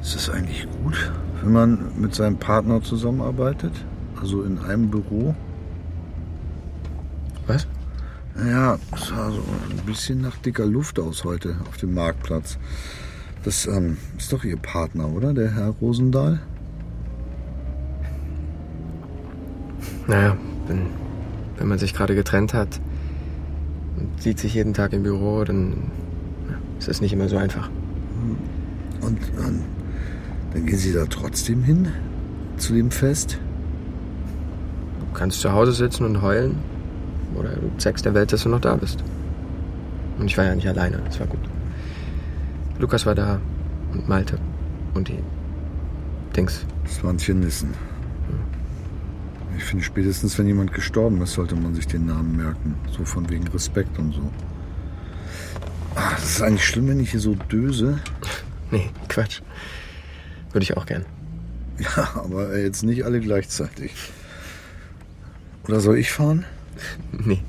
Ist 0.00 0.14
es 0.14 0.30
eigentlich 0.30 0.66
gut, 0.82 1.12
wenn 1.42 1.52
man 1.52 1.92
mit 2.00 2.14
seinem 2.14 2.38
Partner 2.38 2.82
zusammenarbeitet? 2.82 3.74
Also 4.18 4.44
in 4.44 4.58
einem 4.60 4.88
Büro? 4.88 5.34
Was? 7.46 7.66
Naja, 8.34 8.78
es 8.92 9.08
sah 9.08 9.30
so 9.30 9.44
ein 9.68 9.84
bisschen 9.84 10.22
nach 10.22 10.38
dicker 10.38 10.64
Luft 10.64 10.98
aus 10.98 11.24
heute 11.24 11.56
auf 11.68 11.76
dem 11.76 11.92
Marktplatz. 11.92 12.56
Das 13.44 13.66
ähm, 13.66 13.98
ist 14.16 14.32
doch 14.32 14.42
Ihr 14.42 14.56
Partner, 14.56 15.10
oder? 15.10 15.34
Der 15.34 15.54
Herr 15.54 15.68
Rosendahl? 15.82 16.40
Naja, 20.06 20.36
wenn, 20.66 20.86
wenn 21.58 21.68
man 21.68 21.78
sich 21.78 21.94
gerade 21.94 22.14
getrennt 22.14 22.54
hat 22.54 22.80
und 23.98 24.20
sieht 24.20 24.38
sich 24.38 24.54
jeden 24.54 24.74
Tag 24.74 24.92
im 24.92 25.02
Büro, 25.02 25.44
dann 25.44 25.90
ja, 26.48 26.56
ist 26.78 26.88
das 26.88 27.00
nicht 27.00 27.12
immer 27.12 27.28
so 27.28 27.36
einfach. 27.36 27.70
Und 29.00 29.18
ähm, 29.38 29.60
dann 30.52 30.66
gehen 30.66 30.78
Sie 30.78 30.92
da 30.92 31.06
trotzdem 31.06 31.62
hin? 31.62 31.88
Zu 32.56 32.74
dem 32.74 32.90
Fest? 32.90 33.38
Du 35.00 35.18
kannst 35.18 35.40
zu 35.40 35.52
Hause 35.52 35.72
sitzen 35.72 36.04
und 36.04 36.22
heulen. 36.22 36.56
Oder 37.36 37.50
du 37.50 37.70
zeigst 37.78 38.04
der 38.04 38.14
Welt, 38.14 38.32
dass 38.32 38.42
du 38.42 38.48
noch 38.48 38.60
da 38.60 38.76
bist. 38.76 39.02
Und 40.18 40.26
ich 40.26 40.36
war 40.36 40.44
ja 40.44 40.54
nicht 40.54 40.68
alleine, 40.68 41.00
das 41.04 41.18
war 41.18 41.26
gut. 41.26 41.40
Lukas 42.78 43.06
war 43.06 43.14
da 43.14 43.40
und 43.92 44.08
Malte 44.08 44.38
und 44.94 45.08
die 45.08 45.18
Dings. 46.36 46.64
Swantje 46.86 47.34
Nissen. 47.34 47.70
Ich 49.56 49.64
finde, 49.64 49.84
spätestens 49.84 50.38
wenn 50.38 50.46
jemand 50.46 50.72
gestorben 50.72 51.20
ist, 51.22 51.34
sollte 51.34 51.54
man 51.54 51.74
sich 51.74 51.86
den 51.86 52.06
Namen 52.06 52.36
merken. 52.36 52.76
So 52.90 53.04
von 53.04 53.28
wegen 53.30 53.46
Respekt 53.48 53.98
und 53.98 54.12
so. 54.12 54.30
Ach, 55.94 56.14
das 56.14 56.30
ist 56.36 56.42
eigentlich 56.42 56.66
schlimm, 56.66 56.88
wenn 56.88 57.00
ich 57.00 57.10
hier 57.10 57.20
so 57.20 57.34
döse. 57.34 57.98
Nee, 58.70 58.90
Quatsch. 59.08 59.40
Würde 60.52 60.64
ich 60.64 60.76
auch 60.76 60.86
gern. 60.86 61.04
Ja, 61.78 62.10
aber 62.14 62.58
jetzt 62.58 62.82
nicht 62.82 63.04
alle 63.04 63.20
gleichzeitig. 63.20 63.92
Oder 65.68 65.80
soll 65.80 65.98
ich 65.98 66.10
fahren? 66.10 66.44
Nee. 67.12 67.42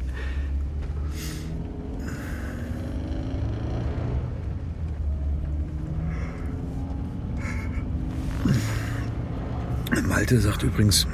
Malte 10.07 10.39
sagt 10.39 10.63
übrigens, 10.63 11.07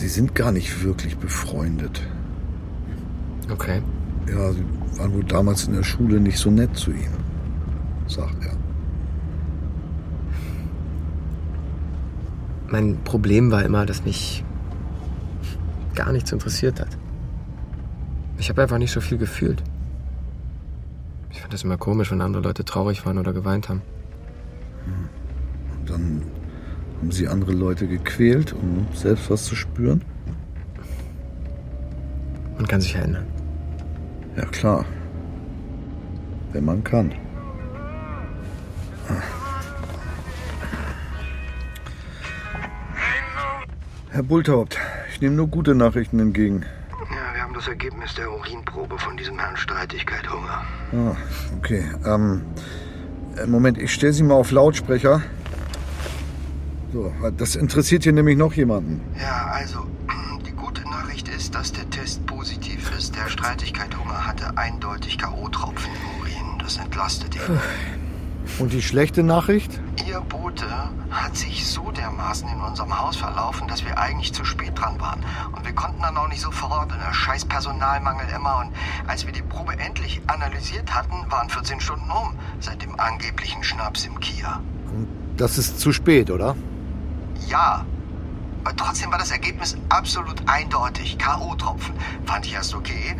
Sie 0.00 0.08
sind 0.08 0.34
gar 0.34 0.50
nicht 0.50 0.82
wirklich 0.82 1.18
befreundet. 1.18 2.00
Okay. 3.52 3.82
Ja, 4.26 4.50
Sie 4.50 4.64
waren 4.96 5.12
wohl 5.12 5.24
damals 5.24 5.66
in 5.66 5.74
der 5.74 5.82
Schule 5.82 6.18
nicht 6.18 6.38
so 6.38 6.50
nett 6.50 6.74
zu 6.74 6.90
ihm, 6.90 7.12
sagt 8.06 8.42
er. 8.42 8.56
Mein 12.70 12.96
Problem 13.04 13.50
war 13.50 13.62
immer, 13.62 13.84
dass 13.84 14.02
mich 14.02 14.42
gar 15.94 16.12
nichts 16.12 16.32
interessiert 16.32 16.80
hat. 16.80 16.96
Ich 18.38 18.48
habe 18.48 18.62
einfach 18.62 18.78
nicht 18.78 18.92
so 18.92 19.02
viel 19.02 19.18
gefühlt. 19.18 19.62
Ich 21.30 21.42
fand 21.42 21.52
das 21.52 21.62
immer 21.62 21.76
komisch, 21.76 22.10
wenn 22.10 22.22
andere 22.22 22.42
Leute 22.42 22.64
traurig 22.64 23.04
waren 23.04 23.18
oder 23.18 23.34
geweint 23.34 23.68
haben. 23.68 23.82
Und 25.78 25.90
dann 25.90 26.22
haben 27.00 27.12
Sie 27.12 27.26
andere 27.28 27.52
Leute 27.52 27.86
gequält, 27.86 28.52
um 28.52 28.86
selbst 28.92 29.30
was 29.30 29.44
zu 29.44 29.56
spüren? 29.56 30.02
Man 32.56 32.66
kann 32.66 32.82
sich 32.82 32.94
erinnern. 32.94 33.24
Ja, 34.36 34.44
klar. 34.44 34.84
Wenn 36.52 36.64
man 36.66 36.84
kann. 36.84 37.14
Herr 44.10 44.22
Bulthaupt, 44.22 44.76
ich 45.10 45.20
nehme 45.22 45.36
nur 45.36 45.48
gute 45.48 45.74
Nachrichten 45.74 46.18
entgegen. 46.18 46.66
Ja, 46.90 47.34
wir 47.34 47.42
haben 47.42 47.54
das 47.54 47.66
Ergebnis 47.66 48.14
der 48.14 48.30
Urinprobe 48.30 48.98
von 48.98 49.16
diesem 49.16 49.38
Herrn 49.38 49.56
Streitigkeit 49.56 50.30
Hunger. 50.30 50.62
Ah, 50.92 51.16
okay. 51.56 51.84
Ähm, 52.04 52.42
äh, 53.36 53.46
Moment, 53.46 53.78
ich 53.78 53.94
stelle 53.94 54.12
Sie 54.12 54.22
mal 54.22 54.34
auf 54.34 54.50
Lautsprecher. 54.50 55.22
So, 56.92 57.12
das 57.36 57.54
interessiert 57.54 58.02
hier 58.02 58.12
nämlich 58.12 58.36
noch 58.36 58.52
jemanden. 58.54 59.00
Ja, 59.20 59.46
also, 59.52 59.86
die 60.46 60.52
gute 60.52 60.82
Nachricht 60.82 61.28
ist, 61.28 61.54
dass 61.54 61.72
der 61.72 61.88
Test 61.90 62.26
positiv 62.26 62.90
ist. 62.98 63.14
Der 63.14 63.28
Streitigkeit 63.28 63.96
Hunger 63.96 64.26
hatte 64.26 64.56
eindeutig 64.56 65.18
K.O.-Tropfen 65.18 65.86
im 65.86 66.20
Urin. 66.20 66.58
Das 66.58 66.78
entlastet 66.78 67.36
ihn. 67.36 67.42
Und 68.58 68.72
die 68.72 68.82
schlechte 68.82 69.22
Nachricht? 69.22 69.80
Ihr 70.08 70.20
Bote 70.20 70.66
hat 71.10 71.36
sich 71.36 71.64
so 71.66 71.92
dermaßen 71.92 72.48
in 72.48 72.60
unserem 72.60 72.98
Haus 72.98 73.16
verlaufen, 73.16 73.68
dass 73.68 73.84
wir 73.84 73.96
eigentlich 73.98 74.32
zu 74.32 74.44
spät 74.44 74.72
dran 74.74 75.00
waren. 75.00 75.24
Und 75.54 75.64
wir 75.64 75.72
konnten 75.72 76.02
dann 76.02 76.16
auch 76.16 76.28
nicht 76.28 76.40
sofort. 76.40 76.92
Und 76.92 76.98
der 76.98 77.14
scheiß 77.14 77.44
Personalmangel 77.44 78.26
immer. 78.34 78.64
Und 78.64 78.72
als 79.06 79.26
wir 79.26 79.32
die 79.32 79.42
Probe 79.42 79.78
endlich 79.78 80.20
analysiert 80.26 80.92
hatten, 80.92 81.30
waren 81.30 81.48
14 81.48 81.78
Stunden 81.80 82.10
um. 82.10 82.34
Seit 82.58 82.82
dem 82.82 82.98
angeblichen 82.98 83.62
Schnaps 83.62 84.06
im 84.06 84.18
Kia. 84.18 84.60
Das 85.36 85.56
ist 85.56 85.78
zu 85.78 85.92
spät, 85.92 86.30
oder? 86.30 86.56
Ja. 87.50 87.84
Aber 88.64 88.76
trotzdem 88.76 89.10
war 89.10 89.18
das 89.18 89.30
Ergebnis 89.30 89.76
absolut 89.88 90.42
eindeutig. 90.48 91.18
K.O.-Tropfen. 91.18 91.92
Fand 92.26 92.46
ich 92.46 92.52
erst 92.54 92.74
okay. 92.74 93.16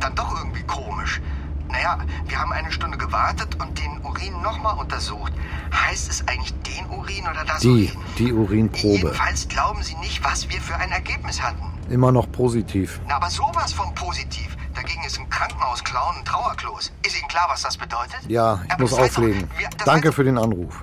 Dann 0.00 0.14
doch 0.14 0.34
irgendwie 0.38 0.62
komisch. 0.62 1.20
Naja, 1.68 1.98
wir 2.26 2.38
haben 2.40 2.52
eine 2.52 2.72
Stunde 2.72 2.98
gewartet 2.98 3.56
und 3.60 3.78
den 3.78 4.00
Urin 4.02 4.40
nochmal 4.42 4.76
untersucht. 4.78 5.32
Heißt 5.72 6.10
es 6.10 6.26
eigentlich 6.26 6.52
den 6.62 6.86
Urin 6.90 7.24
oder 7.30 7.44
das 7.44 7.60
Die, 7.60 7.68
Urin? 7.68 7.90
die 8.18 8.32
Urinprobe. 8.32 8.88
Jedenfalls 8.96 9.46
glauben 9.48 9.82
Sie 9.82 9.94
nicht, 9.96 10.24
was 10.24 10.48
wir 10.48 10.60
für 10.60 10.74
ein 10.76 10.90
Ergebnis 10.90 11.40
hatten. 11.40 11.62
Immer 11.88 12.10
noch 12.10 12.30
positiv. 12.32 13.00
Na, 13.06 13.16
aber 13.16 13.30
sowas 13.30 13.72
von 13.72 13.94
positiv. 13.94 14.56
Dagegen 14.74 15.04
ist 15.04 15.18
im 15.18 15.28
Krankenhaus 15.30 15.84
Clown 15.84 16.16
ein 16.18 16.24
Trauerklos. 16.24 16.90
Ist 17.06 17.18
Ihnen 17.18 17.28
klar, 17.28 17.46
was 17.48 17.62
das 17.62 17.76
bedeutet? 17.76 18.18
Ja, 18.28 18.62
ich 18.66 18.72
Aber 18.72 18.82
muss 18.82 18.98
heißt 18.98 19.18
auflegen. 19.18 19.48
wir- 19.58 19.68
das 19.76 19.84
Danke 19.84 20.10
für 20.12 20.24
den 20.24 20.38
Anruf. 20.38 20.80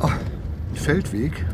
Ach, 0.00 0.10
ein 0.10 0.71
Feldweg? 0.82 1.46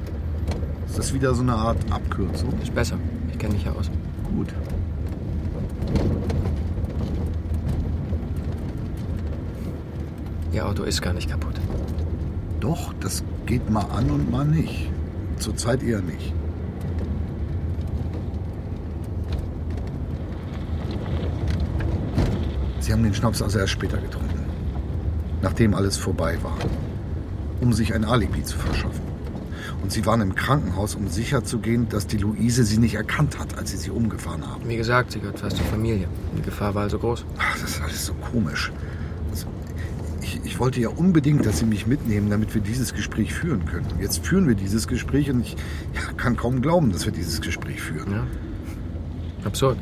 Ist 0.87 0.97
das 0.97 1.13
wieder 1.13 1.35
so 1.35 1.43
eine 1.43 1.55
Art 1.55 1.77
Abkürzung? 1.91 2.59
Ist 2.63 2.75
besser. 2.75 2.97
Ich 3.31 3.39
kenne 3.39 3.53
mich 3.53 3.65
ja 3.65 3.73
aus. 3.73 3.91
Gut. 4.35 4.49
Ihr 10.51 10.67
Auto 10.67 10.83
ist 10.85 11.03
gar 11.03 11.13
nicht 11.13 11.29
kaputt. 11.29 11.57
Doch, 12.59 12.95
das 13.01 13.23
geht 13.45 13.69
mal 13.69 13.85
an 13.91 14.11
und 14.11 14.31
mal 14.31 14.47
nicht. 14.47 14.91
Zurzeit 15.39 15.83
eher 15.83 16.01
nicht. 16.01 16.33
Sie 22.81 22.95
haben 22.95 23.03
den 23.03 23.13
Schnaps 23.13 23.43
also 23.43 23.59
erst 23.59 23.73
später 23.73 23.99
getrunken. 23.99 24.41
Nachdem 25.43 25.75
alles 25.75 25.99
vorbei 25.99 26.39
war. 26.43 26.57
Um 27.61 27.75
sich 27.75 27.93
ein 27.93 28.07
Alibi 28.07 28.43
zu 28.43 28.57
verschaffen. 28.57 29.08
Und 29.83 29.93
Sie 29.93 30.05
waren 30.07 30.21
im 30.21 30.35
Krankenhaus, 30.35 30.95
um 30.95 31.09
sicherzugehen, 31.09 31.89
dass 31.89 32.07
die 32.07 32.17
Luise 32.17 32.65
Sie 32.65 32.79
nicht 32.79 32.95
erkannt 32.95 33.39
hat, 33.39 33.57
als 33.57 33.71
Sie 33.71 33.77
sie 33.77 33.91
umgefahren 33.91 34.47
haben. 34.47 34.69
Wie 34.69 34.77
gesagt, 34.77 35.13
sie 35.13 35.21
gehört 35.21 35.39
fast 35.39 35.57
zur 35.57 35.67
Familie. 35.67 36.09
Die 36.37 36.43
Gefahr 36.43 36.75
war 36.75 36.83
also 36.83 36.99
groß. 36.99 37.25
Ach, 37.39 37.59
das 37.61 37.71
ist 37.71 37.83
alles 37.83 38.07
so 38.07 38.15
komisch. 38.15 38.73
Also, 39.31 39.47
ich, 40.21 40.41
ich 40.45 40.59
wollte 40.59 40.81
ja 40.81 40.89
unbedingt, 40.89 41.47
dass 41.47 41.61
Sie 41.61 41.65
mich 41.65 41.87
mitnehmen, 41.87 42.29
damit 42.29 42.55
wir 42.55 42.61
dieses 42.61 42.93
Gespräch 42.93 43.33
führen 43.33 43.65
können. 43.67 43.87
Jetzt 44.01 44.27
führen 44.27 44.49
wir 44.49 44.57
dieses 44.57 44.89
Gespräch 44.89 45.31
und 45.31 45.41
ich 45.41 45.57
ja, 45.95 46.13
kann 46.17 46.37
kaum 46.37 46.61
glauben, 46.61 46.91
dass 46.91 47.05
wir 47.05 47.13
dieses 47.13 47.41
Gespräch 47.41 47.81
führen. 47.81 48.11
Ja. 48.13 48.27
Absurd. 49.45 49.79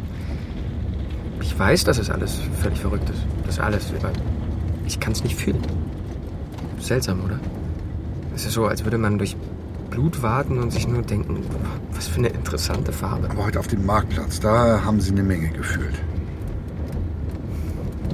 Ich 1.40 1.59
weiß, 1.59 1.84
dass 1.84 1.99
es 1.99 2.11
alles 2.11 2.38
völlig 2.61 2.80
verrückt 2.80 3.09
ist. 3.09 3.20
Das 3.47 3.59
alles. 3.59 3.92
Aber 3.99 4.12
ich 4.86 5.01
kann 5.01 5.12
es 5.12 5.24
nicht 5.24 5.36
fühlen. 5.36 5.62
Seltsam, 6.78 7.24
oder? 7.24 7.40
Es 8.34 8.44
ist 8.44 8.53
so, 8.53 8.66
als 8.66 8.84
würde 8.84 8.99
man 8.99 9.16
durch 9.16 9.36
Blut 9.97 10.22
warten 10.22 10.59
und 10.59 10.70
sich 10.74 10.86
nur 10.86 11.01
denken, 11.01 11.38
was 11.94 12.07
für 12.07 12.18
eine 12.18 12.28
interessante 12.28 12.92
Farbe. 12.92 13.30
Aber 13.30 13.47
heute 13.47 13.59
auf 13.59 13.66
dem 13.66 13.86
Marktplatz, 13.86 14.40
da 14.40 14.84
haben 14.84 15.01
Sie 15.01 15.11
eine 15.11 15.22
Menge 15.22 15.49
gefühlt. 15.49 15.94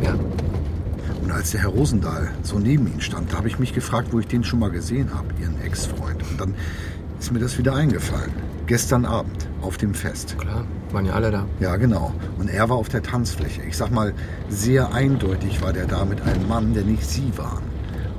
Ja. 0.01 0.15
Und 1.21 1.33
als 1.33 1.51
der 1.51 1.63
Herr 1.63 1.71
Rosendahl 1.71 2.31
so 2.45 2.61
neben 2.61 2.87
Ihnen 2.87 3.01
stand, 3.01 3.33
da 3.33 3.39
habe 3.39 3.49
ich 3.49 3.59
mich 3.59 3.75
gefragt, 3.75 4.13
wo 4.13 4.21
ich 4.21 4.29
den 4.29 4.45
schon 4.45 4.61
mal 4.61 4.71
gesehen 4.71 5.13
habe, 5.13 5.27
Ihren 5.41 5.61
Ex-Freund. 5.61 6.23
Und 6.31 6.41
dann 6.41 6.55
ist 7.19 7.33
mir 7.33 7.41
das 7.41 7.59
wieder 7.59 7.75
eingefallen. 7.75 8.31
Gestern 8.69 9.05
Abend 9.05 9.49
auf 9.61 9.77
dem 9.77 9.93
Fest. 9.93 10.39
Klar, 10.39 10.65
waren 10.93 11.07
ja 11.07 11.15
alle 11.15 11.33
da. 11.33 11.47
Ja, 11.59 11.75
genau. 11.75 12.15
Und 12.39 12.49
er 12.49 12.69
war 12.69 12.77
auf 12.77 12.91
der 12.91 13.03
Tanzfläche. 13.03 13.63
Ich 13.63 13.77
sag 13.77 13.91
mal, 13.91 14.15
sehr 14.49 14.95
eindeutig 14.95 15.61
war 15.63 15.73
der 15.73 15.87
da 15.87 16.05
mit 16.05 16.21
einem 16.23 16.47
Mann, 16.47 16.75
der 16.75 16.85
nicht 16.85 17.11
Sie 17.11 17.37
waren. 17.37 17.65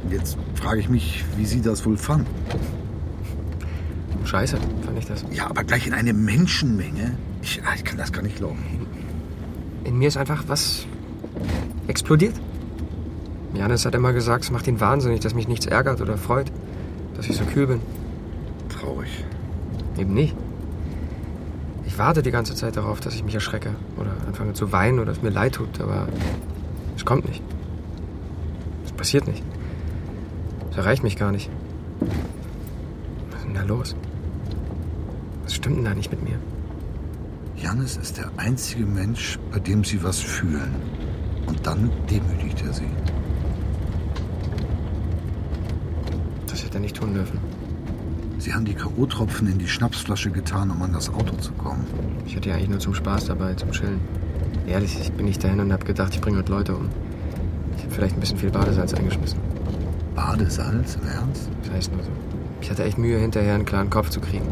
Und 0.03 0.11
jetzt 0.11 0.38
frage 0.55 0.82
ich 0.82 0.89
mich, 0.89 1.24
wie 1.38 1.45
Sie 1.45 1.61
das 1.61 1.86
wohl 1.86 1.95
fanden. 1.95 2.28
Scheiße, 4.26 4.57
fand 4.86 4.97
ich 4.97 5.05
das. 5.05 5.26
Ja, 5.32 5.49
aber 5.49 5.63
gleich 5.63 5.88
in 5.88 5.93
eine 5.93 6.13
Menschenmenge? 6.13 7.17
Ich, 7.41 7.61
ah, 7.65 7.74
ich 7.76 7.84
kann 7.84 7.97
das 7.97 8.11
gar 8.11 8.21
nicht 8.21 8.38
glauben. 8.38 8.59
In 9.84 9.97
mir 9.97 10.07
ist 10.07 10.17
einfach 10.17 10.43
was 10.47 10.86
explodiert. 11.88 12.36
Janis 13.53 13.86
hat 13.86 13.93
immer 13.95 14.13
gesagt, 14.13 14.45
es 14.45 14.51
macht 14.51 14.67
ihn 14.67 14.80
wahnsinnig, 14.80 15.19
dass 15.19 15.36
mich 15.36 15.47
nichts 15.47 15.65
ärgert 15.65 16.01
oder 16.01 16.17
freut, 16.17 16.51
dass 17.15 17.28
ich 17.28 17.36
so 17.36 17.43
kühl 17.45 17.67
bin. 17.67 17.82
Traurig. 18.69 19.09
Eben 19.97 20.13
nicht. 20.13 20.36
Ich 21.86 21.97
warte 21.99 22.24
die 22.24 22.32
ganze 22.32 22.55
Zeit 22.55 22.76
darauf, 22.76 22.99
dass 22.99 23.13
ich 23.13 23.24
mich 23.24 23.36
erschrecke 23.36 23.76
oder 23.97 24.11
anfange 24.26 24.53
zu 24.53 24.71
weinen 24.71 24.99
oder 24.99 25.11
es 25.11 25.21
mir 25.21 25.30
leid 25.30 25.55
tut, 25.55 25.80
aber 25.80 26.07
es 26.95 27.05
kommt 27.05 27.28
nicht. 27.28 27.43
Es 28.86 28.91
passiert 28.91 29.28
nicht. 29.28 29.43
Es 30.71 30.78
erreicht 30.78 31.03
mich 31.03 31.17
gar 31.17 31.32
nicht. 31.32 31.51
Was 33.30 33.39
ist 33.39 33.45
denn 33.45 33.53
da 33.53 33.61
los? 33.61 33.95
Was 35.44 35.56
stimmt 35.56 35.78
denn 35.78 35.86
da 35.86 35.94
nicht 35.94 36.12
mit 36.12 36.24
mir? 36.24 36.39
Jannis 37.56 37.98
ist 37.98 38.18
der 38.18 38.30
einzige 38.38 38.86
Mensch, 38.86 39.39
bei 39.52 39.60
dem 39.60 39.84
Sie 39.84 40.04
was 40.04 40.20
fühlen. 40.20 40.74
Und 41.48 41.66
dann 41.66 41.91
demütigt 42.10 42.64
er 42.66 42.74
Sie. 42.74 42.89
Das 46.48 46.64
hätte 46.64 46.78
er 46.78 46.82
nicht 46.82 46.96
tun 46.96 47.14
dürfen. 47.14 47.39
Sie 48.38 48.54
haben 48.54 48.66
die 48.66 48.74
K.O.-Tropfen 48.74 49.50
in 49.50 49.58
die 49.58 49.68
Schnapsflasche 49.68 50.30
getan, 50.30 50.70
um 50.72 50.82
an 50.82 50.91
das 50.91 51.10
Auto 51.10 51.36
zu 51.38 51.54
kommen. 51.54 51.86
Ich 52.26 52.36
hatte 52.36 52.50
ja 52.50 52.56
eigentlich 52.56 52.70
nur 52.70 52.80
zum 52.80 52.94
Spaß 52.94 53.26
dabei, 53.26 53.54
zum 53.54 53.72
Chillen. 53.72 54.02
Ehrlich, 54.68 55.00
ich 55.00 55.12
bin 55.14 55.26
nicht 55.26 55.44
dahin 55.44 55.60
und 55.60 55.72
habe 55.72 55.86
gedacht, 55.86 56.14
ich 56.14 56.22
bringe 56.22 56.39
heute 56.39 56.52
Leute 56.52 56.76
um. 56.76 56.89
Ich 57.78 57.84
habe 57.84 57.96
vielleicht 57.96 58.16
ein 58.16 58.20
bisschen 58.20 58.38
viel 58.38 58.52
Badesalz 58.52 58.94
eingeschmissen. 58.94 59.39
Badesalz? 60.16 60.98
Im 61.02 61.08
Ernst? 61.08 61.50
Das 61.64 61.72
heißt 61.72 61.94
nur 61.94 62.04
so. 62.04 62.12
Ich 62.62 62.70
hatte 62.70 62.84
echt 62.84 62.98
Mühe, 62.98 63.18
hinterher 63.18 63.56
einen 63.56 63.66
klaren 63.66 63.89
Kopf 63.89 64.10
zu 64.10 64.20
kriegen. 64.20 64.48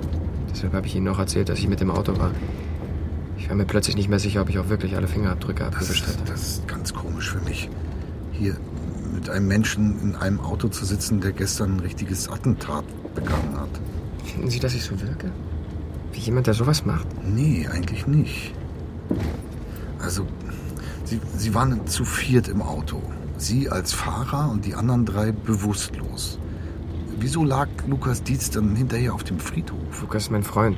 Deshalb 0.54 0.74
habe 0.74 0.88
ich 0.88 0.96
Ihnen 0.96 1.06
noch 1.06 1.20
erzählt, 1.20 1.50
dass 1.50 1.60
ich 1.60 1.68
mit 1.68 1.80
dem 1.80 1.92
Auto 1.92 2.18
war. 2.18 2.32
Ich 3.38 3.50
war 3.50 3.56
mir 3.56 3.66
plötzlich 3.66 3.96
nicht 3.96 4.10
mehr 4.10 4.20
sicher, 4.20 4.42
ob 4.42 4.50
ich 4.50 4.60
auch 4.60 4.70
wirklich 4.70 4.96
alle 4.96 5.08
Fingerabdrücke 5.08 5.66
abgewischt 5.66 6.06
hatte. 6.08 6.24
Das 6.26 6.42
ist 6.42 6.68
ganz 6.68 6.94
komisch 6.94 7.32
für 7.32 7.42
mich. 7.42 7.70
Hier 8.32 8.56
mit 9.14 9.30
einem 9.30 9.48
Menschen 9.48 10.00
in 10.02 10.16
einem 10.16 10.40
Auto 10.40 10.68
zu 10.68 10.86
sitzen, 10.86 11.22
der 11.22 11.32
gestern 11.32 11.76
ein 11.76 11.80
richtiges 11.80 12.30
Attentat 12.30 12.86
begangen 13.16 13.56
hat. 13.58 13.70
Finden 14.26 14.50
Sie, 14.50 14.60
dass 14.60 14.74
ich 14.74 14.84
so 14.84 15.00
wirke? 15.02 15.32
Wie 16.14 16.20
jemand, 16.20 16.48
der 16.48 16.54
sowas 16.54 16.86
macht? 16.86 17.08
Nee, 17.24 17.68
eigentlich 17.72 18.08
nicht. 18.08 18.54
Also, 20.00 20.26
Sie, 21.06 21.20
Sie 21.38 21.54
waren 21.54 21.88
zu 21.88 22.06
viert 22.06 22.48
im 22.48 22.62
Auto. 22.62 23.02
Sie 23.38 23.70
als 23.70 23.94
Fahrer 23.94 24.50
und 24.52 24.66
die 24.66 24.76
anderen 24.76 25.06
drei 25.06 25.32
bewusstlos. 25.32 26.38
Wieso 27.22 27.44
lag 27.44 27.68
Lukas 27.88 28.24
Dietz 28.24 28.50
dann 28.50 28.76
hinterher 28.76 29.14
auf 29.14 29.24
dem 29.24 29.40
Friedhof? 29.40 30.02
Lukas 30.02 30.24
ist 30.24 30.32
mein 30.32 30.42
Freund. 30.42 30.76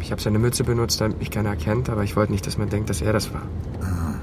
Ich 0.00 0.10
habe 0.10 0.22
seine 0.22 0.38
Mütze 0.38 0.64
benutzt, 0.64 1.02
damit 1.02 1.18
mich 1.18 1.30
keiner 1.30 1.50
erkennt, 1.50 1.90
aber 1.90 2.02
ich 2.02 2.16
wollte 2.16 2.32
nicht, 2.32 2.46
dass 2.46 2.56
man 2.56 2.70
denkt, 2.70 2.88
dass 2.88 3.02
er 3.02 3.12
das 3.12 3.30
war. 3.32 3.42
Ah, 3.82 4.14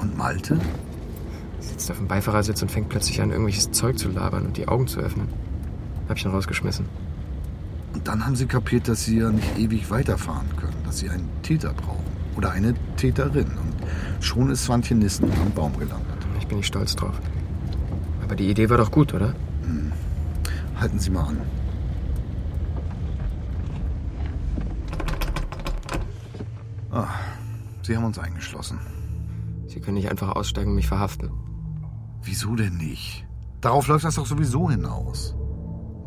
Und 0.00 0.16
Malte? 0.16 0.58
Sitzt 1.60 1.90
auf 1.90 1.98
dem 1.98 2.08
Beifahrersitz 2.08 2.62
und 2.62 2.70
fängt 2.70 2.88
plötzlich 2.88 3.20
an, 3.20 3.28
irgendwelches 3.30 3.72
Zeug 3.72 3.98
zu 3.98 4.08
labern 4.08 4.46
und 4.46 4.56
die 4.56 4.66
Augen 4.68 4.86
zu 4.86 5.00
öffnen. 5.00 5.28
Hab 6.08 6.16
ich 6.16 6.24
ihn 6.24 6.30
rausgeschmissen. 6.30 6.86
Und 7.92 8.08
dann 8.08 8.24
haben 8.24 8.34
Sie 8.34 8.46
kapiert, 8.46 8.88
dass 8.88 9.04
Sie 9.04 9.18
ja 9.18 9.28
nicht 9.28 9.58
ewig 9.58 9.90
weiterfahren 9.90 10.48
können, 10.56 10.76
dass 10.86 10.98
Sie 10.98 11.10
einen 11.10 11.28
Täter 11.42 11.74
brauchen. 11.74 12.06
Oder 12.36 12.52
eine 12.52 12.72
Täterin. 12.96 13.48
Und 13.48 14.24
schon 14.24 14.48
ist 14.50 14.64
Swantje 14.64 14.96
Nissen 14.96 15.30
am 15.44 15.50
Baum 15.50 15.78
gelandet. 15.78 16.06
Ich 16.40 16.46
bin 16.46 16.56
nicht 16.56 16.68
stolz 16.68 16.96
drauf. 16.96 17.20
Aber 18.22 18.34
die 18.34 18.48
Idee 18.48 18.70
war 18.70 18.78
doch 18.78 18.90
gut, 18.90 19.12
oder? 19.12 19.34
Halten 20.80 20.98
Sie 20.98 21.10
mal 21.10 21.24
an. 21.24 21.40
Ah, 26.90 27.08
Sie 27.82 27.96
haben 27.96 28.04
uns 28.04 28.18
eingeschlossen. 28.18 28.78
Sie 29.66 29.80
können 29.80 29.96
nicht 29.96 30.10
einfach 30.10 30.36
aussteigen 30.36 30.70
und 30.70 30.76
mich 30.76 30.88
verhaften. 30.88 31.30
Wieso 32.22 32.54
denn 32.54 32.76
nicht? 32.76 33.26
Darauf 33.60 33.88
läuft 33.88 34.04
das 34.04 34.14
doch 34.14 34.26
sowieso 34.26 34.70
hinaus. 34.70 35.34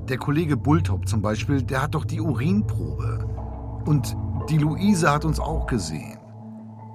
Der 0.07 0.17
Kollege 0.17 0.57
Bultop 0.57 1.07
zum 1.07 1.21
Beispiel, 1.21 1.61
der 1.61 1.83
hat 1.83 1.95
doch 1.95 2.05
die 2.05 2.21
Urinprobe. 2.21 3.25
Und 3.85 4.15
die 4.49 4.57
Luise 4.57 5.11
hat 5.11 5.25
uns 5.25 5.39
auch 5.39 5.67
gesehen. 5.67 6.20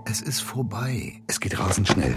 Es 0.08 0.20
ist 0.20 0.40
vorbei. 0.40 1.14
Es 1.26 1.40
geht 1.40 1.58
rasend 1.58 1.88
schnell. 1.88 2.14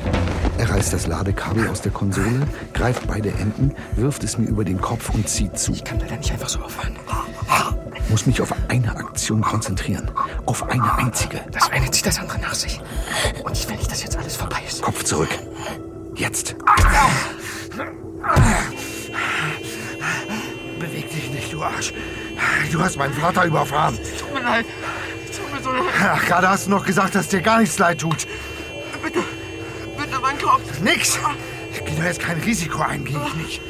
Er 0.59 0.69
reißt 0.69 0.93
das 0.93 1.07
Ladekabel 1.07 1.67
aus 1.69 1.81
der 1.81 1.91
Konsole, 1.91 2.47
greift 2.75 3.07
beide 3.07 3.31
Enden, 3.31 3.73
wirft 3.95 4.23
es 4.23 4.37
mir 4.37 4.45
über 4.45 4.63
den 4.63 4.79
Kopf 4.79 5.09
und 5.09 5.27
zieht 5.27 5.57
zu. 5.57 5.71
Ich 5.71 5.83
kann 5.83 5.99
leider 5.99 6.17
nicht 6.17 6.31
einfach 6.31 6.49
so 6.49 6.59
aufhören. 6.59 6.95
Muss 8.09 8.27
mich 8.27 8.41
auf 8.41 8.53
eine 8.67 8.95
Aktion 8.95 9.41
konzentrieren. 9.41 10.11
Auf 10.45 10.69
eine 10.69 10.93
einzige. 10.99 11.41
Das 11.51 11.71
eine 11.71 11.89
zieht 11.89 12.05
das 12.05 12.19
andere 12.19 12.37
nach 12.39 12.53
sich. 12.53 12.79
Und 13.43 13.57
ich 13.57 13.67
will 13.67 13.77
nicht, 13.77 13.91
dass 13.91 14.03
jetzt 14.03 14.17
alles 14.17 14.35
vorbei 14.35 14.61
ist. 14.67 14.83
Kopf 14.83 15.03
zurück. 15.03 15.29
Jetzt. 16.13 16.55
Beweg 20.79 21.09
dich 21.09 21.31
nicht, 21.31 21.51
du 21.53 21.63
Arsch. 21.63 21.91
Du 22.71 22.79
hast 22.79 22.97
meinen 22.97 23.15
Vater 23.15 23.45
überfahren. 23.45 23.97
Tut 24.19 24.31
mir 24.31 24.41
leid. 24.41 24.65
Tut 25.35 25.51
mir 25.51 25.63
so 25.63 25.71
leid. 25.71 25.88
Ach, 26.01 26.25
gerade 26.25 26.49
hast 26.49 26.67
du 26.67 26.71
noch 26.71 26.85
gesagt, 26.85 27.15
dass 27.15 27.27
dir 27.27 27.41
gar 27.41 27.59
nichts 27.59 27.77
leid 27.77 27.99
tut. 27.99 28.27
Bitte, 29.03 29.19
bitte, 29.97 30.19
mein 30.21 30.37
Kopf. 30.37 30.79
Nix. 30.81 31.19
Ich 31.71 31.85
gehe 31.85 31.95
doch 31.95 32.03
jetzt 32.03 32.19
kein 32.19 32.39
Risiko 32.39 32.81
ein, 32.81 33.05
gehe 33.05 33.19
ich 33.27 33.33
nicht. 33.35 33.61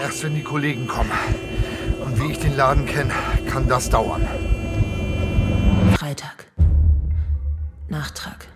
Erst 0.00 0.22
wenn 0.22 0.34
die 0.34 0.42
Kollegen 0.42 0.86
kommen. 0.86 1.10
Und 2.04 2.20
wie 2.20 2.32
ich 2.32 2.38
den 2.38 2.56
Laden 2.56 2.86
kenne, 2.86 3.12
kann 3.50 3.66
das 3.68 3.88
dauern. 3.88 4.26
Nachtrag. 7.88 8.48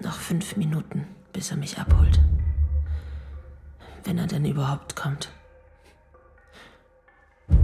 Noch 0.00 0.18
fünf 0.18 0.56
Minuten, 0.56 1.06
bis 1.32 1.50
er 1.50 1.56
mich 1.56 1.78
abholt. 1.78 2.20
Wenn 4.04 4.18
er 4.18 4.26
denn 4.26 4.44
überhaupt 4.44 4.96
kommt. 4.96 5.28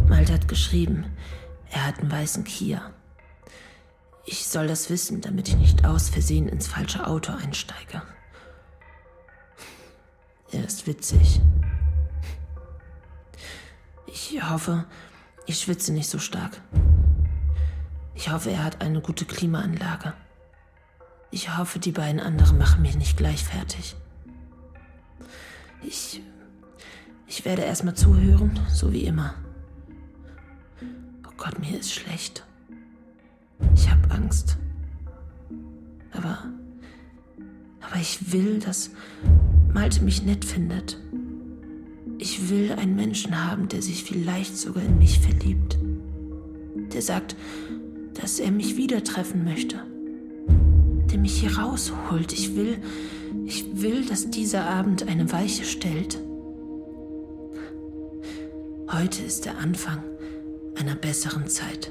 Malte 0.08 0.34
hat 0.34 0.46
geschrieben, 0.46 1.06
er 1.70 1.86
hat 1.86 1.98
einen 1.98 2.10
weißen 2.10 2.44
Kia. 2.44 2.92
Ich 4.24 4.46
soll 4.46 4.66
das 4.66 4.90
wissen, 4.90 5.20
damit 5.20 5.48
ich 5.48 5.56
nicht 5.56 5.84
aus 5.86 6.10
Versehen 6.10 6.48
ins 6.48 6.66
falsche 6.66 7.06
Auto 7.06 7.32
einsteige. 7.32 8.02
Er 10.52 10.64
ist 10.64 10.86
witzig. 10.86 11.40
Ich 14.06 14.42
hoffe, 14.42 14.84
ich 15.46 15.60
schwitze 15.60 15.92
nicht 15.92 16.08
so 16.08 16.18
stark. 16.18 16.60
Ich 18.14 18.30
hoffe, 18.30 18.50
er 18.50 18.64
hat 18.64 18.80
eine 18.82 19.00
gute 19.00 19.24
Klimaanlage. 19.24 20.12
Ich 21.30 21.56
hoffe, 21.56 21.78
die 21.78 21.92
beiden 21.92 22.20
anderen 22.20 22.58
machen 22.58 22.82
mich 22.82 22.96
nicht 22.96 23.16
gleich 23.16 23.44
fertig. 23.44 23.96
Ich. 25.82 26.22
Ich 27.26 27.44
werde 27.44 27.62
erstmal 27.62 27.94
zuhören, 27.94 28.58
so 28.70 28.92
wie 28.92 29.04
immer. 29.04 29.34
Gott, 31.48 31.60
mir 31.60 31.78
ist 31.78 31.94
schlecht. 31.94 32.44
Ich 33.74 33.90
habe 33.90 34.10
Angst. 34.10 34.58
Aber. 36.12 36.44
Aber 37.80 37.96
ich 37.98 38.32
will, 38.32 38.58
dass 38.58 38.90
Malte 39.72 40.04
mich 40.04 40.22
nett 40.22 40.44
findet. 40.44 41.00
Ich 42.18 42.50
will 42.50 42.72
einen 42.72 42.96
Menschen 42.96 43.46
haben, 43.46 43.68
der 43.68 43.80
sich 43.80 44.04
vielleicht 44.04 44.58
sogar 44.58 44.82
in 44.82 44.98
mich 44.98 45.20
verliebt. 45.20 45.78
Der 46.92 47.00
sagt, 47.00 47.34
dass 48.20 48.40
er 48.40 48.50
mich 48.50 48.76
wieder 48.76 49.02
treffen 49.02 49.44
möchte. 49.44 49.82
Der 51.10 51.18
mich 51.18 51.40
hier 51.40 51.56
rausholt. 51.56 52.34
Ich 52.34 52.56
will, 52.56 52.76
ich 53.46 53.80
will, 53.80 54.04
dass 54.04 54.28
dieser 54.28 54.68
Abend 54.68 55.08
eine 55.08 55.32
Weiche 55.32 55.64
stellt. 55.64 56.18
Heute 58.90 59.22
ist 59.22 59.46
der 59.46 59.56
Anfang 59.56 60.02
einer 60.78 60.94
besseren 60.94 61.48
Zeit. 61.48 61.90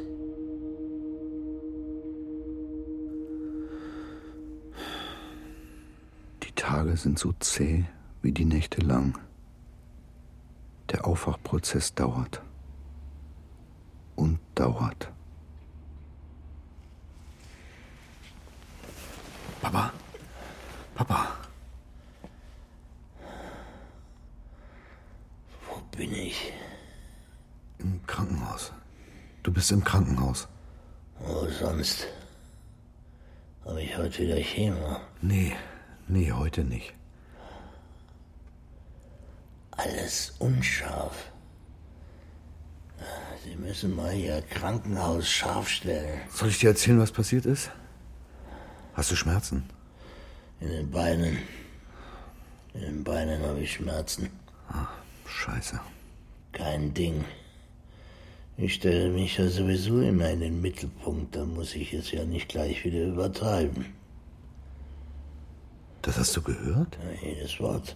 Die 6.43 6.51
Tage 6.55 6.95
sind 6.95 7.19
so 7.19 7.33
zäh 7.39 7.85
wie 8.21 8.31
die 8.31 8.45
Nächte 8.45 8.81
lang. 8.81 9.17
Der 10.91 11.05
Aufwachprozess 11.05 11.93
dauert 11.93 12.41
und 14.15 14.39
dauert. 14.55 15.11
Papa? 19.61 19.91
Papa? 20.95 21.27
Wo 25.67 25.81
bin 25.97 26.13
ich? 26.13 26.53
Im 27.79 28.01
Krankenhaus. 28.07 28.71
Du 29.47 29.53
bist 29.53 29.71
im 29.71 29.81
Krankenhaus. 29.81 30.45
Wo 31.19 31.47
sonst? 31.47 32.05
Habe 33.63 33.81
ich 33.81 33.97
heute 33.97 34.19
wieder 34.19 34.35
Chemo? 34.35 34.99
Nee, 35.21 35.55
nee, 36.09 36.33
heute 36.33 36.65
nicht. 36.65 36.93
Alles 39.71 40.33
unscharf. 40.39 41.31
Sie 43.45 43.55
müssen 43.55 43.95
mal 43.95 44.13
Ihr 44.13 44.41
Krankenhaus 44.41 45.29
scharf 45.29 45.69
stellen. 45.69 46.19
Soll 46.29 46.49
ich 46.49 46.59
dir 46.59 46.71
erzählen, 46.71 46.99
was 46.99 47.13
passiert 47.13 47.45
ist? 47.45 47.71
Hast 48.95 49.11
du 49.11 49.15
Schmerzen? 49.15 49.63
In 50.59 50.67
den 50.67 50.91
Beinen. 50.91 51.37
In 52.73 52.81
den 52.81 53.03
Beinen 53.05 53.41
habe 53.43 53.61
ich 53.61 53.75
Schmerzen. 53.75 54.29
Ah, 54.67 54.87
scheiße. 55.25 55.79
Kein 56.51 56.93
Ding. 56.93 57.23
Ich 58.59 58.73
stelle 58.73 59.09
mich 59.09 59.37
ja 59.37 59.47
sowieso 59.47 60.01
immer 60.01 60.31
in 60.31 60.39
den 60.39 60.61
Mittelpunkt, 60.61 61.35
da 61.35 61.45
muss 61.45 61.75
ich 61.75 61.93
es 61.93 62.11
ja 62.11 62.25
nicht 62.25 62.49
gleich 62.49 62.83
wieder 62.83 63.05
übertreiben. 63.05 63.85
Das 66.01 66.17
hast 66.17 66.35
du 66.35 66.41
gehört? 66.41 66.97
Ja, 67.03 67.29
jedes 67.29 67.59
Wort. 67.59 67.95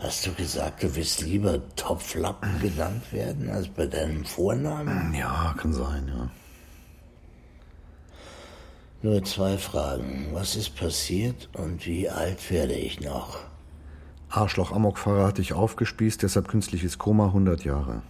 Hast 0.00 0.26
du 0.26 0.32
gesagt, 0.32 0.82
du 0.82 0.96
willst 0.96 1.20
lieber 1.20 1.60
Topflappen 1.76 2.60
genannt 2.60 3.12
werden 3.12 3.48
als 3.48 3.68
bei 3.68 3.86
deinem 3.86 4.24
Vornamen? 4.24 5.14
Ja, 5.14 5.54
kann 5.56 5.72
sein, 5.72 6.08
ja. 6.08 6.28
Nur 9.02 9.22
zwei 9.22 9.56
Fragen. 9.56 10.30
Was 10.32 10.56
ist 10.56 10.74
passiert 10.74 11.48
und 11.52 11.86
wie 11.86 12.08
alt 12.08 12.50
werde 12.50 12.74
ich 12.74 13.00
noch? 13.00 13.38
Arschloch-Amokfahrer 14.30 15.26
hat 15.26 15.38
dich 15.38 15.52
aufgespießt, 15.52 16.22
deshalb 16.22 16.48
künstliches 16.48 16.98
Koma 16.98 17.26
100 17.26 17.64
Jahre. 17.64 18.02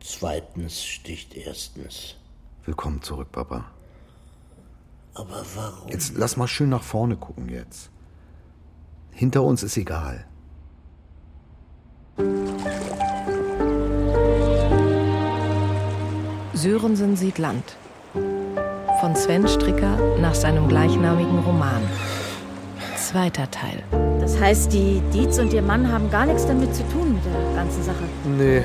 Zweitens 0.00 0.82
sticht 0.82 1.34
erstens. 1.36 2.16
Willkommen 2.64 3.02
zurück, 3.02 3.30
Papa. 3.32 3.66
Aber 5.14 5.44
warum? 5.54 5.88
Jetzt 5.88 6.14
lass 6.16 6.36
mal 6.36 6.48
schön 6.48 6.70
nach 6.70 6.82
vorne 6.82 7.16
gucken 7.16 7.48
jetzt. 7.48 7.90
Hinter 9.12 9.42
uns 9.42 9.62
ist 9.62 9.76
egal. 9.76 10.26
Sörensen 16.54 17.16
sieht 17.16 17.38
Land. 17.38 17.76
Von 19.00 19.16
Sven 19.16 19.48
Stricker 19.48 19.96
nach 20.18 20.34
seinem 20.34 20.68
gleichnamigen 20.68 21.38
Roman. 21.40 21.82
Zweiter 22.96 23.50
Teil. 23.50 23.82
Das 24.20 24.38
heißt, 24.38 24.72
die 24.72 25.00
Dietz 25.12 25.38
und 25.38 25.52
ihr 25.52 25.62
Mann 25.62 25.90
haben 25.90 26.10
gar 26.10 26.26
nichts 26.26 26.46
damit 26.46 26.74
zu 26.74 26.86
tun 26.88 27.14
mit 27.14 27.24
der 27.24 27.54
ganzen 27.54 27.82
Sache. 27.82 28.04
Nee. 28.24 28.62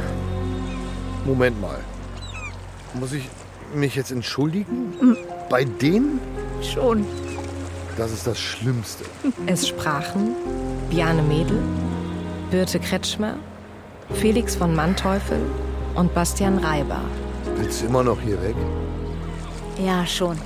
Moment 1.26 1.60
mal. 1.60 1.80
Muss 2.94 3.14
ich 3.14 3.28
mich 3.74 3.96
jetzt 3.96 4.12
entschuldigen? 4.12 4.94
Mhm. 5.02 5.18
Bei 5.50 5.66
denen? 5.66 6.20
Schon. 6.62 7.06
Das 7.98 8.12
ist 8.12 8.28
das 8.28 8.40
Schlimmste. 8.40 9.06
Es 9.48 9.68
sprachen 9.68 10.36
Biane 10.90 11.22
Mädel, 11.22 11.60
Birte 12.52 12.80
Kretschmer, 12.80 13.36
Felix 14.14 14.56
von 14.56 14.76
Manteuffel 14.76 15.40
und 15.96 16.14
Bastian 16.14 16.60
Reiber. 16.60 17.02
Willst 17.56 17.82
du 17.82 17.88
immer 17.88 18.04
noch 18.04 18.20
hier 18.22 18.42
weg? 18.44 18.56
Ja, 19.84 20.06
schon. 20.06 20.38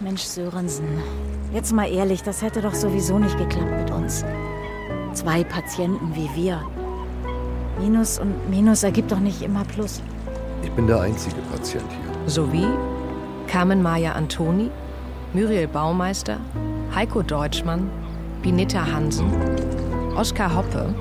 Mensch, 0.00 0.22
Sörensen. 0.22 0.86
Jetzt 1.52 1.72
mal 1.72 1.90
ehrlich, 1.90 2.22
das 2.22 2.42
hätte 2.42 2.60
doch 2.60 2.74
sowieso 2.74 3.18
nicht 3.18 3.36
geklappt 3.38 3.70
mit 3.70 3.90
uns. 3.90 4.24
Zwei 5.12 5.44
Patienten 5.44 6.14
wie 6.14 6.28
wir. 6.34 6.62
Minus 7.82 8.20
und 8.20 8.48
Minus 8.48 8.84
ergibt 8.84 9.10
doch 9.10 9.18
nicht 9.18 9.42
immer 9.42 9.64
Plus. 9.64 10.00
Ich 10.62 10.70
bin 10.70 10.86
der 10.86 11.00
einzige 11.00 11.34
Patient 11.50 11.84
hier. 11.90 12.30
Sowie 12.30 12.68
Carmen 13.48 13.82
Maya 13.82 14.12
Antoni, 14.12 14.70
Muriel 15.32 15.66
Baumeister, 15.66 16.36
Heiko 16.94 17.22
Deutschmann, 17.22 17.90
Binita 18.40 18.86
Hansen, 18.86 19.32
Oskar 20.16 20.54
Hoppe, 20.54 20.94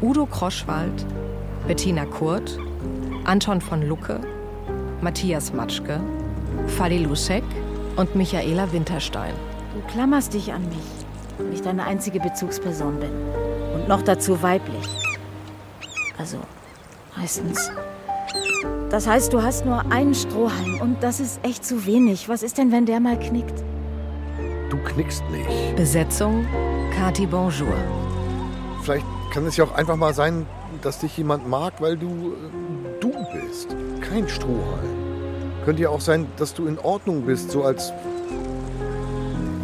Udo 0.00 0.24
Kroschwald, 0.24 1.04
Bettina 1.68 2.06
Kurt, 2.06 2.58
Anton 3.24 3.60
von 3.60 3.86
Lucke, 3.86 4.18
Matthias 5.02 5.52
Matschke, 5.52 6.00
Fali 6.68 7.04
Lusek 7.04 7.44
und 7.96 8.16
Michaela 8.16 8.72
Winterstein. 8.72 9.34
Du 9.74 9.92
klammerst 9.92 10.32
dich 10.32 10.54
an 10.54 10.66
mich, 10.70 10.78
weil 11.36 11.52
ich 11.52 11.60
deine 11.60 11.84
einzige 11.84 12.18
Bezugsperson 12.18 12.98
bin. 12.98 13.10
Und 13.74 13.88
noch 13.88 14.00
dazu 14.00 14.42
weiblich. 14.42 15.03
Also, 16.18 16.38
meistens. 17.16 17.70
Das 18.90 19.06
heißt, 19.06 19.32
du 19.32 19.42
hast 19.42 19.64
nur 19.64 19.90
einen 19.90 20.14
Strohhalm 20.14 20.80
und 20.80 21.02
das 21.02 21.20
ist 21.20 21.40
echt 21.42 21.64
zu 21.64 21.86
wenig. 21.86 22.28
Was 22.28 22.42
ist 22.42 22.58
denn, 22.58 22.70
wenn 22.70 22.86
der 22.86 23.00
mal 23.00 23.18
knickt? 23.18 23.64
Du 24.70 24.76
knickst 24.78 25.24
nicht. 25.30 25.76
Besetzung 25.76 26.46
Kati 26.96 27.26
Bonjour. 27.26 27.76
Vielleicht 28.82 29.06
kann 29.32 29.46
es 29.46 29.56
ja 29.56 29.64
auch 29.64 29.74
einfach 29.74 29.96
mal 29.96 30.14
sein, 30.14 30.46
dass 30.82 30.98
dich 30.98 31.16
jemand 31.16 31.48
mag, 31.48 31.80
weil 31.80 31.96
du 31.96 32.34
äh, 32.34 33.00
du 33.00 33.10
bist. 33.32 33.74
Kein 34.00 34.28
Strohhalm. 34.28 34.94
Könnte 35.64 35.82
ja 35.82 35.88
auch 35.88 36.00
sein, 36.00 36.26
dass 36.36 36.54
du 36.54 36.66
in 36.66 36.78
Ordnung 36.78 37.22
bist, 37.22 37.50
so 37.50 37.64
als, 37.64 37.92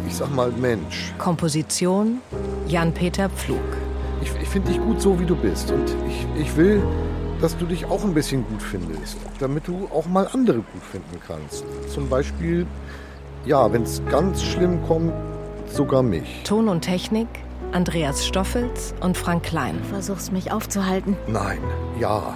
ich 0.07 0.15
sag 0.15 0.33
mal, 0.33 0.51
Mensch. 0.51 1.13
Komposition 1.17 2.21
Jan-Peter 2.67 3.29
Pflug. 3.29 3.80
Finde 4.51 4.69
dich 4.69 4.81
gut 4.81 4.99
so, 4.99 5.17
wie 5.17 5.25
du 5.25 5.35
bist. 5.37 5.71
Und 5.71 5.95
ich, 6.09 6.27
ich 6.41 6.57
will, 6.57 6.83
dass 7.39 7.57
du 7.57 7.65
dich 7.65 7.85
auch 7.85 8.03
ein 8.03 8.13
bisschen 8.13 8.45
gut 8.49 8.61
findest, 8.61 9.17
damit 9.39 9.65
du 9.65 9.87
auch 9.93 10.05
mal 10.07 10.27
andere 10.33 10.57
gut 10.57 10.83
finden 10.91 11.21
kannst. 11.25 11.63
Zum 11.87 12.09
Beispiel, 12.09 12.67
ja, 13.45 13.71
wenn 13.71 13.83
es 13.83 14.01
ganz 14.11 14.43
schlimm 14.43 14.85
kommt, 14.85 15.13
sogar 15.71 16.03
mich. 16.03 16.41
Ton 16.43 16.67
und 16.67 16.81
Technik 16.81 17.29
Andreas 17.71 18.27
Stoffels 18.27 18.93
und 18.99 19.17
Frank 19.17 19.43
Klein. 19.43 19.77
Du 19.83 19.87
versuchst 19.87 20.33
mich 20.33 20.51
aufzuhalten. 20.51 21.15
Nein, 21.27 21.59
ja, 21.97 22.35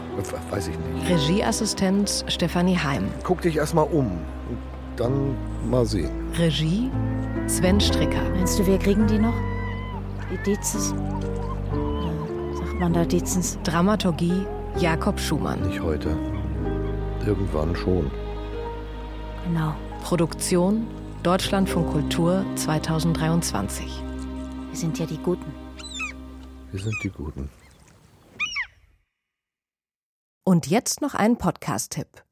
weiß 0.52 0.70
ich 0.70 0.78
nicht. 0.80 1.10
Regieassistenz 1.10 2.24
Stefanie 2.30 2.78
Heim. 2.78 3.10
Guck 3.24 3.42
dich 3.42 3.58
erstmal 3.58 3.88
um. 3.92 4.06
Und 4.50 4.58
dann 4.96 5.36
mal 5.70 5.86
sehen. 5.86 6.12
Regie 6.38 6.90
Sven 7.48 7.82
Stricker. 7.82 8.22
Meinst 8.38 8.58
du, 8.58 8.66
wir 8.66 8.78
kriegen 8.78 9.06
die 9.06 9.20
noch? 9.20 9.36
Die 10.32 10.38
Dezis? 10.50 10.94
Sagt 12.76 12.82
man 12.82 12.94
da 12.94 13.06
Dezens? 13.06 13.58
Dramaturgie 13.64 14.46
Jakob 14.78 15.18
Schumann. 15.18 15.62
Nicht 15.62 15.80
heute. 15.80 16.10
Irgendwann 17.26 17.74
schon. 17.74 18.12
Genau. 19.46 19.74
Produktion 20.04 20.86
Deutschlandfunk 21.24 21.90
Kultur 21.94 22.46
2023. 22.58 23.86
Wir 24.68 24.78
sind 24.78 25.00
ja 25.00 25.06
die 25.06 25.20
Guten. 25.20 25.54
Wir 26.74 26.82
sind 26.82 26.96
die 27.02 27.12
Guten. 27.12 27.50
Und 30.44 30.68
jetzt 30.68 31.02
noch 31.02 31.16
ein 31.16 31.38
Podcast-Tipp. 31.38 32.26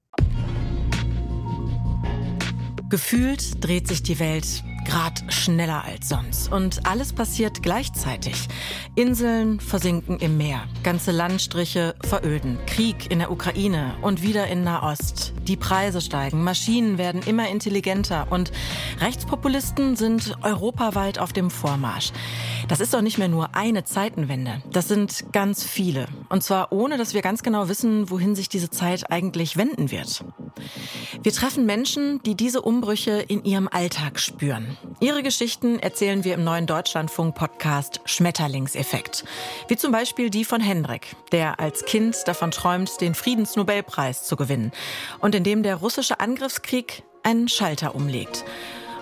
Gefühlt 2.89 3.64
dreht 3.64 3.88
sich 3.88 4.04
die 4.04 4.20
Welt 4.20 4.62
Grad 4.84 5.23
schneller 5.29 5.84
als 5.84 6.09
sonst. 6.09 6.51
Und 6.51 6.86
alles 6.86 7.13
passiert 7.13 7.63
gleichzeitig. 7.63 8.47
Inseln 8.95 9.59
versinken 9.59 10.19
im 10.19 10.38
Meer, 10.38 10.63
ganze 10.84 11.11
Landstriche 11.11 11.95
veröden, 12.03 12.57
Krieg 12.65 13.11
in 13.11 13.19
der 13.19 13.31
Ukraine 13.31 13.95
und 14.01 14.21
wieder 14.21 14.47
in 14.47 14.63
Nahost. 14.63 15.34
Die 15.43 15.57
Preise 15.57 16.01
steigen, 16.01 16.43
Maschinen 16.43 16.97
werden 16.97 17.21
immer 17.23 17.49
intelligenter 17.49 18.27
und 18.29 18.51
Rechtspopulisten 18.99 19.95
sind 19.95 20.38
europaweit 20.41 21.19
auf 21.19 21.34
dem 21.34 21.49
Vormarsch. 21.49 22.11
Das 22.67 22.79
ist 22.79 22.93
doch 22.93 23.01
nicht 23.01 23.17
mehr 23.17 23.27
nur 23.27 23.55
eine 23.55 23.84
Zeitenwende. 23.84 24.61
Das 24.71 24.88
sind 24.88 25.31
ganz 25.34 25.63
viele. 25.63 26.07
Und 26.29 26.43
zwar 26.43 26.71
ohne, 26.71 26.97
dass 26.97 27.13
wir 27.13 27.21
ganz 27.21 27.43
genau 27.43 27.67
wissen, 27.67 28.09
wohin 28.09 28.36
sich 28.36 28.49
diese 28.49 28.69
Zeit 28.69 29.11
eigentlich 29.11 29.57
wenden 29.57 29.91
wird. 29.91 30.23
Wir 31.21 31.34
treffen 31.34 31.65
Menschen, 31.65 32.21
die 32.23 32.36
diese 32.36 32.61
Umbrüche 32.61 33.11
in 33.27 33.43
ihrem 33.43 33.67
Alltag 33.67 34.19
spüren. 34.19 34.72
Ihre 34.99 35.24
Geschichten 35.24 35.80
erzählen 35.80 36.24
wir 36.24 36.36
im 36.36 36.43
neuen 36.43 36.65
Deutschlandfunk-Podcast 36.65 38.01
Schmetterlingseffekt. 38.05 39.26
Wie 39.67 39.76
zum 39.76 39.91
Beispiel 39.91 40.30
die 40.30 40.45
von 40.45 40.61
Hendrik, 40.61 41.15
der 41.32 41.59
als 41.59 41.86
Kind 41.86 42.15
davon 42.26 42.51
träumt, 42.51 43.01
den 43.01 43.15
Friedensnobelpreis 43.15 44.24
zu 44.24 44.36
gewinnen 44.36 44.71
und 45.19 45.36
in 45.36 45.43
dem 45.43 45.63
der 45.63 45.76
russische 45.76 46.19
Angriffskrieg 46.19 47.03
einen 47.24 47.47
Schalter 47.47 47.95
umlegt. 47.95 48.45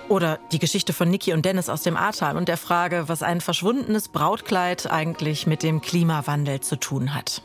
Oder 0.09 0.39
die 0.51 0.59
Geschichte 0.59 0.91
von 0.91 1.09
Niki 1.09 1.33
und 1.33 1.45
Dennis 1.45 1.69
aus 1.69 1.83
dem 1.83 1.95
Ahrtal 1.95 2.35
und 2.35 2.49
der 2.49 2.57
Frage, 2.57 3.03
was 3.07 3.23
ein 3.23 3.39
verschwundenes 3.39 4.09
Brautkleid 4.09 4.91
eigentlich 4.91 5.47
mit 5.47 5.63
dem 5.63 5.81
Klimawandel 5.81 6.59
zu 6.59 6.75
tun 6.75 7.13
hat. 7.13 7.41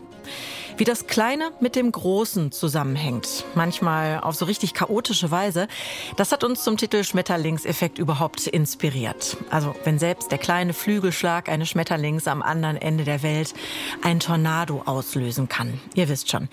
Wie 0.79 0.85
das 0.85 1.07
Kleine 1.07 1.53
mit 1.61 1.74
dem 1.74 1.91
Großen 1.91 2.53
zusammenhängt, 2.53 3.47
manchmal 3.55 4.20
auf 4.20 4.35
so 4.35 4.45
richtig 4.45 4.74
chaotische 4.74 5.31
Weise, 5.31 5.68
das 6.16 6.33
hat 6.33 6.45
uns 6.45 6.64
zum 6.64 6.77
Titel 6.77 7.03
Schmetterlingseffekt 7.03 7.99
überhaupt 7.99 8.47
inspiriert. 8.47 9.39
Also 9.49 9.74
wenn 9.85 9.99
selbst 9.99 10.31
der 10.31 10.39
kleine 10.39 10.74
Flügelschlag 10.74 11.49
eines 11.49 11.70
Schmetterlings 11.70 12.29
am 12.29 12.43
anderen 12.43 12.77
Ende 12.77 13.05
der 13.05 13.22
Welt 13.22 13.55
ein 14.03 14.20
Tornado 14.20 14.83
auslösen 14.85 15.49
kann. 15.49 15.81
Ihr 15.95 16.11
wisst 16.11 16.31
schon. 16.31 16.51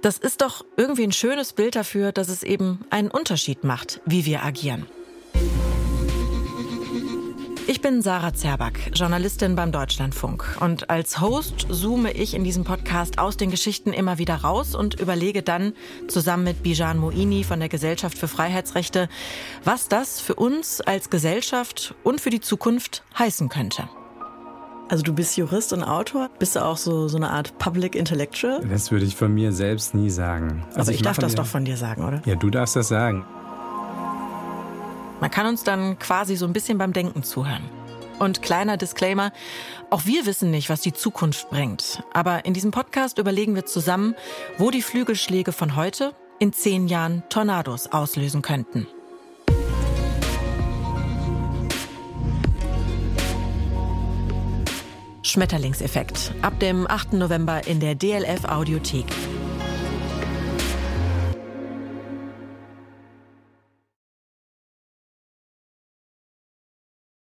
Das 0.00 0.16
ist 0.16 0.40
doch 0.40 0.64
irgendwie 0.78 1.04
ein 1.04 1.12
schönes 1.12 1.52
Bild 1.52 1.76
dafür, 1.76 2.10
dass 2.10 2.28
es 2.28 2.42
eben 2.42 2.80
einen 2.88 3.10
Unterschied 3.10 3.64
macht, 3.64 4.00
wie 4.06 4.24
wir 4.24 4.42
agieren. 4.42 4.86
Ich 7.72 7.80
bin 7.80 8.02
Sarah 8.02 8.34
Zerback, 8.34 8.92
Journalistin 8.94 9.56
beim 9.56 9.72
Deutschlandfunk. 9.72 10.58
Und 10.60 10.90
als 10.90 11.22
Host 11.22 11.68
zoome 11.70 12.12
ich 12.12 12.34
in 12.34 12.44
diesem 12.44 12.64
Podcast 12.64 13.18
aus 13.18 13.38
den 13.38 13.50
Geschichten 13.50 13.94
immer 13.94 14.18
wieder 14.18 14.34
raus 14.34 14.74
und 14.74 15.00
überlege 15.00 15.42
dann 15.42 15.72
zusammen 16.06 16.44
mit 16.44 16.62
Bijan 16.62 16.98
Moini 16.98 17.44
von 17.44 17.60
der 17.60 17.70
Gesellschaft 17.70 18.18
für 18.18 18.28
Freiheitsrechte, 18.28 19.08
was 19.64 19.88
das 19.88 20.20
für 20.20 20.34
uns 20.34 20.82
als 20.82 21.08
Gesellschaft 21.08 21.94
und 22.04 22.20
für 22.20 22.28
die 22.28 22.42
Zukunft 22.42 23.04
heißen 23.18 23.48
könnte. 23.48 23.88
Also 24.90 25.02
du 25.02 25.14
bist 25.14 25.38
Jurist 25.38 25.72
und 25.72 25.82
Autor. 25.82 26.28
Bist 26.38 26.56
du 26.56 26.62
auch 26.62 26.76
so, 26.76 27.08
so 27.08 27.16
eine 27.16 27.30
Art 27.30 27.56
Public 27.56 27.94
Intellectual? 27.94 28.60
Das 28.68 28.90
würde 28.90 29.06
ich 29.06 29.16
von 29.16 29.32
mir 29.32 29.50
selbst 29.50 29.94
nie 29.94 30.10
sagen. 30.10 30.62
Also 30.66 30.80
Aber 30.80 30.90
ich, 30.90 30.96
ich 30.96 31.02
darf 31.02 31.16
das 31.16 31.34
doch 31.34 31.46
von 31.46 31.64
dir 31.64 31.78
sagen, 31.78 32.04
oder? 32.04 32.20
Ja, 32.26 32.34
du 32.34 32.50
darfst 32.50 32.76
das 32.76 32.88
sagen. 32.88 33.24
Man 35.22 35.30
kann 35.30 35.46
uns 35.46 35.62
dann 35.62 36.00
quasi 36.00 36.34
so 36.34 36.46
ein 36.46 36.52
bisschen 36.52 36.78
beim 36.78 36.92
Denken 36.92 37.22
zuhören. 37.22 37.62
Und 38.18 38.42
kleiner 38.42 38.76
Disclaimer, 38.76 39.30
auch 39.88 40.04
wir 40.04 40.26
wissen 40.26 40.50
nicht, 40.50 40.68
was 40.68 40.80
die 40.80 40.92
Zukunft 40.92 41.48
bringt. 41.48 42.02
Aber 42.12 42.44
in 42.44 42.54
diesem 42.54 42.72
Podcast 42.72 43.18
überlegen 43.18 43.54
wir 43.54 43.64
zusammen, 43.64 44.16
wo 44.58 44.72
die 44.72 44.82
Flügelschläge 44.82 45.52
von 45.52 45.76
heute 45.76 46.12
in 46.40 46.52
zehn 46.52 46.88
Jahren 46.88 47.22
Tornados 47.28 47.86
auslösen 47.92 48.42
könnten. 48.42 48.88
Schmetterlingseffekt. 55.22 56.34
Ab 56.42 56.58
dem 56.58 56.90
8. 56.90 57.12
November 57.12 57.64
in 57.68 57.78
der 57.78 57.94
DLF 57.94 58.44
Audiothek. 58.46 59.06